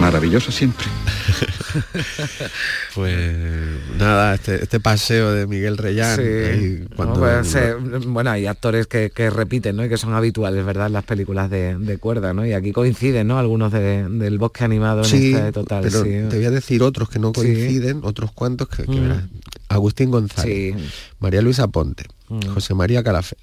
Maravillosa 0.00 0.52
siempre. 0.52 0.86
Pues 2.94 3.16
nada, 3.98 4.34
este, 4.34 4.62
este 4.62 4.80
paseo 4.80 5.32
de 5.32 5.46
Miguel 5.46 5.76
Reyán, 5.76 6.18
ahí 6.18 6.86
No, 6.96 7.12
pues, 7.14 7.54
bueno, 8.06 8.30
hay 8.30 8.46
actores 8.46 8.86
que, 8.86 9.10
que 9.10 9.28
repiten, 9.30 9.76
¿no? 9.76 9.84
Y 9.84 9.88
que 9.88 9.96
son 9.98 10.14
habituales, 10.14 10.64
¿verdad? 10.64 10.86
En 10.86 10.94
las 10.94 11.04
películas 11.04 11.50
de, 11.50 11.76
de 11.78 11.98
cuerda, 11.98 12.32
¿no? 12.32 12.46
Y 12.46 12.52
aquí 12.52 12.72
coinciden, 12.72 13.26
¿no? 13.26 13.38
Algunos 13.38 13.72
de- 13.72 14.08
del 14.08 14.38
bosque 14.38 14.64
animado 14.64 15.00
en 15.00 15.04
Sí, 15.04 15.34
este 15.34 15.52
total. 15.52 15.82
pero 15.82 16.02
sí. 16.04 16.10
te 16.30 16.36
voy 16.36 16.44
a 16.44 16.50
decir 16.50 16.82
otros 16.82 17.08
que 17.10 17.18
no 17.18 17.32
coinciden, 17.32 18.00
otros 18.02 18.32
cuantos 18.32 18.68
que, 18.68 18.84
que 18.84 18.92
Mm. 18.92 19.02
verás. 19.02 19.24
Agustín 19.68 20.10
González, 20.10 20.76
María 21.18 21.42
Luisa 21.42 21.68
Ponte, 21.68 22.04
Mm. 22.28 22.40
José 22.54 22.74
María 22.74 23.02
Calafé, 23.02 23.36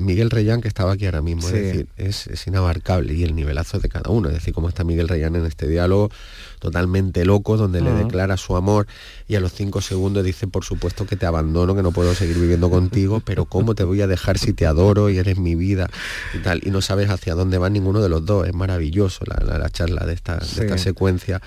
Miguel 0.00 0.30
Reyán 0.30 0.60
que 0.60 0.68
estaba 0.68 0.92
aquí 0.92 1.06
ahora 1.06 1.22
mismo, 1.22 1.42
Sí. 1.42 1.54
es 1.56 1.62
decir, 1.62 1.86
es, 1.96 2.26
es 2.26 2.46
inabarcable 2.46 3.14
y 3.14 3.22
el 3.24 3.34
nivelazo 3.36 3.78
de 3.78 3.88
cada 3.88 4.10
uno, 4.10 4.28
es 4.28 4.34
decir, 4.34 4.52
cómo 4.54 4.68
está 4.68 4.82
Miguel 4.84 5.08
Reyán 5.08 5.36
en 5.36 5.46
este 5.46 5.68
diálogo 5.68 6.10
totalmente 6.58 7.24
loco 7.24 7.56
donde 7.56 7.80
le 7.80 7.90
declara 7.92 8.36
su 8.36 8.54
amor 8.56 8.86
y 9.28 9.36
a 9.36 9.40
los 9.40 9.52
cinco 9.54 9.80
segundos 9.80 10.24
dice, 10.24 10.46
por 10.46 10.64
supuesto 10.64 11.06
que 11.06 11.16
te 11.16 11.24
abandono, 11.26 11.74
que 11.74 11.82
no 11.82 11.90
puedo 11.92 12.14
seguir 12.14 12.38
viviendo 12.38 12.68
contigo, 12.68 13.20
pero 13.24 13.44
cómo 13.46 13.74
te 13.74 13.84
voy 13.84 14.02
a 14.02 14.06
dejar 14.06 14.36
si 14.38 14.52
te 14.52 14.66
adoro 14.66 15.08
y 15.10 15.18
eres 15.18 15.38
mi 15.38 15.54
vida 15.54 15.88
y 16.34 16.38
tal, 16.38 16.60
y 16.66 16.70
no 16.70 16.82
sabes 16.82 17.08
hacia 17.08 17.34
dónde 17.34 17.56
va 17.58 17.70
ninguno 17.70 18.02
de 18.02 18.08
los 18.10 18.24
dos, 18.26 18.46
es 18.46 18.54
maravilloso 18.54 19.24
la, 19.26 19.42
la- 19.44 19.58
la 19.58 19.70
charla 19.70 20.04
de 20.04 20.12
esta, 20.14 20.40
Sí. 20.42 20.56
de 20.60 20.66
esta 20.66 20.78
secuencia, 20.78 21.40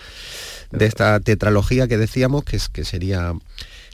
de 0.72 0.86
esta 0.86 1.20
tetralogía 1.20 1.88
que 1.88 1.97
decíamos 1.97 2.43
que, 2.43 2.56
es, 2.58 2.70
que 2.70 2.84
sería 2.84 3.34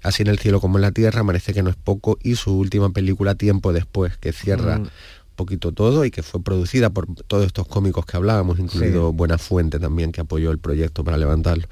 Así 0.04 0.22
en 0.24 0.28
el 0.30 0.40
cielo 0.40 0.62
como 0.62 0.78
en 0.78 0.84
la 0.84 0.92
tierra, 0.92 1.24
parece 1.24 1.54
que 1.54 1.62
no 1.64 1.70
es 1.70 1.76
poco, 1.76 2.18
y 2.24 2.36
su 2.36 2.58
última 2.58 2.90
película 2.92 3.36
Tiempo 3.36 3.74
después, 3.74 4.18
que 4.18 4.32
cierra 4.34 4.80
Mm. 4.80 4.88
poquito 5.36 5.72
todo 5.72 6.04
y 6.04 6.12
que 6.12 6.22
fue 6.22 6.42
producida 6.44 6.90
por 6.90 7.08
todos 7.28 7.46
estos 7.46 7.66
cómicos 7.68 8.06
que 8.06 8.18
hablábamos, 8.18 8.60
incluido 8.60 9.14
Buena 9.14 9.38
Fuente 9.38 9.80
también, 9.80 10.12
que 10.12 10.20
apoyó 10.22 10.52
el 10.52 10.58
proyecto 10.60 11.04
para 11.06 11.16
levantarlo. 11.18 11.66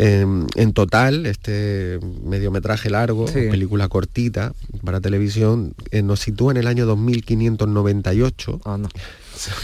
Eh, 0.00 0.24
en 0.54 0.72
total, 0.72 1.26
este 1.26 1.98
mediometraje 2.24 2.90
largo, 2.90 3.26
Sí. 3.28 3.48
película 3.50 3.88
cortita 3.88 4.52
para 4.84 5.00
televisión, 5.00 5.74
eh, 5.90 6.02
nos 6.02 6.20
sitúa 6.20 6.50
en 6.52 6.56
el 6.58 6.66
año 6.68 6.86
2598. 6.86 8.60
Ah, 8.64 8.76
no. 8.78 8.88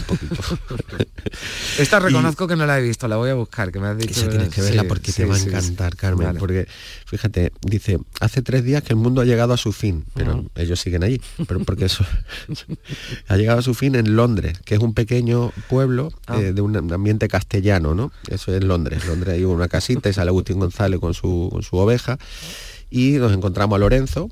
Un 0.09 0.17
poquito. 0.17 0.57
Esta 1.79 1.99
reconozco 1.99 2.47
que 2.47 2.55
no 2.55 2.65
la 2.65 2.79
he 2.79 2.81
visto, 2.81 3.07
la 3.07 3.17
voy 3.17 3.29
a 3.29 3.33
buscar, 3.33 3.71
que 3.71 3.79
me 3.79 3.87
has 3.87 3.97
dicho. 3.97 4.21
Esa 4.21 4.29
tienes 4.29 4.49
que 4.49 4.61
verla 4.61 4.83
sí, 4.83 4.87
porque 4.87 5.11
sí, 5.11 5.17
te 5.21 5.25
va 5.25 5.35
a 5.35 5.39
encantar, 5.39 5.95
Carmen. 5.95 6.27
Vale. 6.27 6.39
Porque, 6.39 6.67
fíjate, 7.05 7.51
dice, 7.61 7.99
hace 8.19 8.41
tres 8.41 8.63
días 8.63 8.83
que 8.83 8.93
el 8.93 8.97
mundo 8.97 9.21
ha 9.21 9.25
llegado 9.25 9.53
a 9.53 9.57
su 9.57 9.71
fin, 9.73 10.05
pero 10.13 10.45
ellos 10.55 10.79
siguen 10.79 11.03
allí. 11.03 11.19
Pero 11.47 11.59
porque 11.63 11.85
eso 11.85 12.05
ha 13.27 13.37
llegado 13.37 13.59
a 13.59 13.61
su 13.61 13.73
fin 13.73 13.95
en 13.95 14.15
Londres, 14.15 14.59
que 14.63 14.75
es 14.75 14.81
un 14.81 14.93
pequeño 14.93 15.51
pueblo 15.69 16.11
Ah. 16.27 16.39
eh, 16.39 16.53
de 16.53 16.61
un 16.61 16.75
ambiente 16.93 17.27
castellano, 17.27 17.93
¿no? 17.95 18.11
Eso 18.29 18.53
es 18.55 18.63
Londres. 18.63 19.05
Londres 19.05 19.35
hay 19.35 19.43
una 19.43 19.67
casita 19.67 20.09
y 20.09 20.13
sale 20.13 20.29
Agustín 20.29 20.59
González 20.59 20.99
con 20.99 21.13
su, 21.13 21.49
con 21.51 21.63
su 21.63 21.77
oveja. 21.77 22.17
Y 22.89 23.13
nos 23.13 23.33
encontramos 23.33 23.75
a 23.75 23.79
Lorenzo, 23.79 24.29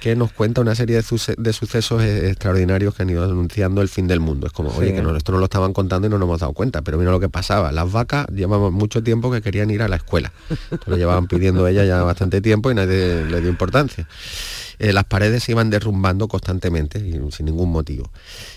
que 0.00 0.16
nos 0.16 0.32
cuenta 0.32 0.60
una 0.60 0.74
serie 0.74 0.96
de, 0.96 1.52
sucesos 1.52 2.02
eh, 2.02 2.30
extraordinarios 2.30 2.94
que 2.94 3.02
han 3.02 3.10
ido 3.10 3.24
anunciando 3.24 3.82
el 3.82 3.88
fin 3.88 4.06
del 4.06 4.20
mundo. 4.20 4.46
Es 4.46 4.52
como, 4.52 4.70
oye, 4.70 4.92
que 4.92 5.16
esto 5.16 5.32
no 5.32 5.38
lo 5.38 5.44
estaban 5.44 5.72
contando 5.72 6.06
y 6.06 6.10
no 6.10 6.18
nos 6.18 6.26
hemos 6.26 6.40
dado 6.40 6.52
cuenta, 6.52 6.82
pero 6.82 6.98
mira 6.98 7.10
lo 7.10 7.20
que 7.20 7.28
pasaba. 7.28 7.72
Las 7.72 7.90
vacas 7.90 8.26
llevaban 8.28 8.72
mucho 8.72 9.02
tiempo 9.02 9.30
que 9.30 9.42
querían 9.42 9.70
ir 9.70 9.82
a 9.82 9.88
la 9.88 9.96
escuela. 9.96 10.32
lo 10.86 10.96
llevaban 10.96 11.26
pidiendo 11.26 11.66
ella 11.66 11.84
ya 11.84 12.02
bastante 12.02 12.40
tiempo 12.40 12.70
y 12.70 12.74
nadie 12.74 13.24
le 13.24 13.40
dio 13.40 13.50
importancia. 13.50 14.06
Eh, 14.78 14.92
las 14.92 15.04
paredes 15.04 15.44
se 15.44 15.52
iban 15.52 15.70
derrumbando 15.70 16.28
constantemente 16.28 16.98
y 16.98 17.18
sin 17.32 17.46
ningún 17.46 17.70
motivo. 17.70 18.10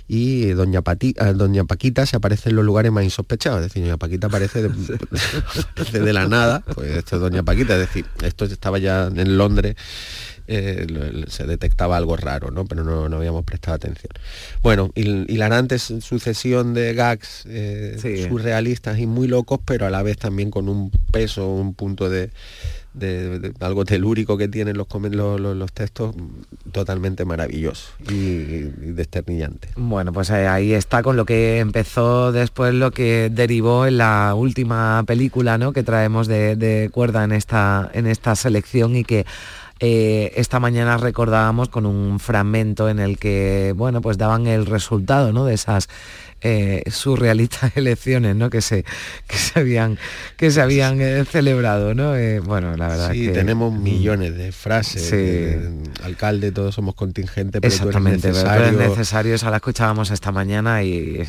Y 0.08 0.48
doña, 0.48 0.82
eh, 1.00 1.34
doña 1.34 1.64
Paquita 1.64 2.06
se 2.06 2.18
aparece 2.18 2.50
en 2.50 2.58
los 2.58 2.66
lugares 2.66 2.92
más 2.92 3.06
insospechados, 3.06 3.62
es 3.62 3.68
decir, 3.68 3.84
doña 3.84 3.98
Paquita 3.98 4.28
aparece 4.28 4.64
de, 4.64 6.14
la 6.14 6.28
nada, 6.28 6.60
pues 6.60 6.98
esto 6.98 7.16
es 7.16 7.22
doña 7.22 7.44
Paquita, 7.44 7.74
es 7.76 7.80
decir, 7.80 8.06
esto 8.22 8.46
estaba 8.46 8.80
ya 8.80 9.08
en 9.08 9.38
Londres 9.38 9.76
eh, 10.52 11.26
se 11.28 11.46
detectaba 11.46 11.98
algo 11.98 12.18
raro, 12.18 12.52
¿no? 12.52 12.66
pero 12.66 12.84
no, 12.84 13.16
habíamos 13.16 13.44
prestado 13.46 13.76
atención. 13.76 14.12
Bueno, 14.62 14.92
hilarante 14.96 15.80
sucesión 15.80 16.74
de 16.74 16.94
gags 16.94 17.46
surrealistas 18.30 19.00
y 19.00 19.06
muy 19.06 19.28
locos, 19.28 19.60
pero 19.64 19.86
a 19.86 19.90
la 19.90 20.04
vez 20.04 20.18
también 20.18 20.52
con 20.52 20.70
un 20.70 20.92
peso, 21.12 21.48
un 21.48 21.74
punto 21.74 22.10
de, 22.10 22.32
de, 22.94 23.54
algo 23.60 23.86
telúrico 23.86 24.38
que 24.38 24.48
tienen 24.48 24.78
los, 24.78 24.88
los, 25.40 25.72
textos 25.72 26.16
totalmente 26.72 27.26
maravilloso 27.26 27.92
y, 28.10 28.64
desternillante. 28.94 29.70
Bueno, 29.76 30.12
pues 30.12 30.30
eh, 30.30 30.48
ahí 30.48 30.74
está 30.74 31.04
con 31.04 31.16
lo 31.16 31.26
que 31.26 31.60
empezó 31.60 32.32
después 32.32 32.74
lo 32.74 32.92
que 32.92 33.30
derivó 33.32 33.86
en 33.86 33.98
la 33.98 34.34
última 34.36 35.04
película 35.06 35.58
¿no? 35.58 35.74
que 35.74 35.84
traemos 35.84 36.28
de, 36.28 36.90
cuerda 36.92 37.24
en 37.24 37.32
esta, 37.32 37.90
en 37.94 38.08
esta 38.08 38.36
selección 38.36 38.96
y 38.96 39.04
que 39.04 39.26
eh, 39.80 40.34
esta 40.36 40.60
mañana 40.60 40.98
recordábamos 40.98 41.70
con 41.70 41.86
un 41.86 42.20
fragmento 42.20 42.90
en 42.90 43.00
el 43.00 43.18
que 43.18 43.74
bueno 43.76 44.02
pues 44.02 44.18
daban 44.18 44.48
el 44.48 44.66
resultado 44.66 45.32
¿no? 45.32 45.46
de 45.46 45.54
esas 45.54 45.88
eh, 46.42 46.84
surrealistas 46.90 47.74
elecciones 47.76 48.34
¿no? 48.36 48.50
que, 48.50 48.62
se, 48.62 48.86
que 49.28 49.38
se 49.38 49.60
habían, 49.60 49.98
que 50.38 50.52
se 50.52 50.62
habían 50.62 51.02
eh, 51.02 51.26
celebrado. 51.26 51.94
¿no? 51.94 52.16
Eh, 52.16 52.40
bueno, 52.40 52.78
la 52.78 52.88
verdad 52.88 53.12
sí, 53.12 53.26
que... 53.28 53.32
tenemos 53.34 53.74
mm, 53.74 53.84
millones 53.84 54.38
de 54.38 54.52
frases. 54.54 55.14
alcalde, 56.04 56.52
todos 56.52 56.76
somos 56.76 56.96
contingentes, 56.96 57.60
pero 57.62 57.74
Exactamente, 57.74 58.30
tú 58.30 58.34
necesario. 58.34 58.78
Pero 58.78 58.90
necesario, 58.90 59.36
esa 59.36 59.50
la 59.50 59.58
escuchábamos 59.58 60.12
esta 60.12 60.32
mañana 60.32 60.82
y 60.84 61.28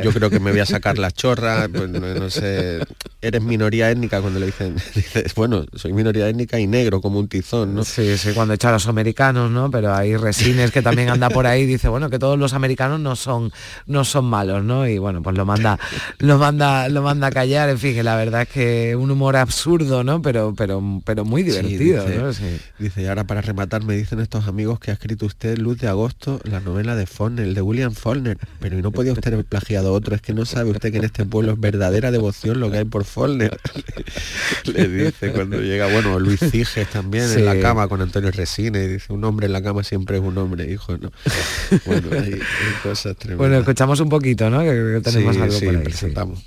Yo 0.04 0.12
creo 0.12 0.30
que 0.30 0.40
me 0.40 0.50
voy 0.50 0.60
a 0.60 0.66
sacar 0.66 0.98
la 0.98 1.10
chorra, 1.10 1.68
pues, 1.68 1.88
no, 1.88 2.30
sé, 2.30 2.80
eres 3.20 3.42
minoría 3.42 3.90
étnica 3.90 4.20
cuando 4.20 4.40
le 4.40 4.46
dicen, 4.46 4.76
dices, 4.94 5.34
bueno, 5.34 5.64
soy 5.74 5.92
minoría 5.92 6.28
étnica 6.28 6.58
y 6.58 6.66
negro 6.66 7.00
como 7.00 7.18
un 7.18 7.28
tizón, 7.28 7.74
¿no? 7.74 7.84
Sí, 7.84 8.16
sí, 8.18 8.32
cuando 8.32 8.54
echa 8.54 8.70
a 8.70 8.72
los 8.72 8.86
americanos, 8.88 9.50
¿no? 9.50 9.70
Pero 9.70 9.94
hay 9.94 10.16
Resines 10.16 10.70
que 10.70 10.82
también 10.82 11.10
anda 11.10 11.30
por 11.30 11.46
ahí, 11.46 11.66
dice, 11.66 11.88
bueno, 11.88 12.10
que 12.10 12.18
todos 12.18 12.38
los 12.38 12.52
americanos 12.54 13.00
no 13.00 13.16
son, 13.16 13.52
no 13.86 14.04
son 14.04 14.24
malos, 14.24 14.64
¿no? 14.64 14.86
Y 14.86 14.98
bueno, 14.98 15.22
pues 15.22 15.36
lo 15.36 15.44
manda, 15.44 15.78
lo 16.18 16.38
manda, 16.38 16.88
lo 16.88 17.02
manda 17.02 17.28
a 17.28 17.30
callar, 17.30 17.68
en 17.68 17.78
fin, 17.78 17.94
que 17.94 18.02
la 18.02 18.16
verdad 18.16 18.42
es 18.42 18.48
que 18.48 18.96
un 18.96 19.10
humor 19.10 19.36
absurdo, 19.36 20.04
¿no? 20.04 20.22
Pero, 20.22 20.54
pero, 20.56 20.82
pero 21.04 21.24
muy 21.24 21.42
divertido, 21.42 22.04
dice, 22.78 23.02
y 23.02 23.06
ahora 23.06 23.24
para 23.24 23.40
rematar 23.40 23.84
me 23.84 23.94
dicen 23.96 24.20
estos 24.20 24.46
amigos 24.48 24.78
que 24.78 24.90
ha 24.90 24.94
escrito 24.94 25.26
usted 25.26 25.58
Luz 25.58 25.78
de 25.78 25.88
Agosto, 25.88 26.40
la 26.44 26.60
novela 26.60 26.96
de 26.96 27.06
Faulkner, 27.06 27.46
el 27.46 27.54
de 27.54 27.62
William 27.62 27.92
Faulkner, 27.92 28.38
pero 28.60 28.78
y 28.78 28.82
no 28.82 28.92
podía 28.92 29.12
usted 29.12 29.32
haber 29.32 29.44
otro, 29.92 30.14
es 30.14 30.22
que 30.22 30.32
no 30.32 30.44
sabe 30.44 30.70
usted 30.70 30.90
que 30.90 30.98
en 30.98 31.04
este 31.04 31.24
pueblo 31.24 31.52
es 31.52 31.60
verdadera 31.60 32.10
devoción 32.10 32.60
lo 32.60 32.70
que 32.70 32.78
hay 32.78 32.84
por 32.84 33.04
Faulkner. 33.04 33.58
Le 34.64 34.88
dice 34.88 35.32
cuando 35.32 35.60
llega, 35.60 35.92
bueno, 35.92 36.18
Luis 36.18 36.40
Ciges 36.40 36.88
también 36.90 37.30
en 37.30 37.44
la 37.44 37.60
cama 37.60 37.88
con 37.88 38.00
Antonio 38.00 38.30
Resine, 38.30 38.88
dice, 38.88 39.12
un 39.12 39.24
hombre 39.24 39.46
en 39.46 39.52
la 39.52 39.62
cama 39.62 39.82
siempre 39.84 40.16
es 40.16 40.22
un 40.22 40.36
hombre, 40.38 40.70
hijo, 40.70 40.96
¿no? 40.96 41.12
Bueno, 41.84 42.08
ahí, 42.12 42.40
bueno, 43.36 43.58
escuchamos 43.58 44.00
un 44.00 44.08
poquito, 44.08 44.50
¿no? 44.50 44.60
Que, 44.60 45.00
tenemos 45.02 45.36
algo 45.36 45.58
por 45.58 45.76
ahí. 45.76 45.84
Presentamos. 45.84 46.44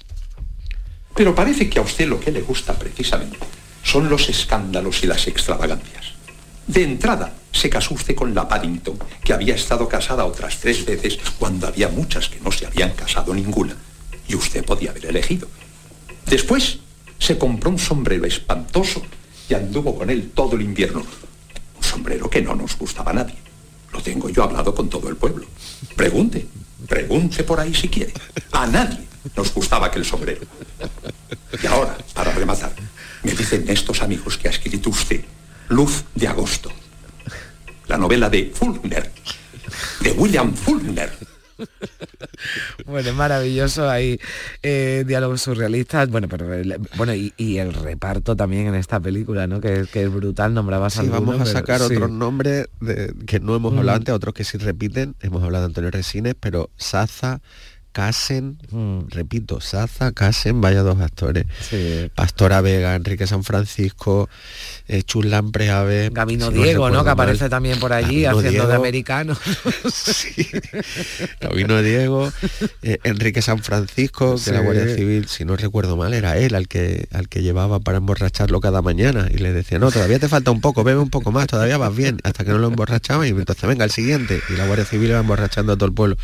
Pero 1.16 1.34
parece 1.34 1.70
que 1.70 1.80
a 1.80 1.82
usted 1.82 2.08
lo 2.08 2.20
que 2.20 2.32
le 2.32 2.42
gusta 2.42 2.78
precisamente 2.78 3.38
son 3.84 4.10
los 4.10 4.30
escándalos 4.30 5.04
y 5.04 5.08
las 5.08 5.28
extravagancias. 5.28 6.17
De 6.68 6.84
entrada, 6.84 7.34
se 7.54 7.70
casó 7.70 7.94
usted 7.94 8.14
con 8.14 8.36
la 8.36 8.48
Paddington, 8.48 9.00
que 9.24 9.32
había 9.32 9.56
estado 9.56 9.88
casada 9.88 10.26
otras 10.26 10.60
tres 10.60 10.86
veces 10.86 11.18
cuando 11.40 11.66
había 11.66 11.88
muchas 11.88 12.28
que 12.28 12.42
no 12.42 12.52
se 12.52 12.66
habían 12.66 12.92
casado 12.92 13.34
ninguna. 13.34 13.76
Y 14.28 14.36
usted 14.36 14.66
podía 14.66 14.92
haber 14.92 15.06
elegido. 15.06 15.48
Después, 16.26 16.80
se 17.18 17.38
compró 17.38 17.70
un 17.70 17.80
sombrero 17.80 18.26
espantoso 18.26 19.02
y 19.50 19.54
anduvo 19.54 19.98
con 19.98 20.10
él 20.10 20.32
todo 20.36 20.58
el 20.58 20.62
invierno. 20.62 21.00
Un 21.78 21.84
sombrero 21.84 22.30
que 22.30 22.42
no 22.42 22.54
nos 22.54 22.78
gustaba 22.78 23.12
a 23.12 23.16
nadie. 23.16 23.36
Lo 23.94 24.02
tengo 24.02 24.30
yo 24.30 24.44
hablado 24.44 24.76
con 24.76 24.90
todo 24.90 25.08
el 25.08 25.16
pueblo. 25.16 25.46
Pregunte, 25.96 26.46
pregunte 26.86 27.44
por 27.46 27.62
ahí 27.62 27.74
si 27.74 27.88
quiere. 27.88 28.14
A 28.52 28.68
nadie 28.68 29.08
nos 29.38 29.54
gustaba 29.54 29.88
aquel 29.88 30.04
sombrero. 30.04 30.42
Y 31.64 31.66
ahora, 31.66 31.98
para 32.14 32.34
rematar, 32.34 32.74
me 33.24 33.32
dicen 33.32 33.64
estos 33.70 34.02
amigos 34.02 34.38
que 34.38 34.50
ha 34.50 34.52
escrito 34.52 34.90
usted 34.90 35.24
Luz 35.70 36.06
de 36.16 36.28
Agosto, 36.28 36.72
la 37.88 37.98
novela 37.98 38.30
de 38.30 38.52
Fulner, 38.54 39.12
de 40.02 40.12
William 40.12 40.54
Fulner. 40.54 41.12
bueno, 42.86 43.10
es 43.10 43.16
maravilloso, 43.16 43.90
hay 43.90 44.20
eh, 44.64 45.04
diálogos 45.08 45.42
surrealistas, 45.42 46.10
bueno, 46.10 46.28
pero 46.30 46.48
bueno, 46.96 47.14
y, 47.14 47.58
el 47.58 47.74
reparto 47.74 48.36
también 48.36 48.68
en 48.68 48.76
esta 48.76 49.00
película, 49.00 49.48
¿no? 49.48 49.60
Que, 49.60 49.88
es 49.92 50.14
brutal, 50.14 50.54
nombrabas 50.54 50.94
sí, 50.94 51.08
vamos 51.08 51.42
a 51.42 51.46
sacar 51.46 51.82
otros 51.82 52.10
nombres 52.10 52.68
que 53.26 53.40
no 53.40 53.56
hemos 53.56 53.76
hablado 53.76 53.98
mm. 53.98 54.02
antes, 54.02 54.16
otros 54.16 54.34
que 54.34 54.44
sí 54.44 54.58
repiten, 54.58 55.16
hemos 55.22 55.44
hablado 55.44 55.64
de 55.64 55.68
Antonio 55.72 55.92
Resines, 55.92 56.36
pero 56.40 56.70
Saza, 56.78 57.42
Casen, 57.98 58.60
mm. 58.70 59.10
repito, 59.10 59.60
Saza, 59.60 60.12
Casen, 60.12 60.62
vaya 60.62 60.84
dos 60.84 61.02
actores. 61.02 61.46
Pastora 62.14 62.62
Vega, 62.62 62.94
Enrique 62.94 63.26
San 63.26 63.44
Francisco, 63.44 64.30
eh, 64.88 65.02
Chulán 65.02 65.52
Preave. 65.52 66.12
Gabino 66.12 66.52
Diego, 66.52 66.92
¿no? 66.92 67.04
Que 67.04 67.10
aparece 67.10 67.50
también 67.50 67.80
por 67.80 67.94
allí 67.94 68.26
haciendo 68.26 68.68
de 68.68 68.76
americano. 68.76 69.36
sí. 69.92 70.48
Gabino 71.42 71.82
Diego, 71.82 72.32
eh, 72.84 73.00
Enrique 73.04 73.42
San 73.42 73.64
Francisco, 73.64 74.36
que 74.46 74.52
la 74.52 74.60
Guardia 74.60 74.96
Civil, 74.96 75.28
si 75.28 75.44
no 75.44 75.56
recuerdo 75.56 75.98
mal, 75.98 76.14
era 76.14 76.38
él 76.38 76.54
al 76.54 76.68
que, 76.68 77.08
al 77.12 77.28
que 77.28 77.42
llevaba 77.42 77.80
para 77.80 77.98
emborracharlo 77.98 78.62
cada 78.62 78.84
mañana 78.84 79.28
y 79.34 79.40
le 79.40 79.54
decía, 79.54 79.80
no, 79.80 79.90
todavía 79.90 80.20
te 80.20 80.30
falta 80.30 80.52
un 80.52 80.62
poco, 80.62 80.84
bebe 80.84 81.00
un 81.00 81.10
poco 81.10 81.32
más, 81.32 81.48
todavía 81.48 81.80
vas 81.80 81.96
bien, 81.96 82.20
hasta 82.24 82.46
que 82.46 82.52
no 82.52 82.60
lo 82.60 82.68
emborrachaba 82.68 83.26
y 83.26 83.32
entonces 83.32 83.68
venga 83.68 83.86
el 83.86 83.92
siguiente. 83.92 84.40
Y 84.52 84.54
la 84.54 84.68
Guardia 84.68 84.86
Civil 84.86 85.10
iba 85.10 85.20
emborrachando 85.20 85.74
a 85.74 85.78
todo 85.78 85.88
el 85.88 85.94
pueblo. 85.94 86.16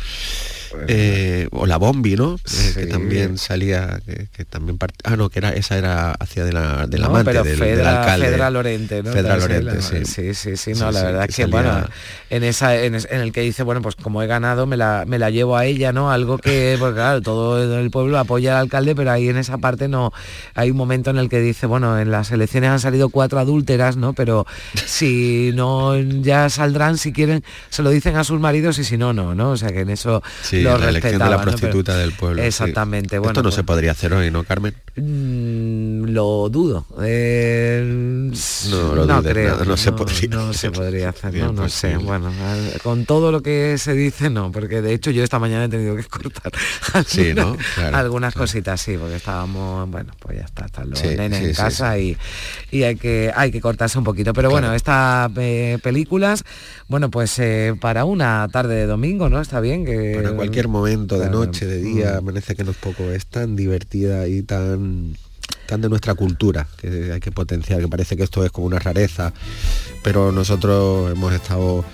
Eh, 0.88 1.48
o 1.52 1.66
la 1.66 1.76
Bombi, 1.76 2.16
¿no? 2.16 2.36
Eh, 2.36 2.72
que 2.74 2.86
también 2.86 3.38
salía, 3.38 4.00
que, 4.04 4.44
también 4.44 4.78
ah 5.04 5.16
no, 5.16 5.30
que 5.30 5.38
era 5.38 5.50
esa 5.50 5.78
era 5.78 6.12
hacia 6.12 6.44
de 6.44 6.52
la 6.52 6.86
del 6.86 7.04
amante 7.04 7.32
del, 7.42 7.86
alcalde. 7.86 8.26
Fedra 8.26 8.50
Lorente, 8.50 9.02
¿no? 9.02 9.12
Fedra 9.12 9.36
Lorente, 9.36 9.82
sí. 9.82 10.04
sí. 10.04 10.34
Sí, 10.34 10.56
sí, 10.56 10.72
no, 10.74 10.90
la 10.90 11.02
verdad 11.02 11.26
es 11.28 11.36
que 11.36 11.46
bueno, 11.46 11.86
en 12.30 12.44
esa 12.44 12.76
en, 12.76 12.94
el 12.94 13.32
que 13.32 13.40
dice, 13.40 13.62
bueno, 13.62 13.82
pues 13.82 13.94
como 13.96 14.22
he 14.22 14.26
ganado 14.26 14.66
me 14.66 14.76
la, 14.76 15.04
me 15.06 15.18
la 15.18 15.30
llevo 15.30 15.56
a 15.56 15.64
ella, 15.64 15.92
¿no? 15.92 16.10
Algo 16.10 16.38
que, 16.38 16.76
pues 16.80 16.94
claro, 16.94 17.22
todo 17.22 17.78
el 17.80 17.90
pueblo 17.90 18.18
apoya 18.18 18.56
al 18.56 18.64
alcalde, 18.64 18.94
pero 18.94 19.10
ahí 19.10 19.28
en 19.28 19.36
esa 19.36 19.58
parte 19.58 19.88
no 19.88 20.12
hay 20.54 20.70
un 20.70 20.76
momento 20.76 21.10
en 21.10 21.18
el 21.18 21.28
que 21.28 21.40
dice, 21.40 21.66
bueno, 21.66 21.98
en 21.98 22.10
las 22.10 22.30
elecciones 22.30 22.70
han 22.70 22.80
salido 22.80 23.08
cuatro 23.08 23.38
adúlteras, 23.38 23.96
¿no? 23.96 24.12
Pero 24.12 24.46
si 24.86 25.52
no 25.54 25.98
ya 25.98 26.48
saldrán 26.48 26.98
si 26.98 27.12
quieren, 27.12 27.44
se 27.70 27.82
lo 27.82 27.90
dicen 27.90 28.16
a 28.16 28.24
sus 28.24 28.40
maridos 28.40 28.78
y 28.78 28.84
si 28.84 28.96
no, 28.96 29.12
no, 29.12 29.34
¿no? 29.34 29.50
O 29.50 29.56
sea 29.56 29.70
que 29.70 29.80
en 29.80 29.90
eso 29.90 30.22
la 30.64 30.88
elección 30.88 31.18
de 31.18 31.30
la 31.30 31.40
prostituta 31.40 31.96
del 31.96 32.12
pueblo. 32.12 32.42
Exactamente. 32.42 33.18
Bueno, 33.18 33.32
Esto 33.32 33.42
no 33.42 33.50
se 33.50 33.62
pues 33.62 33.66
podría 33.66 33.92
hacer 33.92 34.12
hoy, 34.12 34.30
¿no, 34.30 34.44
Carmen? 34.44 34.74
Mm, 34.96 36.04
lo 36.10 36.48
dudo. 36.48 36.86
Eh, 37.02 38.30
no, 38.70 39.22
creo. 39.22 39.64
no, 39.64 39.76
se 39.76 39.92
podría. 39.92 40.28
No 40.28 40.52
se 40.52 40.70
podría 40.70 41.08
hacer, 41.10 41.34
no, 41.34 41.52
no 41.52 41.68
sé. 41.68 41.96
Bueno, 41.96 42.32
con 42.82 43.04
todo 43.04 43.32
lo 43.32 43.42
que 43.42 43.76
se 43.78 43.94
dice, 43.94 44.30
no, 44.30 44.52
porque 44.52 44.82
de 44.82 44.92
hecho 44.94 45.10
yo 45.10 45.24
esta 45.24 45.38
mañana 45.38 45.64
he 45.64 45.68
tenido 45.68 45.96
que 45.96 46.04
cortar 46.14 46.52
algunas, 47.92 48.34
cositas, 48.34 48.80
sí, 48.80 48.96
porque 48.96 49.16
estábamos, 49.16 49.90
bueno, 49.90 50.12
pues 50.20 50.38
ya 50.38 50.44
está, 50.44 50.66
están 50.66 50.90
los 50.90 51.02
nenes 51.02 51.42
en 51.42 51.54
casa 51.54 51.98
y, 51.98 52.16
hay 52.72 52.96
que 52.96 53.32
hay 53.34 53.50
que 53.50 53.60
cortarse 53.60 53.98
un 53.98 54.04
poquito. 54.04 54.32
Pero 54.32 54.50
bueno, 54.50 54.72
estas 54.74 55.30
eh, 55.36 55.78
películas, 55.82 56.44
bueno, 56.94 57.10
pues 57.10 57.36
eh, 57.40 57.74
para 57.80 58.04
una 58.04 58.46
tarde 58.52 58.76
de 58.76 58.86
domingo, 58.86 59.28
¿no? 59.28 59.40
Está 59.40 59.58
bien 59.58 59.84
que 59.84 60.32
cualquier 60.36 60.68
momento 60.68 61.18
de 61.18 61.28
noche, 61.28 61.66
de 61.66 61.82
día, 61.82 62.20
mm. 62.20 62.24
parece 62.24 62.54
que 62.54 62.62
no 62.62 62.70
es 62.70 62.76
poco, 62.76 63.02
es 63.10 63.26
tan 63.26 63.56
divertida 63.56 64.28
y 64.28 64.42
tan 64.42 65.16
tan 65.66 65.80
de 65.80 65.88
nuestra 65.88 66.14
cultura, 66.14 66.68
que 66.76 67.10
hay 67.12 67.18
que 67.18 67.32
potenciar, 67.32 67.80
que 67.80 67.88
parece 67.88 68.16
que 68.16 68.22
esto 68.22 68.44
es 68.44 68.52
como 68.52 68.68
una 68.68 68.78
rareza, 68.78 69.32
pero 70.04 70.30
nosotros 70.30 71.10
hemos 71.10 71.32
estado 71.32 71.84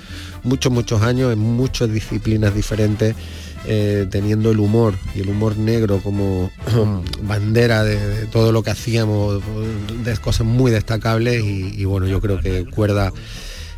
muchos, 0.42 0.70
muchos 0.70 1.00
años 1.00 1.32
en 1.32 1.38
muchas 1.38 1.90
disciplinas 1.90 2.54
diferentes. 2.54 3.16
Eh, 3.66 4.06
teniendo 4.10 4.50
el 4.50 4.58
humor 4.58 4.94
y 5.14 5.20
el 5.20 5.28
humor 5.28 5.58
negro 5.58 6.00
como 6.02 6.50
bandera 7.22 7.84
de, 7.84 8.24
todo 8.32 8.52
lo 8.52 8.62
que 8.62 8.70
hacíamos, 8.70 9.42
de 10.02 10.16
cosas 10.16 10.46
muy 10.46 10.70
destacables 10.70 11.44
y, 11.44 11.74
y 11.76 11.84
bueno, 11.84 12.06
yo 12.06 12.22
creo 12.22 12.40
que 12.40 12.64
Cuerda 12.64 13.12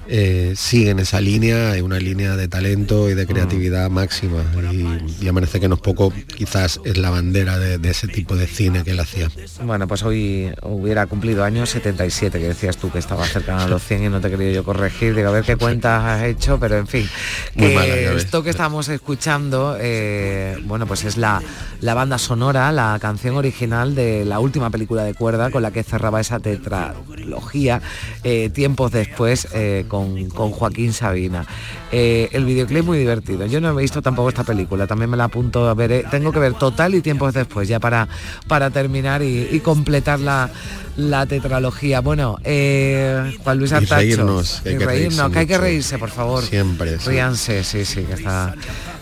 eh, 0.09 0.55
sigue 0.57 0.91
en 0.91 0.99
esa 0.99 1.21
línea, 1.21 1.77
es 1.77 1.83
una 1.83 1.99
línea 1.99 2.37
de 2.37 2.49
talento 2.49 3.09
y 3.09 3.15
de 3.15 3.27
creatividad 3.27 3.91
máxima. 3.91 4.43
Y, 4.73 5.27
y 5.27 5.33
parece 5.43 5.59
que 5.59 5.69
no 5.69 5.75
es 5.75 5.81
poco, 5.81 6.13
quizás 6.37 6.81
es 6.85 6.99
la 6.99 7.11
bandera 7.11 7.59
de, 7.59 7.91
ese 7.91 8.07
tipo 8.07 8.37
de 8.37 8.47
cine 8.47 8.85
que 8.85 8.93
él 8.93 9.01
hacía. 9.01 9.29
Bueno, 9.65 9.89
pues 9.89 10.05
hoy 10.05 10.53
hubiera 10.63 11.07
cumplido 11.07 11.43
años 11.43 11.71
77, 11.71 12.39
que 12.39 12.47
decías 12.47 12.77
tú 12.77 12.93
que 12.93 13.01
estaba 13.01 13.27
cercano 13.27 13.63
a 13.63 13.69
los 13.69 13.83
100 13.83 14.05
y 14.05 14.09
no 14.09 14.21
te 14.21 14.31
quería 14.31 14.53
yo 14.53 14.65
corregir, 14.65 15.17
digo, 15.17 15.29
a 15.29 15.33
ver 15.33 15.43
qué 15.43 15.57
cuentas 15.57 16.05
has 16.05 16.23
hecho, 16.23 16.61
pero 16.61 16.77
en 16.77 16.87
fin, 16.87 17.09
esto 17.57 18.45
que 18.45 18.51
estamos 18.51 18.89
escuchando, 18.89 19.77
eh, 19.81 20.59
bueno, 20.65 20.87
pues 20.87 21.05
es 21.05 21.17
la, 21.17 21.43
la 21.81 21.95
banda 21.95 22.19
sonora, 22.19 22.71
la 22.71 22.97
canción 23.01 23.37
original 23.37 23.97
de 23.97 24.25
la 24.25 24.39
última 24.39 24.71
película 24.71 25.03
de 25.03 25.15
cuerda 25.15 25.51
con 25.51 25.63
la 25.63 25.73
que 25.73 25.83
cerraba 25.83 26.21
esa 26.21 26.39
tetralogía 26.39 27.83
eh, 28.23 28.49
tiempos 28.51 28.93
después 28.93 29.49
con, 29.93 30.51
Joaquín 30.51 30.95
Sabina. 30.95 31.45
Eh, 31.91 32.31
el 32.33 32.47
videoclip 32.47 32.85
muy 32.85 32.99
divertido. 32.99 33.45
Yo 33.45 33.61
no 33.61 33.79
he 33.79 33.83
visto 33.83 34.01
tampoco 34.01 34.31
esta 34.31 34.43
película, 34.43 34.87
también 34.87 35.11
me 35.11 35.19
la 35.19 35.25
apunto 35.25 35.69
a 35.69 35.75
ver. 35.75 35.93
Eh, 35.93 36.05
tengo 36.11 36.33
que 36.33 36.39
ver 36.39 36.55
total 36.55 36.95
y 36.95 37.03
tiempos 37.03 37.35
después, 37.35 37.69
ya 37.69 37.79
para, 37.79 38.09
para 38.49 38.71
terminar 38.71 39.23
y, 39.23 39.61
completar 39.61 40.19
la, 40.19 40.51
la 40.97 41.27
tetralogía. 41.27 42.01
Bueno, 42.01 42.39
eh, 42.43 43.37
Juan 43.45 43.59
Luis 43.59 43.73
Artacho. 43.73 43.95
Y 43.95 44.15
reírnos, 44.15 44.61
que 44.63 44.71
hay 44.71 44.79
que, 44.79 44.87
reírnos, 44.87 45.31
que 45.31 45.39
hay 45.39 45.47
que 45.47 45.59
reírse, 45.59 45.99
por 45.99 46.11
favor. 46.11 46.43
Siempre. 46.43 46.97
Ríanse, 46.97 47.63
sí, 47.63 47.85
sí, 47.85 48.03
que 48.03 48.15
está 48.15 48.55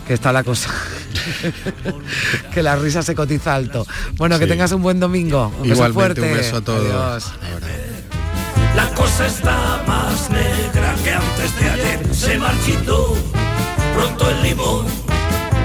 que 0.05 0.15
está 0.15 0.33
la 0.33 0.43
cosa. 0.43 0.69
que 2.53 2.61
la 2.61 2.75
risa 2.75 3.01
se 3.01 3.15
cotiza 3.15 3.55
alto. 3.55 3.87
Bueno, 4.17 4.37
que 4.39 4.47
tengas 4.47 4.71
un 4.73 4.81
buen 4.81 4.99
domingo. 4.99 5.53
Un 5.61 5.69
beso 5.69 5.93
fuerte. 5.93 6.21
Un 6.21 6.37
beso 6.37 6.57
a 6.57 6.61
todos. 6.61 7.31
La 8.75 8.87
cosa 8.95 9.27
está 9.27 9.83
más 9.85 10.29
negra 10.29 10.95
que 11.03 11.13
antes 11.13 11.59
de 11.59 11.69
ayer. 11.69 12.15
Se 12.15 12.37
marchitó 12.37 13.15
pronto 13.95 14.29
el 14.29 14.43
limón 14.43 14.85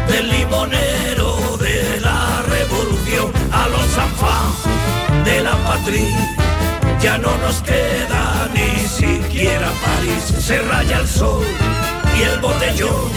del 0.08 0.28
limonero 0.30 1.56
de 1.58 2.00
la 2.00 2.42
revolución 2.42 3.32
a 3.52 3.68
los 3.68 3.86
zanfán 3.94 5.24
de 5.24 5.40
la 5.42 5.56
patria. 5.64 6.36
Ya 7.00 7.18
no 7.18 7.36
nos 7.38 7.62
queda 7.62 8.48
ni 8.54 8.86
siquiera 8.86 9.68
París. 9.84 10.44
Se 10.44 10.60
raya 10.62 10.98
el 10.98 11.08
sol 11.08 11.44
y 12.18 12.22
el 12.22 12.40
botellón 12.40 13.10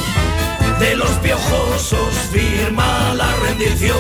de 0.80 0.96
los 0.96 1.12
piojosos 1.24 2.14
firma 2.32 3.14
la 3.16 3.30
rendición 3.48 3.98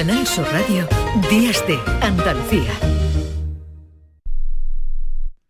Canal 0.00 0.26
Sur 0.26 0.46
Radio, 0.50 0.88
Días 1.28 1.62
de 1.66 1.78
Andalucía. 2.00 2.72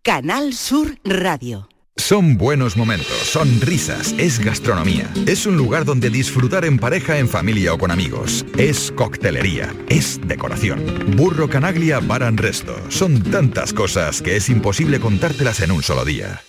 Canal 0.02 0.54
Sur 0.54 0.98
Radio. 1.04 1.68
Son 1.94 2.36
buenos 2.36 2.76
momentos, 2.76 3.14
son 3.14 3.60
risas, 3.60 4.12
es 4.18 4.40
gastronomía. 4.40 5.08
Es 5.28 5.46
un 5.46 5.56
lugar 5.56 5.84
donde 5.84 6.10
disfrutar 6.10 6.64
en 6.64 6.80
pareja, 6.80 7.18
en 7.18 7.28
familia 7.28 7.72
o 7.74 7.78
con 7.78 7.92
amigos. 7.92 8.44
Es 8.58 8.90
coctelería, 8.90 9.72
es 9.88 10.18
decoración. 10.26 10.84
Burro 11.16 11.48
Canaglia 11.48 12.00
Baran 12.00 12.36
Resto. 12.36 12.74
Son 12.88 13.22
tantas 13.22 13.72
cosas 13.72 14.20
que 14.20 14.34
es 14.34 14.48
imposible 14.48 14.98
contártelas 14.98 15.60
en 15.60 15.70
un 15.70 15.84
solo 15.84 16.04
día. 16.04 16.42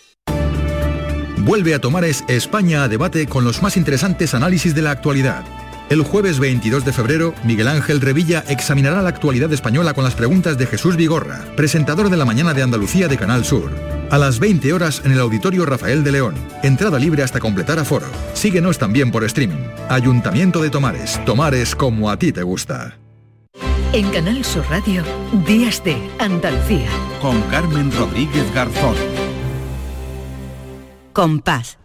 Vuelve 1.38 1.76
a 1.76 1.80
Tomares 1.80 2.24
España 2.28 2.84
a 2.84 2.88
debate 2.88 3.28
con 3.28 3.44
los 3.44 3.62
más 3.62 3.78
interesantes 3.78 4.34
análisis 4.34 4.74
de 4.74 4.82
la 4.82 4.90
actualidad 4.90 5.46
el 5.92 6.04
jueves 6.04 6.40
22 6.40 6.86
de 6.86 6.94
febrero, 6.94 7.36
Miguel 7.44 7.68
Ángel 7.68 8.00
Revilla 8.00 8.46
examinará 8.48 9.02
la 9.02 9.10
actualidad 9.10 9.52
española 9.52 9.94
con 9.94 10.06
las 10.06 10.16
preguntas 10.16 10.58
de 10.58 10.66
Jesús 10.66 10.96
Vigorra, 10.96 11.44
presentador 11.58 12.10
de 12.10 12.16
la 12.16 12.24
Mañana 12.24 12.54
de 12.54 12.64
Andalucía 12.64 13.10
de 13.10 13.18
Canal 13.18 13.44
Sur. 13.44 13.70
A 14.10 14.18
las 14.18 14.40
20 14.40 14.72
horas 14.72 15.02
en 15.04 15.12
el 15.12 15.20
Auditorio 15.20 15.66
Rafael 15.66 16.06
de 16.06 16.14
León. 16.14 16.36
Entrada 16.64 16.98
libre 16.98 17.24
hasta 17.24 17.42
completar 17.42 17.78
aforo. 17.78 18.06
Síguenos 18.34 18.78
también 18.78 19.12
por 19.12 19.26
streaming. 19.26 19.68
Ayuntamiento 19.90 20.62
de 20.62 20.70
Tomares. 20.70 21.20
Tomares 21.26 21.76
como 21.76 22.10
a 22.10 22.18
ti 22.18 22.32
te 22.32 22.44
gusta. 22.44 22.98
En 23.92 24.10
Canal 24.12 24.46
Sur 24.46 24.64
Radio, 24.70 25.04
Días 25.46 25.84
de 25.84 25.98
Andalucía. 26.20 26.88
Con 27.22 27.42
Carmen 27.50 27.92
Rodríguez 27.92 28.46
Garzón. 28.54 28.96
Compás 31.12 31.78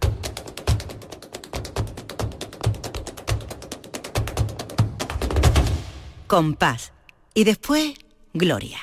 compás 6.26 6.92
y 7.34 7.44
después 7.44 7.94
gloria. 8.34 8.78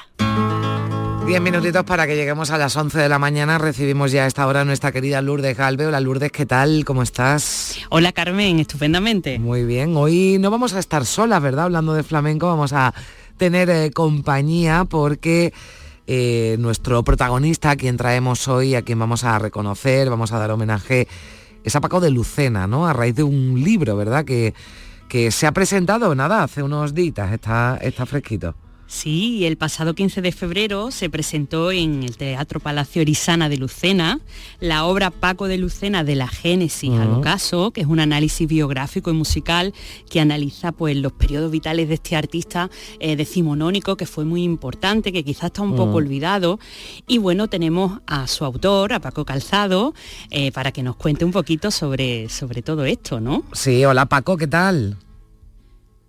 Diez 1.25 1.39
minutitos 1.39 1.85
para 1.85 2.05
que 2.05 2.15
lleguemos 2.15 2.51
a 2.51 2.57
las 2.57 2.75
11 2.75 2.99
de 2.99 3.07
la 3.07 3.17
mañana. 3.17 3.57
Recibimos 3.57 4.11
ya 4.11 4.25
a 4.25 4.27
esta 4.27 4.45
hora 4.45 4.61
a 4.61 4.65
nuestra 4.65 4.91
querida 4.91 5.21
Lourdes 5.21 5.55
Galve. 5.55 5.87
Hola 5.87 6.01
Lourdes, 6.01 6.31
¿qué 6.31 6.45
tal? 6.45 6.83
¿Cómo 6.85 7.01
estás? 7.01 7.77
Hola 7.89 8.11
Carmen, 8.11 8.59
estupendamente. 8.59 9.39
Muy 9.39 9.63
bien. 9.63 9.95
Hoy 9.95 10.37
no 10.39 10.51
vamos 10.51 10.73
a 10.73 10.79
estar 10.79 11.05
solas, 11.05 11.41
¿verdad? 11.41 11.65
Hablando 11.65 11.93
de 11.93 12.03
flamenco, 12.03 12.47
vamos 12.47 12.73
a 12.73 12.93
tener 13.37 13.69
eh, 13.69 13.91
compañía 13.91 14.85
porque 14.85 15.53
eh, 16.07 16.57
nuestro 16.59 17.03
protagonista, 17.03 17.71
a 17.71 17.75
quien 17.77 17.95
traemos 17.95 18.49
hoy, 18.49 18.75
a 18.75 18.81
quien 18.81 18.99
vamos 18.99 19.23
a 19.23 19.39
reconocer, 19.39 20.09
vamos 20.09 20.33
a 20.33 20.39
dar 20.39 20.51
homenaje, 20.51 21.07
es 21.63 21.75
a 21.75 21.81
Paco 21.81 22.01
de 22.01 22.11
Lucena, 22.11 22.67
¿no? 22.67 22.85
A 22.85 22.91
raíz 22.91 23.15
de 23.15 23.23
un 23.23 23.63
libro, 23.63 23.95
¿verdad? 23.95 24.25
Que 24.25 24.53
que 25.13 25.29
se 25.29 25.45
ha 25.45 25.51
presentado, 25.51 26.15
nada, 26.15 26.41
hace 26.41 26.63
unos 26.63 26.95
días, 26.95 27.31
está, 27.31 27.77
está 27.83 28.07
fresquito. 28.07 28.55
Sí, 28.93 29.43
el 29.47 29.57
pasado 29.57 29.95
15 29.95 30.21
de 30.21 30.31
febrero 30.31 30.91
se 30.91 31.09
presentó 31.09 31.71
en 31.71 32.03
el 32.03 32.15
Teatro 32.15 32.59
Palacio 32.59 33.01
Orizana 33.01 33.49
de 33.49 33.57
Lucena 33.57 34.19
la 34.59 34.85
obra 34.85 35.09
Paco 35.09 35.47
de 35.47 35.57
Lucena 35.57 36.03
de 36.03 36.15
la 36.15 36.27
Génesis 36.27 36.91
al 36.91 37.09
ocaso, 37.09 37.71
que 37.71 37.81
es 37.81 37.87
un 37.87 37.99
análisis 37.99 38.47
biográfico 38.47 39.09
y 39.09 39.13
musical 39.13 39.73
que 40.11 40.19
analiza 40.21 40.71
pues, 40.71 40.95
los 40.95 41.11
periodos 41.11 41.49
vitales 41.49 41.89
de 41.89 41.95
este 41.95 42.15
artista 42.15 42.69
eh, 42.99 43.15
decimonónico 43.15 43.97
que 43.97 44.05
fue 44.05 44.25
muy 44.25 44.43
importante, 44.43 45.11
que 45.11 45.23
quizás 45.23 45.45
está 45.45 45.63
un 45.63 45.75
poco 45.75 45.95
olvidado. 45.95 46.59
Y 47.07 47.17
bueno, 47.17 47.47
tenemos 47.47 47.99
a 48.05 48.27
su 48.27 48.45
autor, 48.45 48.93
a 48.93 48.99
Paco 48.99 49.25
Calzado, 49.25 49.95
eh, 50.29 50.51
para 50.51 50.71
que 50.71 50.83
nos 50.83 50.97
cuente 50.97 51.25
un 51.25 51.31
poquito 51.31 51.71
sobre, 51.71 52.29
sobre 52.29 52.61
todo 52.61 52.85
esto, 52.85 53.19
¿no? 53.19 53.43
Sí, 53.53 53.83
hola 53.83 54.05
Paco, 54.05 54.37
¿qué 54.37 54.47
tal? 54.47 54.97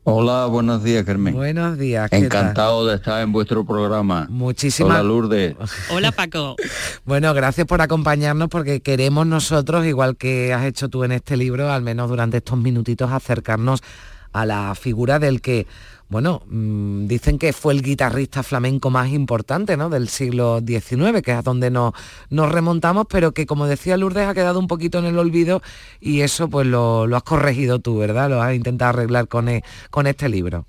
Hola, 0.06 0.44
buenos 0.46 0.84
días, 0.84 1.02
Carmen. 1.04 1.32
Buenos 1.34 1.78
días. 1.78 2.12
Encantado 2.12 2.86
de 2.86 2.96
estar 2.96 3.22
en 3.22 3.32
vuestro 3.32 3.64
programa. 3.64 4.26
Muchísimas. 4.28 5.00
Hola, 5.00 5.02
Lourdes. 5.02 5.56
Hola, 5.90 6.12
Paco. 6.12 6.56
bueno, 7.06 7.32
gracias 7.32 7.66
por 7.66 7.80
acompañarnos 7.80 8.50
porque 8.50 8.82
queremos 8.82 9.26
nosotros, 9.26 9.86
igual 9.86 10.18
que 10.18 10.52
has 10.52 10.66
hecho 10.66 10.90
tú 10.90 11.04
en 11.04 11.12
este 11.12 11.38
libro, 11.38 11.72
al 11.72 11.80
menos 11.80 12.10
durante 12.10 12.36
estos 12.36 12.58
minutitos, 12.58 13.10
acercarnos 13.10 13.80
a 14.34 14.44
la 14.44 14.74
figura 14.74 15.18
del 15.18 15.40
que 15.40 15.66
bueno, 16.08 16.42
mm, 16.46 17.06
dicen 17.06 17.38
que 17.38 17.52
fue 17.52 17.72
el 17.72 17.82
guitarrista 17.82 18.42
flamenco 18.42 18.90
más 18.90 19.10
importante 19.10 19.76
¿no? 19.76 19.88
del 19.88 20.08
siglo 20.08 20.60
XIX, 20.64 21.22
que 21.22 21.32
es 21.32 21.38
a 21.38 21.42
donde 21.42 21.70
nos, 21.70 21.94
nos 22.30 22.52
remontamos, 22.52 23.06
pero 23.08 23.32
que 23.32 23.46
como 23.46 23.66
decía 23.66 23.96
Lourdes 23.96 24.28
ha 24.28 24.34
quedado 24.34 24.58
un 24.58 24.68
poquito 24.68 24.98
en 24.98 25.06
el 25.06 25.18
olvido 25.18 25.62
y 26.00 26.20
eso 26.20 26.48
pues 26.48 26.66
lo, 26.66 27.04
has 27.16 27.22
corregido 27.22 27.78
tú, 27.78 27.96
¿verdad? 27.96 28.28
Lo 28.28 28.42
has 28.42 28.54
intentado 28.54 28.90
arreglar 28.90 29.28
con, 29.28 29.48
e, 29.48 29.64
con 29.90 30.06
este 30.06 30.28
libro. 30.28 30.66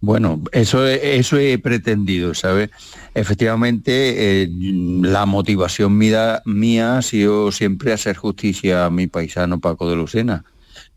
Bueno, 0.00 0.40
eso, 0.52 0.86
eso 0.86 1.38
he 1.38 1.58
pretendido, 1.58 2.34
¿sabes? 2.34 2.70
Efectivamente, 3.14 4.42
eh, 4.42 4.48
la 4.50 5.26
motivación 5.26 5.96
mía, 5.96 6.42
mía 6.44 6.98
ha 6.98 7.02
sido 7.02 7.52
siempre 7.52 7.92
hacer 7.92 8.16
justicia 8.16 8.86
a 8.86 8.90
mi 8.90 9.06
paisano 9.06 9.60
Paco 9.60 9.88
de 9.88 9.96
Lucena 9.96 10.44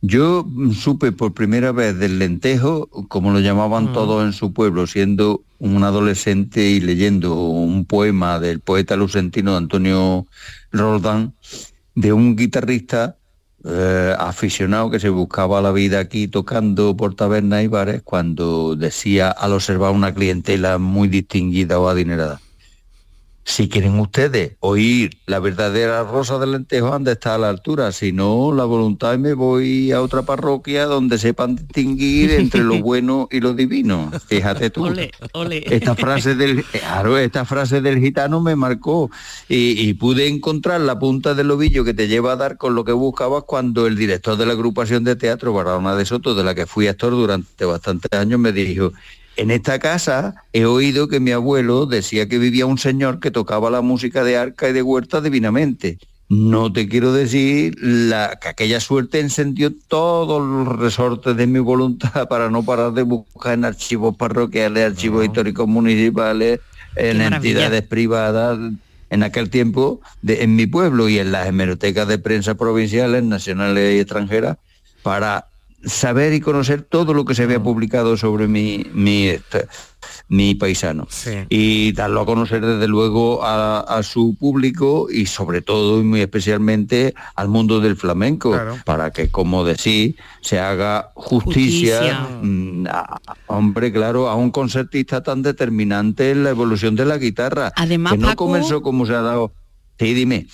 yo 0.01 0.45
supe 0.73 1.11
por 1.11 1.33
primera 1.33 1.71
vez 1.71 1.97
del 1.97 2.19
lentejo, 2.19 2.87
como 3.07 3.31
lo 3.31 3.39
llamaban 3.39 3.85
mm. 3.85 3.93
todos 3.93 4.25
en 4.25 4.33
su 4.33 4.53
pueblo, 4.53 4.85
siendo 4.87 5.43
un 5.59 5.83
adolescente 5.83 6.69
y 6.69 6.79
leyendo 6.79 7.35
un 7.35 7.85
poema 7.85 8.39
del 8.39 8.59
poeta 8.59 8.95
lucentino 8.95 9.57
Antonio 9.57 10.27
Roldán, 10.71 11.33
de 11.95 12.13
un 12.13 12.35
guitarrista 12.35 13.17
eh, 13.65 14.13
aficionado 14.17 14.91
que 14.91 14.99
se 14.99 15.09
buscaba 15.09 15.61
la 15.61 15.71
vida 15.71 15.99
aquí 15.99 16.27
tocando 16.27 16.95
por 16.95 17.15
tabernas 17.15 17.63
y 17.63 17.67
bares 17.67 18.01
cuando 18.03 18.75
decía 18.75 19.31
al 19.31 19.53
observar 19.53 19.91
una 19.91 20.13
clientela 20.13 20.77
muy 20.77 21.07
distinguida 21.07 21.79
o 21.79 21.89
adinerada. 21.89 22.39
Si 23.47 23.69
quieren 23.69 23.97
ustedes 23.97 24.57
oír 24.59 25.21
la 25.25 25.39
verdadera 25.39 26.03
rosa 26.03 26.37
del 26.37 26.51
lentejo, 26.51 26.93
anda 26.93 27.13
está 27.13 27.35
a 27.35 27.37
la 27.37 27.47
altura. 27.47 27.93
Si 27.93 28.11
no, 28.11 28.51
la 28.53 28.65
voluntad 28.65 29.17
me 29.17 29.33
voy 29.33 29.93
a 29.93 30.01
otra 30.01 30.23
parroquia 30.23 30.85
donde 30.85 31.17
sepan 31.17 31.55
distinguir 31.55 32.31
entre 32.31 32.61
lo 32.61 32.77
bueno 32.83 33.29
y 33.31 33.39
lo 33.39 33.53
divino. 33.53 34.11
Fíjate 34.27 34.69
tú. 34.69 34.87
Esta 35.63 35.95
frase 35.95 36.35
del 36.35 36.65
claro, 36.65 37.17
esta 37.17 37.45
frase 37.45 37.79
del 37.79 37.99
gitano 37.99 38.41
me 38.41 38.57
marcó 38.57 39.09
y, 39.47 39.79
y, 39.79 39.93
pude 39.93 40.27
encontrar 40.27 40.81
la 40.81 40.99
punta 40.99 41.33
del 41.33 41.49
ovillo 41.49 41.85
que 41.85 41.93
te 41.93 42.09
lleva 42.09 42.33
a 42.33 42.35
dar 42.35 42.57
con 42.57 42.75
lo 42.75 42.83
que 42.83 42.91
buscabas 42.91 43.45
cuando 43.47 43.87
el 43.87 43.95
director 43.95 44.35
de 44.35 44.45
la 44.45 44.53
agrupación 44.53 45.05
de 45.05 45.15
teatro 45.15 45.53
Barahona 45.53 45.95
de 45.95 46.03
Soto, 46.03 46.35
de 46.35 46.43
la 46.43 46.53
que 46.53 46.65
fui 46.65 46.87
actor 46.87 47.11
durante 47.11 47.63
bastantes 47.63 48.11
años, 48.11 48.41
me 48.41 48.51
dijo, 48.51 48.91
en 49.37 49.51
esta 49.51 49.79
casa 49.79 50.35
he 50.51 50.65
oído 50.65 51.07
que 51.07 51.19
mi 51.19 51.31
abuelo 51.31 51.85
decía 51.85 52.27
que 52.27 52.39
vivía 52.39 52.65
un 52.65 52.77
señor 52.77 53.19
que 53.19 53.31
tocaba 53.31 53.69
la 53.69 53.81
música 53.81 54.23
de 54.23 54.37
arca 54.37 54.69
y 54.69 54.73
de 54.73 54.81
huerta 54.81 55.21
divinamente. 55.21 55.99
No 56.29 56.73
te 56.73 56.89
quiero 56.89 57.13
decir 57.13 57.75
la, 57.79 58.37
que 58.41 58.49
aquella 58.49 58.81
suerte 58.81 59.21
encendió 59.21 59.71
todos 59.87 60.45
los 60.45 60.77
resortes 60.77 61.37
de 61.37 61.47
mi 61.47 61.59
voluntad 61.59 62.27
para 62.29 62.49
no 62.49 62.63
parar 62.63 62.91
de 62.93 63.03
buscar 63.03 63.53
en 63.53 63.63
archivos 63.63 64.17
parroquiales, 64.17 64.91
archivos 64.91 65.23
históricos 65.23 65.67
municipales, 65.67 66.59
en 66.95 67.21
entidades 67.21 67.83
privadas, 67.83 68.59
en 69.09 69.23
aquel 69.23 69.49
tiempo 69.49 70.01
de, 70.21 70.43
en 70.43 70.55
mi 70.55 70.65
pueblo 70.65 71.07
y 71.07 71.19
en 71.19 71.31
las 71.31 71.47
hemerotecas 71.47 72.07
de 72.07 72.17
prensa 72.17 72.55
provinciales, 72.55 73.23
nacionales 73.23 73.95
y 73.95 73.99
extranjeras, 73.99 74.57
para 75.03 75.47
saber 75.87 76.33
y 76.33 76.41
conocer 76.41 76.81
todo 76.81 77.13
lo 77.13 77.25
que 77.25 77.35
se 77.35 77.43
había 77.43 77.61
publicado 77.61 78.17
sobre 78.17 78.47
mi, 78.47 78.85
mi, 78.93 79.27
este, 79.27 79.67
mi 80.27 80.55
paisano. 80.55 81.07
Y 81.49 81.91
darlo 81.93 82.21
a 82.21 82.25
conocer 82.25 82.65
desde 82.65 82.87
luego 82.87 83.41
a, 83.43 84.01
su 84.03 84.35
público 84.39 85.07
y 85.09 85.25
sobre 85.25 85.61
todo 85.61 85.99
y 85.99 86.03
muy 86.03 86.21
especialmente 86.21 87.13
al 87.35 87.47
mundo 87.47 87.79
del 87.79 87.95
flamenco, 87.95 88.55
para 88.85 89.11
que, 89.11 89.29
como 89.29 89.63
decís, 89.63 90.15
se 90.41 90.59
haga 90.59 91.11
justicia, 91.15 92.27
mm, 92.41 92.85
hombre, 93.47 93.91
claro, 93.91 94.29
a 94.29 94.35
un 94.35 94.51
concertista 94.51 95.23
tan 95.23 95.41
determinante 95.41 96.31
en 96.31 96.43
la 96.43 96.51
evolución 96.51 96.95
de 96.95 97.05
la 97.05 97.17
guitarra. 97.17 97.71
Además, 97.75 98.13
que 98.13 98.19
no 98.19 98.35
comenzó 98.35 98.81
como 98.81 99.05
se 99.05 99.13
ha 99.13 99.21
dado. 99.21 99.51
Sí, 99.99 100.13
dime. 100.13 100.47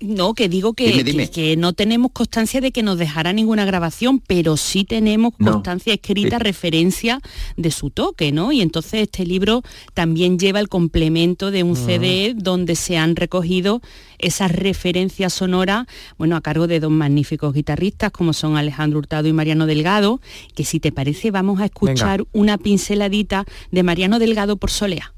No, 0.00 0.34
que 0.34 0.48
digo 0.48 0.74
que, 0.74 1.30
Que, 1.32 1.56
no 1.56 1.72
tenemos 1.72 2.12
constancia 2.12 2.60
de 2.60 2.72
que 2.72 2.82
nos 2.82 2.98
dejara 2.98 3.32
ninguna 3.32 3.64
grabación, 3.64 4.20
pero 4.20 4.56
sí 4.56 4.84
tenemos 4.84 5.34
constancia 5.42 5.94
escrita, 5.94 6.38
referencia 6.38 7.20
de 7.56 7.70
su 7.70 7.90
toque, 7.90 8.32
¿no? 8.32 8.52
Y 8.52 8.60
entonces 8.60 9.02
este 9.02 9.24
libro 9.24 9.62
también 9.94 10.38
lleva 10.38 10.60
el 10.60 10.68
complemento 10.68 11.50
de 11.50 11.62
un 11.62 11.76
CD 11.76 12.34
donde 12.36 12.76
se 12.76 12.98
han 12.98 13.16
recogido 13.16 13.80
esas 14.18 14.52
referencias 14.52 15.32
sonoras, 15.32 15.86
bueno, 16.18 16.36
a 16.36 16.40
cargo 16.40 16.66
de 16.66 16.80
dos 16.80 16.90
magníficos 16.90 17.54
guitarristas 17.54 18.10
como 18.10 18.32
son 18.32 18.56
Alejandro 18.56 18.98
Hurtado 18.98 19.28
y 19.28 19.32
Mariano 19.32 19.66
Delgado, 19.66 20.20
que 20.54 20.64
si 20.64 20.80
te 20.80 20.92
parece 20.92 21.30
vamos 21.30 21.60
a 21.60 21.66
escuchar 21.66 22.24
una 22.32 22.58
pinceladita 22.58 23.44
de 23.70 23.82
Mariano 23.82 24.18
Delgado 24.18 24.56
por 24.56 24.70
Solea. 24.70 25.12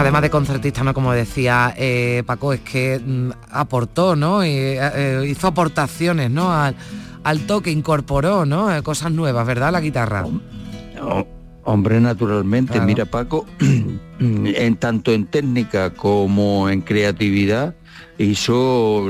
Además 0.00 0.22
de 0.22 0.30
concertista, 0.30 0.82
¿no? 0.82 0.94
Como 0.94 1.12
decía 1.12 1.74
eh, 1.76 2.22
Paco, 2.26 2.52
es 2.52 2.60
que 2.60 3.00
mm, 3.04 3.30
aportó, 3.50 4.16
¿no? 4.16 4.42
Eh, 4.42 4.78
eh, 4.80 5.26
hizo 5.28 5.46
aportaciones, 5.48 6.30
¿no? 6.30 6.52
Al, 6.52 7.40
toque, 7.46 7.70
incorporó, 7.70 8.44
¿no? 8.44 8.68
cosas 8.82 9.12
nuevas, 9.12 9.46
¿verdad? 9.46 9.70
La 9.72 9.80
guitarra. 9.80 10.24
hombre, 11.64 12.00
naturalmente. 12.00 12.80
Mira, 12.80 13.04
Paco, 13.04 13.46
en 14.18 14.76
tanto 14.76 15.12
en 15.12 15.26
técnica 15.26 15.90
como 15.90 16.68
en 16.68 16.80
creatividad, 16.80 17.74
hizo 18.18 19.08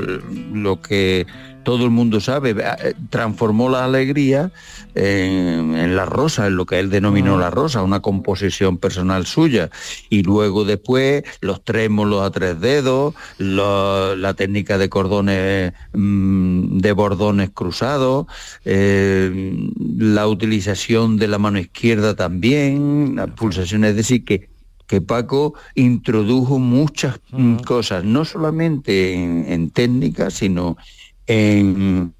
lo 0.53 0.81
que 0.81 1.25
todo 1.63 1.85
el 1.85 1.91
mundo 1.91 2.19
sabe, 2.19 2.51
eh, 2.51 2.93
transformó 3.09 3.69
la 3.69 3.85
alegría 3.85 4.51
en, 4.95 5.95
la 5.95 6.05
rosa, 6.05 6.47
en 6.47 6.55
lo 6.55 6.65
que 6.65 6.79
él 6.79 6.89
denominó 6.89 7.37
la 7.37 7.49
rosa, 7.49 7.83
una 7.83 8.01
composición 8.01 8.77
personal 8.77 9.25
suya. 9.25 9.69
Y 10.09 10.23
luego 10.23 10.65
después 10.65 11.23
los 11.41 11.63
trémolos 11.63 12.21
a 12.21 12.31
tres 12.31 12.59
dedos, 12.59 13.15
la 13.37 14.33
técnica 14.35 14.77
de 14.77 14.89
cordones, 14.89 15.73
mm, 15.93 16.77
de 16.77 16.91
bordones 16.91 17.49
cruzados, 17.51 18.27
eh, 18.65 19.69
la 19.97 20.27
utilización 20.27 21.17
de 21.17 21.27
la 21.27 21.39
mano 21.39 21.59
izquierda 21.59 22.15
también, 22.15 23.15
las 23.15 23.31
pulsaciones, 23.31 23.91
es 23.91 23.95
decir, 23.95 24.25
que 24.25 24.53
que 24.87 25.01
Paco 25.01 25.53
introdujo 25.75 26.59
muchas 26.59 27.19
mm, 27.31 27.57
cosas, 27.59 28.03
no 28.03 28.25
solamente 28.25 29.13
en, 29.13 29.45
en 29.47 29.69
técnica, 29.71 30.29
sino 30.29 30.77
en 31.27 32.13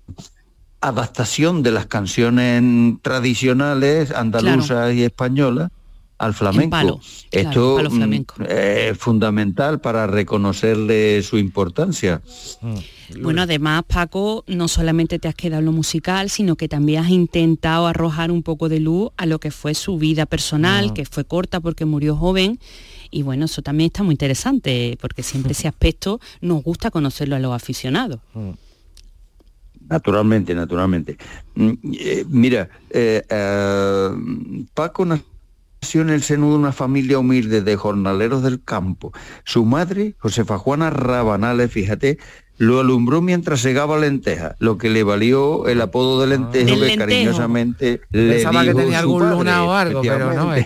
adaptación 0.81 1.63
de 1.63 1.71
las 1.71 1.85
canciones 1.85 2.63
tradicionales 3.01 4.11
andaluzas 4.11 4.93
y 4.93 5.03
españolas 5.03 5.71
al 6.17 6.33
flamenco. 6.33 6.99
Esto 7.31 7.79
mm, 7.89 8.43
es 8.47 8.97
fundamental 8.97 9.79
para 9.79 10.07
reconocerle 10.07 11.21
su 11.23 11.37
importancia. 11.37 12.21
Mm. 12.61 13.21
Bueno, 13.21 13.41
además, 13.43 13.83
Paco, 13.87 14.43
no 14.47 14.67
solamente 14.67 15.19
te 15.19 15.27
has 15.27 15.35
quedado 15.35 15.59
en 15.59 15.65
lo 15.65 15.71
musical, 15.71 16.29
sino 16.29 16.55
que 16.55 16.67
también 16.67 17.03
has 17.03 17.09
intentado 17.09 17.87
arrojar 17.87 18.31
un 18.31 18.43
poco 18.43 18.69
de 18.69 18.79
luz 18.79 19.11
a 19.17 19.25
lo 19.25 19.39
que 19.39 19.51
fue 19.51 19.73
su 19.73 19.97
vida 19.97 20.25
personal, 20.25 20.89
mm. 20.89 20.93
que 20.93 21.05
fue 21.05 21.25
corta 21.25 21.59
porque 21.59 21.85
murió 21.85 22.15
joven. 22.15 22.59
Y 23.11 23.21
bueno, 23.21 23.45
eso 23.45 23.61
también 23.61 23.87
está 23.87 24.03
muy 24.03 24.13
interesante, 24.13 24.97
porque 24.99 25.23
siempre 25.23 25.51
ese 25.53 25.67
aspecto 25.67 26.19
nos 26.41 26.63
gusta 26.63 26.89
conocerlo 26.89 27.35
a 27.35 27.39
los 27.39 27.53
aficionados. 27.53 28.19
Naturalmente, 29.93 30.55
naturalmente. 30.55 31.17
Mm, 31.53 31.73
eh, 31.93 32.25
mira, 32.27 32.67
eh, 32.89 33.21
eh, 33.29 34.09
Paco 34.73 35.05
nació 35.05 36.01
en 36.01 36.09
el 36.09 36.23
seno 36.23 36.49
de 36.49 36.55
una 36.55 36.71
familia 36.71 37.19
humilde 37.19 37.61
de 37.61 37.75
jornaleros 37.75 38.41
del 38.41 38.63
campo. 38.63 39.13
Su 39.43 39.65
madre, 39.65 40.15
Josefa 40.17 40.57
Juana 40.57 40.89
Rabanales, 40.89 41.71
fíjate, 41.71 42.17
lo 42.57 42.79
alumbró 42.79 43.21
mientras 43.21 43.59
segaba 43.59 43.99
lentejas, 43.99 44.55
lo 44.57 44.79
que 44.79 44.89
le 44.89 45.03
valió 45.03 45.67
el 45.67 45.79
apodo 45.79 46.21
de 46.21 46.27
lentejo 46.27 46.79
que 46.79 46.97
cariñosamente 46.97 48.01
le 48.09 48.33
Pensaba 48.33 48.63
que 48.63 48.73
tenía 48.73 48.97
algún 48.97 49.29
luna 49.29 49.63
o 49.63 49.73
algo, 49.73 50.01
pero 50.01 50.33
no 50.33 50.55
es 50.55 50.65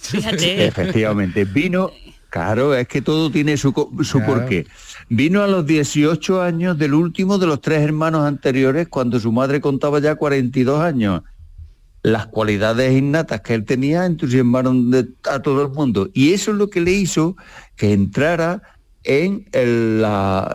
Fíjate. 0.00 0.66
Efectivamente, 0.66 1.46
vino, 1.46 1.92
claro, 2.30 2.74
es 2.74 2.88
que 2.88 3.02
todo 3.02 3.30
tiene 3.30 3.56
su, 3.56 3.72
su 4.02 4.24
porqué. 4.24 4.66
Vino 5.08 5.42
a 5.42 5.48
los 5.48 5.66
18 5.66 6.40
años 6.40 6.78
del 6.78 6.94
último 6.94 7.38
de 7.38 7.46
los 7.46 7.60
tres 7.60 7.82
hermanos 7.82 8.24
anteriores, 8.24 8.88
cuando 8.88 9.20
su 9.20 9.32
madre 9.32 9.60
contaba 9.60 9.98
ya 9.98 10.14
42 10.14 10.80
años. 10.80 11.22
Las 12.02 12.26
cualidades 12.26 12.96
innatas 12.96 13.42
que 13.42 13.54
él 13.54 13.66
tenía 13.66 14.06
entusiasmaron 14.06 14.90
a 15.30 15.40
todo 15.40 15.62
el 15.62 15.72
mundo. 15.72 16.08
Y 16.14 16.32
eso 16.32 16.52
es 16.52 16.56
lo 16.56 16.70
que 16.70 16.80
le 16.80 16.92
hizo 16.92 17.36
que 17.76 17.92
entrara 17.92 18.62
en 19.04 19.46
el, 19.52 20.04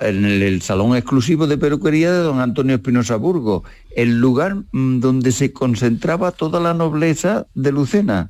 en 0.01 0.25
el, 0.25 0.61
salón 0.61 0.95
exclusivo 0.95 1.47
de 1.47 1.57
peluquería 1.57 2.11
de 2.11 2.19
don 2.19 2.39
Antonio 2.39 2.75
Espinosa 2.75 3.15
Burgo, 3.15 3.63
el 3.95 4.19
lugar 4.19 4.55
mm, 4.71 4.99
donde 4.99 5.31
se 5.31 5.51
concentraba 5.51 6.31
toda 6.31 6.59
la 6.59 6.73
nobleza 6.73 7.47
de 7.55 7.71
Lucena. 7.71 8.29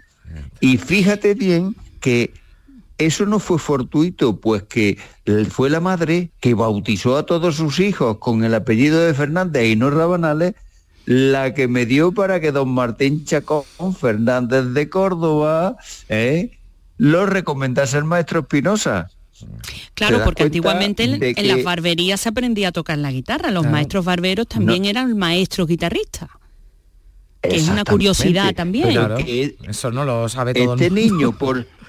Y 0.59 0.77
fíjate 0.77 1.33
bien 1.33 1.75
que 1.99 2.33
eso 2.97 3.25
no 3.25 3.39
fue 3.39 3.59
fortuito, 3.59 4.39
pues 4.39 4.63
que 4.63 4.97
fue 5.49 5.69
la 5.69 5.79
madre 5.79 6.31
que 6.39 6.53
bautizó 6.53 7.17
a 7.17 7.25
todos 7.25 7.55
sus 7.55 7.79
hijos 7.79 8.17
con 8.19 8.43
el 8.43 8.53
apellido 8.53 9.01
de 9.01 9.13
Fernández 9.13 9.65
y 9.65 9.75
no 9.75 9.89
Rabanales, 9.89 10.55
la 11.05 11.53
que 11.53 11.67
me 11.67 11.85
dio 11.85 12.13
para 12.13 12.39
que 12.39 12.51
don 12.51 12.69
Martín 12.69 13.25
Chacón 13.25 13.63
Fernández 13.99 14.65
de 14.67 14.89
Córdoba 14.89 15.77
¿eh? 16.09 16.57
lo 16.97 17.25
recomendase 17.25 17.97
al 17.97 18.05
maestro 18.05 18.41
Espinosa. 18.41 19.09
Claro, 19.93 20.23
porque 20.23 20.43
antiguamente 20.43 21.03
en, 21.03 21.47
las 21.47 21.63
barberías 21.63 22.21
se 22.21 22.29
aprendía 22.29 22.69
a 22.69 22.71
tocar 22.71 22.97
la 22.97 23.11
guitarra, 23.11 23.51
los 23.51 23.65
maestros 23.65 24.05
barberos 24.05 24.47
también 24.47 24.85
eran 24.85 25.17
maestros 25.17 25.67
guitarristas. 25.67 26.29
Que 27.41 27.57
es 27.57 27.67
una 27.67 27.83
curiosidad 27.83 28.55
también. 28.55 28.97
eso 29.67 29.91
no 29.91 30.05
lo 30.05 30.27
sabe 30.29 30.53
todo 30.53 30.73
Este 30.73 30.89
niño, 30.89 31.37
por, 31.37 31.67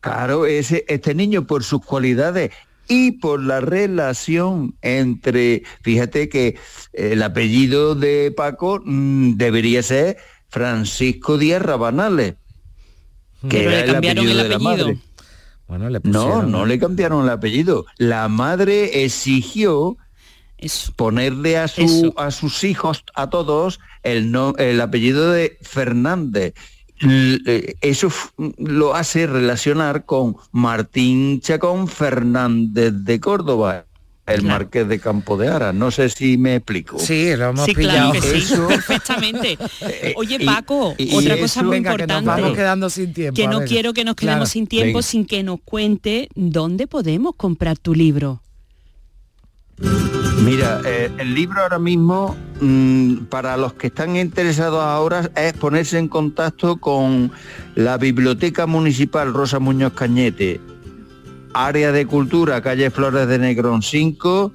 Claro, 0.00 0.46
ese, 0.46 0.84
este 0.88 1.14
niño 1.14 1.46
por 1.46 1.64
sus 1.64 1.84
cualidades 1.84 2.50
y 2.88 3.12
por 3.12 3.42
la 3.42 3.60
relación 3.60 4.76
entre, 4.80 5.62
fíjate 5.82 6.28
que 6.28 6.56
el 6.92 7.22
apellido 7.22 7.94
de 7.94 8.32
Paco 8.36 8.80
mm, 8.84 9.32
debería 9.36 9.82
ser 9.82 10.16
Francisco 10.48 11.36
Díaz 11.36 11.60
Rabanales, 11.62 12.36
que 13.48 13.58
Pero 13.58 13.70
era 13.70 13.80
le 13.80 13.90
el 13.90 13.96
apellido 13.96 14.22
el 14.22 14.28
de 14.28 14.48
la 14.48 14.54
apellido. 14.56 14.86
madre. 14.86 14.98
Bueno, 15.66 15.90
le 15.90 16.00
No, 16.02 16.02
pusieron- 16.24 16.50
no 16.50 16.64
le 16.64 16.78
cambiaron 16.78 17.24
el 17.24 17.30
apellido. 17.30 17.84
La 17.98 18.28
madre 18.28 19.04
exigió 19.04 19.98
ponerle 20.96 21.58
a, 21.58 21.68
su, 21.68 22.14
a 22.16 22.30
sus 22.30 22.64
hijos, 22.64 23.04
a 23.14 23.28
todos, 23.30 23.78
el, 24.02 24.32
no, 24.32 24.54
el 24.56 24.80
apellido 24.80 25.30
de 25.30 25.58
Fernández. 25.62 26.54
Eh, 27.06 27.74
Eso 27.80 28.10
lo 28.58 28.94
hace 28.94 29.26
relacionar 29.26 30.04
con 30.04 30.36
Martín 30.52 31.40
Chacón 31.40 31.88
Fernández 31.88 32.92
de 32.92 33.20
Córdoba, 33.20 33.84
el 34.26 34.42
marqués 34.42 34.86
de 34.88 34.98
Campo 35.00 35.36
de 35.38 35.48
Ara. 35.48 35.72
No 35.72 35.90
sé 35.90 36.08
si 36.10 36.36
me 36.36 36.56
explico. 36.56 36.98
Sí, 36.98 37.34
lo 37.36 37.50
hemos 37.50 37.64
Sí, 37.64 37.74
claro 37.74 38.10
pillado. 38.10 38.12
que 38.12 38.20
sí, 38.40 38.52
Eso- 38.52 38.68
perfectamente. 38.68 39.58
Oye, 40.16 40.36
y- 40.40 40.44
Paco, 40.44 40.94
y 40.98 41.14
otra 41.14 41.34
eso- 41.34 41.42
cosa 41.42 41.62
muy 41.62 41.76
Venga, 41.76 41.90
que 41.96 42.06
nos 42.06 42.16
importante. 42.18 42.42
vamos 42.42 42.56
quedando 42.56 42.90
sin 42.90 43.14
tiempo. 43.14 43.36
que 43.36 43.48
no 43.48 43.60
quiero 43.64 43.94
que 43.94 44.04
nos 44.04 44.16
quedemos 44.16 44.36
Claro. 44.36 44.46
sin 44.50 44.66
tiempo 44.66 44.98
Venga. 44.98 45.02
sin 45.02 45.24
que 45.24 45.42
nos 45.42 45.60
cuente 45.64 46.28
dónde 46.34 46.86
podemos 46.86 47.34
comprar 47.36 47.78
tu 47.78 47.94
libro. 47.94 48.42
Mira, 49.80 50.80
eh, 50.84 51.10
el 51.18 51.34
libro 51.34 51.60
ahora 51.60 51.78
mismo, 51.78 52.36
mm, 52.60 53.26
para 53.26 53.56
los 53.56 53.74
que 53.74 53.88
están 53.88 54.16
interesados 54.16 54.82
ahora, 54.82 55.30
es 55.36 55.52
ponerse 55.52 55.98
en 55.98 56.08
contacto 56.08 56.78
con 56.78 57.30
la 57.74 57.96
Biblioteca 57.98 58.66
Municipal 58.66 59.32
Rosa 59.32 59.58
Muñoz 59.58 59.92
Cañete, 59.92 60.60
Área 61.54 61.92
de 61.92 62.06
Cultura, 62.06 62.60
calle 62.62 62.90
Flores 62.90 63.28
de 63.28 63.38
Negrón 63.38 63.82
5, 63.82 64.52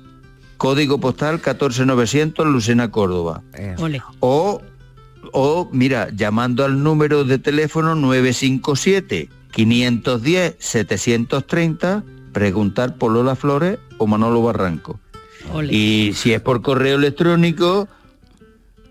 código 0.58 1.00
postal 1.00 1.42
14900, 1.42 2.48
Lucena, 2.48 2.92
Córdoba. 2.92 3.44
Ole. 3.78 4.02
O, 4.20 4.62
o, 5.32 5.70
mira, 5.72 6.10
llamando 6.14 6.66
al 6.66 6.82
número 6.82 7.24
de 7.24 7.40
teléfono 7.40 7.96
957 7.96 9.30
510 9.52 10.56
730, 10.58 12.04
preguntar 12.32 12.98
por 12.98 13.12
Lola 13.12 13.36
Flores 13.36 13.80
o 13.98 14.08
Manolo 14.08 14.42
Barranco. 14.42 15.00
Ole. 15.54 15.74
Y 15.74 16.12
si 16.14 16.34
es 16.34 16.42
por 16.42 16.62
correo 16.62 16.98
electrónico, 16.98 17.88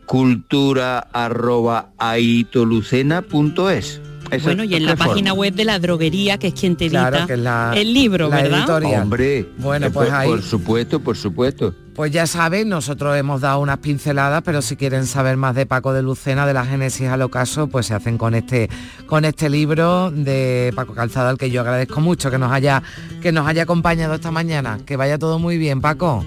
cultura 0.06 0.98
arroba 1.12 1.90
aitolucena.es. 1.98 4.00
Bueno, 4.44 4.64
y 4.64 4.74
en 4.76 4.86
la 4.86 4.96
página 4.96 5.34
web 5.34 5.52
de 5.52 5.66
la 5.66 5.78
droguería, 5.78 6.38
que 6.38 6.46
es 6.46 6.54
quien 6.54 6.74
te 6.74 6.86
edita 6.86 7.10
Claro, 7.10 7.26
que 7.26 7.34
es 7.34 7.38
la- 7.38 7.74
el 7.76 7.92
libro, 7.92 8.30
la 8.30 8.36
¿verdad? 8.36 8.58
editorial. 8.60 9.02
Hombre, 9.02 9.46
Bueno, 9.58 9.88
eh, 9.88 9.90
pues 9.90 10.08
por, 10.08 10.16
ahí- 10.18 10.28
por 10.30 10.42
supuesto, 10.42 11.00
por 11.00 11.16
supuesto. 11.18 11.74
Pues 11.94 12.10
ya 12.12 12.26
saben, 12.26 12.70
nosotros 12.70 13.14
hemos 13.18 13.42
dado 13.42 13.60
unas 13.60 13.76
pinceladas, 13.78 14.40
pero 14.42 14.62
si 14.62 14.76
quieren 14.76 15.04
saber 15.04 15.36
más 15.36 15.54
de 15.54 15.66
Paco 15.66 15.92
de 15.92 16.00
Lucena, 16.02 16.46
de 16.46 16.54
la 16.54 16.64
Génesis 16.64 17.08
al 17.08 17.20
ocaso, 17.20 17.66
pues 17.66 17.84
se 17.84 17.92
hacen 17.92 18.16
con 18.16 18.34
este, 18.34 18.70
con 19.06 19.26
este 19.26 19.50
libro 19.50 20.10
de 20.10 20.72
Paco 20.74 20.94
Calzado, 20.94 21.28
al 21.28 21.36
que 21.36 21.50
yo 21.50 21.60
agradezco 21.60 22.00
mucho 22.00 22.30
que 22.30 22.38
nos 22.38 22.50
haya, 22.50 22.82
que 23.20 23.32
nos 23.32 23.46
haya 23.46 23.64
acompañado 23.64 24.14
esta 24.14 24.30
mañana. 24.30 24.78
Que 24.86 24.96
vaya 24.96 25.18
todo 25.18 25.38
muy 25.38 25.58
bien, 25.58 25.82
Paco. 25.82 26.24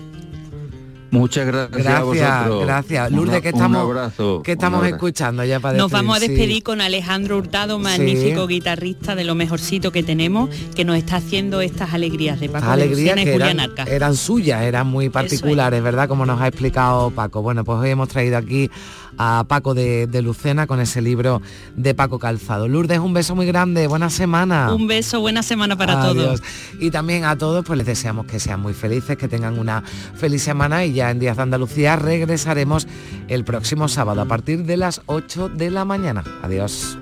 Muchas 1.12 1.46
gracias, 1.48 1.88
a 1.88 2.02
Gracias, 2.02 2.04
vosotros. 2.04 2.66
gracias. 2.66 3.10
Un- 3.12 3.16
Lourdes, 3.18 3.42
que 3.42 3.50
un 3.50 3.54
estamos, 3.56 3.82
abrazo, 3.82 4.42
que 4.44 4.52
estamos 4.54 4.86
escuchando 4.88 5.44
ya 5.46 5.60
para 5.60 5.78
Nos 5.78 5.92
vamos 5.92 6.18
a 6.18 6.20
sí. 6.20 6.28
despedir 6.28 6.64
con 6.64 6.82
Alejandro 6.82 7.38
Hurtado, 7.38 7.80
magnífico 7.80 8.48
guitarrista 8.48 9.16
de 9.16 9.24
lo 9.24 9.36
mejorcito 9.36 9.92
que 9.92 10.04
tenemos, 10.04 10.50
que 10.76 10.84
nos 10.84 10.98
está 10.98 11.18
haciendo 11.18 11.62
estas 11.62 11.94
alegrías 11.94 12.40
de 12.40 12.50
Paco 12.50 12.70
alegrías 12.70 13.16
que 13.16 13.32
Julián 13.32 13.60
eran, 13.60 13.88
eran 13.88 14.16
suyas, 14.16 14.62
eran 14.64 14.88
muy 14.88 15.10
particulares, 15.10 15.82
¿verdad? 15.82 16.08
Como 16.10 16.26
nos 16.26 16.42
ha 16.42 16.48
explicado 16.48 17.12
Paco. 17.12 17.42
Bueno, 17.42 17.64
pues 17.64 17.80
hoy 17.80 17.92
hemos 17.92 18.10
traído 18.10 18.38
aquí 18.38 18.70
a 19.18 19.46
Paco 19.48 19.74
de, 19.74 20.08
de 20.08 20.22
Lucena 20.22 20.68
con 20.68 20.80
ese 20.80 21.02
libro 21.02 21.42
de 21.76 21.94
Paco 21.94 22.20
Calzado. 22.20 22.68
Lourdes, 22.68 23.00
un 23.00 23.14
beso 23.14 23.36
muy 23.36 23.46
grande, 23.46 23.88
buena 23.88 24.10
semana. 24.10 24.74
Un 24.74 24.88
beso, 24.88 25.20
buena 25.20 25.44
semana 25.44 25.78
para 25.78 26.02
Adiós. 26.02 26.16
todos. 26.16 26.44
Y 26.80 26.92
también 26.92 27.26
a 27.26 27.38
todos 27.38 27.66
pues 27.66 27.78
les 27.78 27.88
deseamos 27.88 28.26
que 28.26 28.40
sean 28.40 28.62
muy 28.62 28.74
felices, 28.74 29.18
que 29.18 29.28
tengan 29.28 29.58
una 29.60 29.84
feliz 30.16 30.44
semana 30.44 30.86
y 30.86 30.94
ya 30.94 31.12
en 31.12 31.20
Días 31.20 31.38
de 31.38 31.44
Andalucía 31.44 31.96
regresaremos 31.96 32.88
el 33.28 33.44
próximo 33.44 33.88
sábado 33.88 34.22
a 34.22 34.26
partir 34.26 34.64
de 34.66 34.78
las 34.78 35.02
8 35.06 35.50
de 35.50 35.72
la 35.72 35.86
mañana. 35.86 36.24
Adiós. 36.42 36.98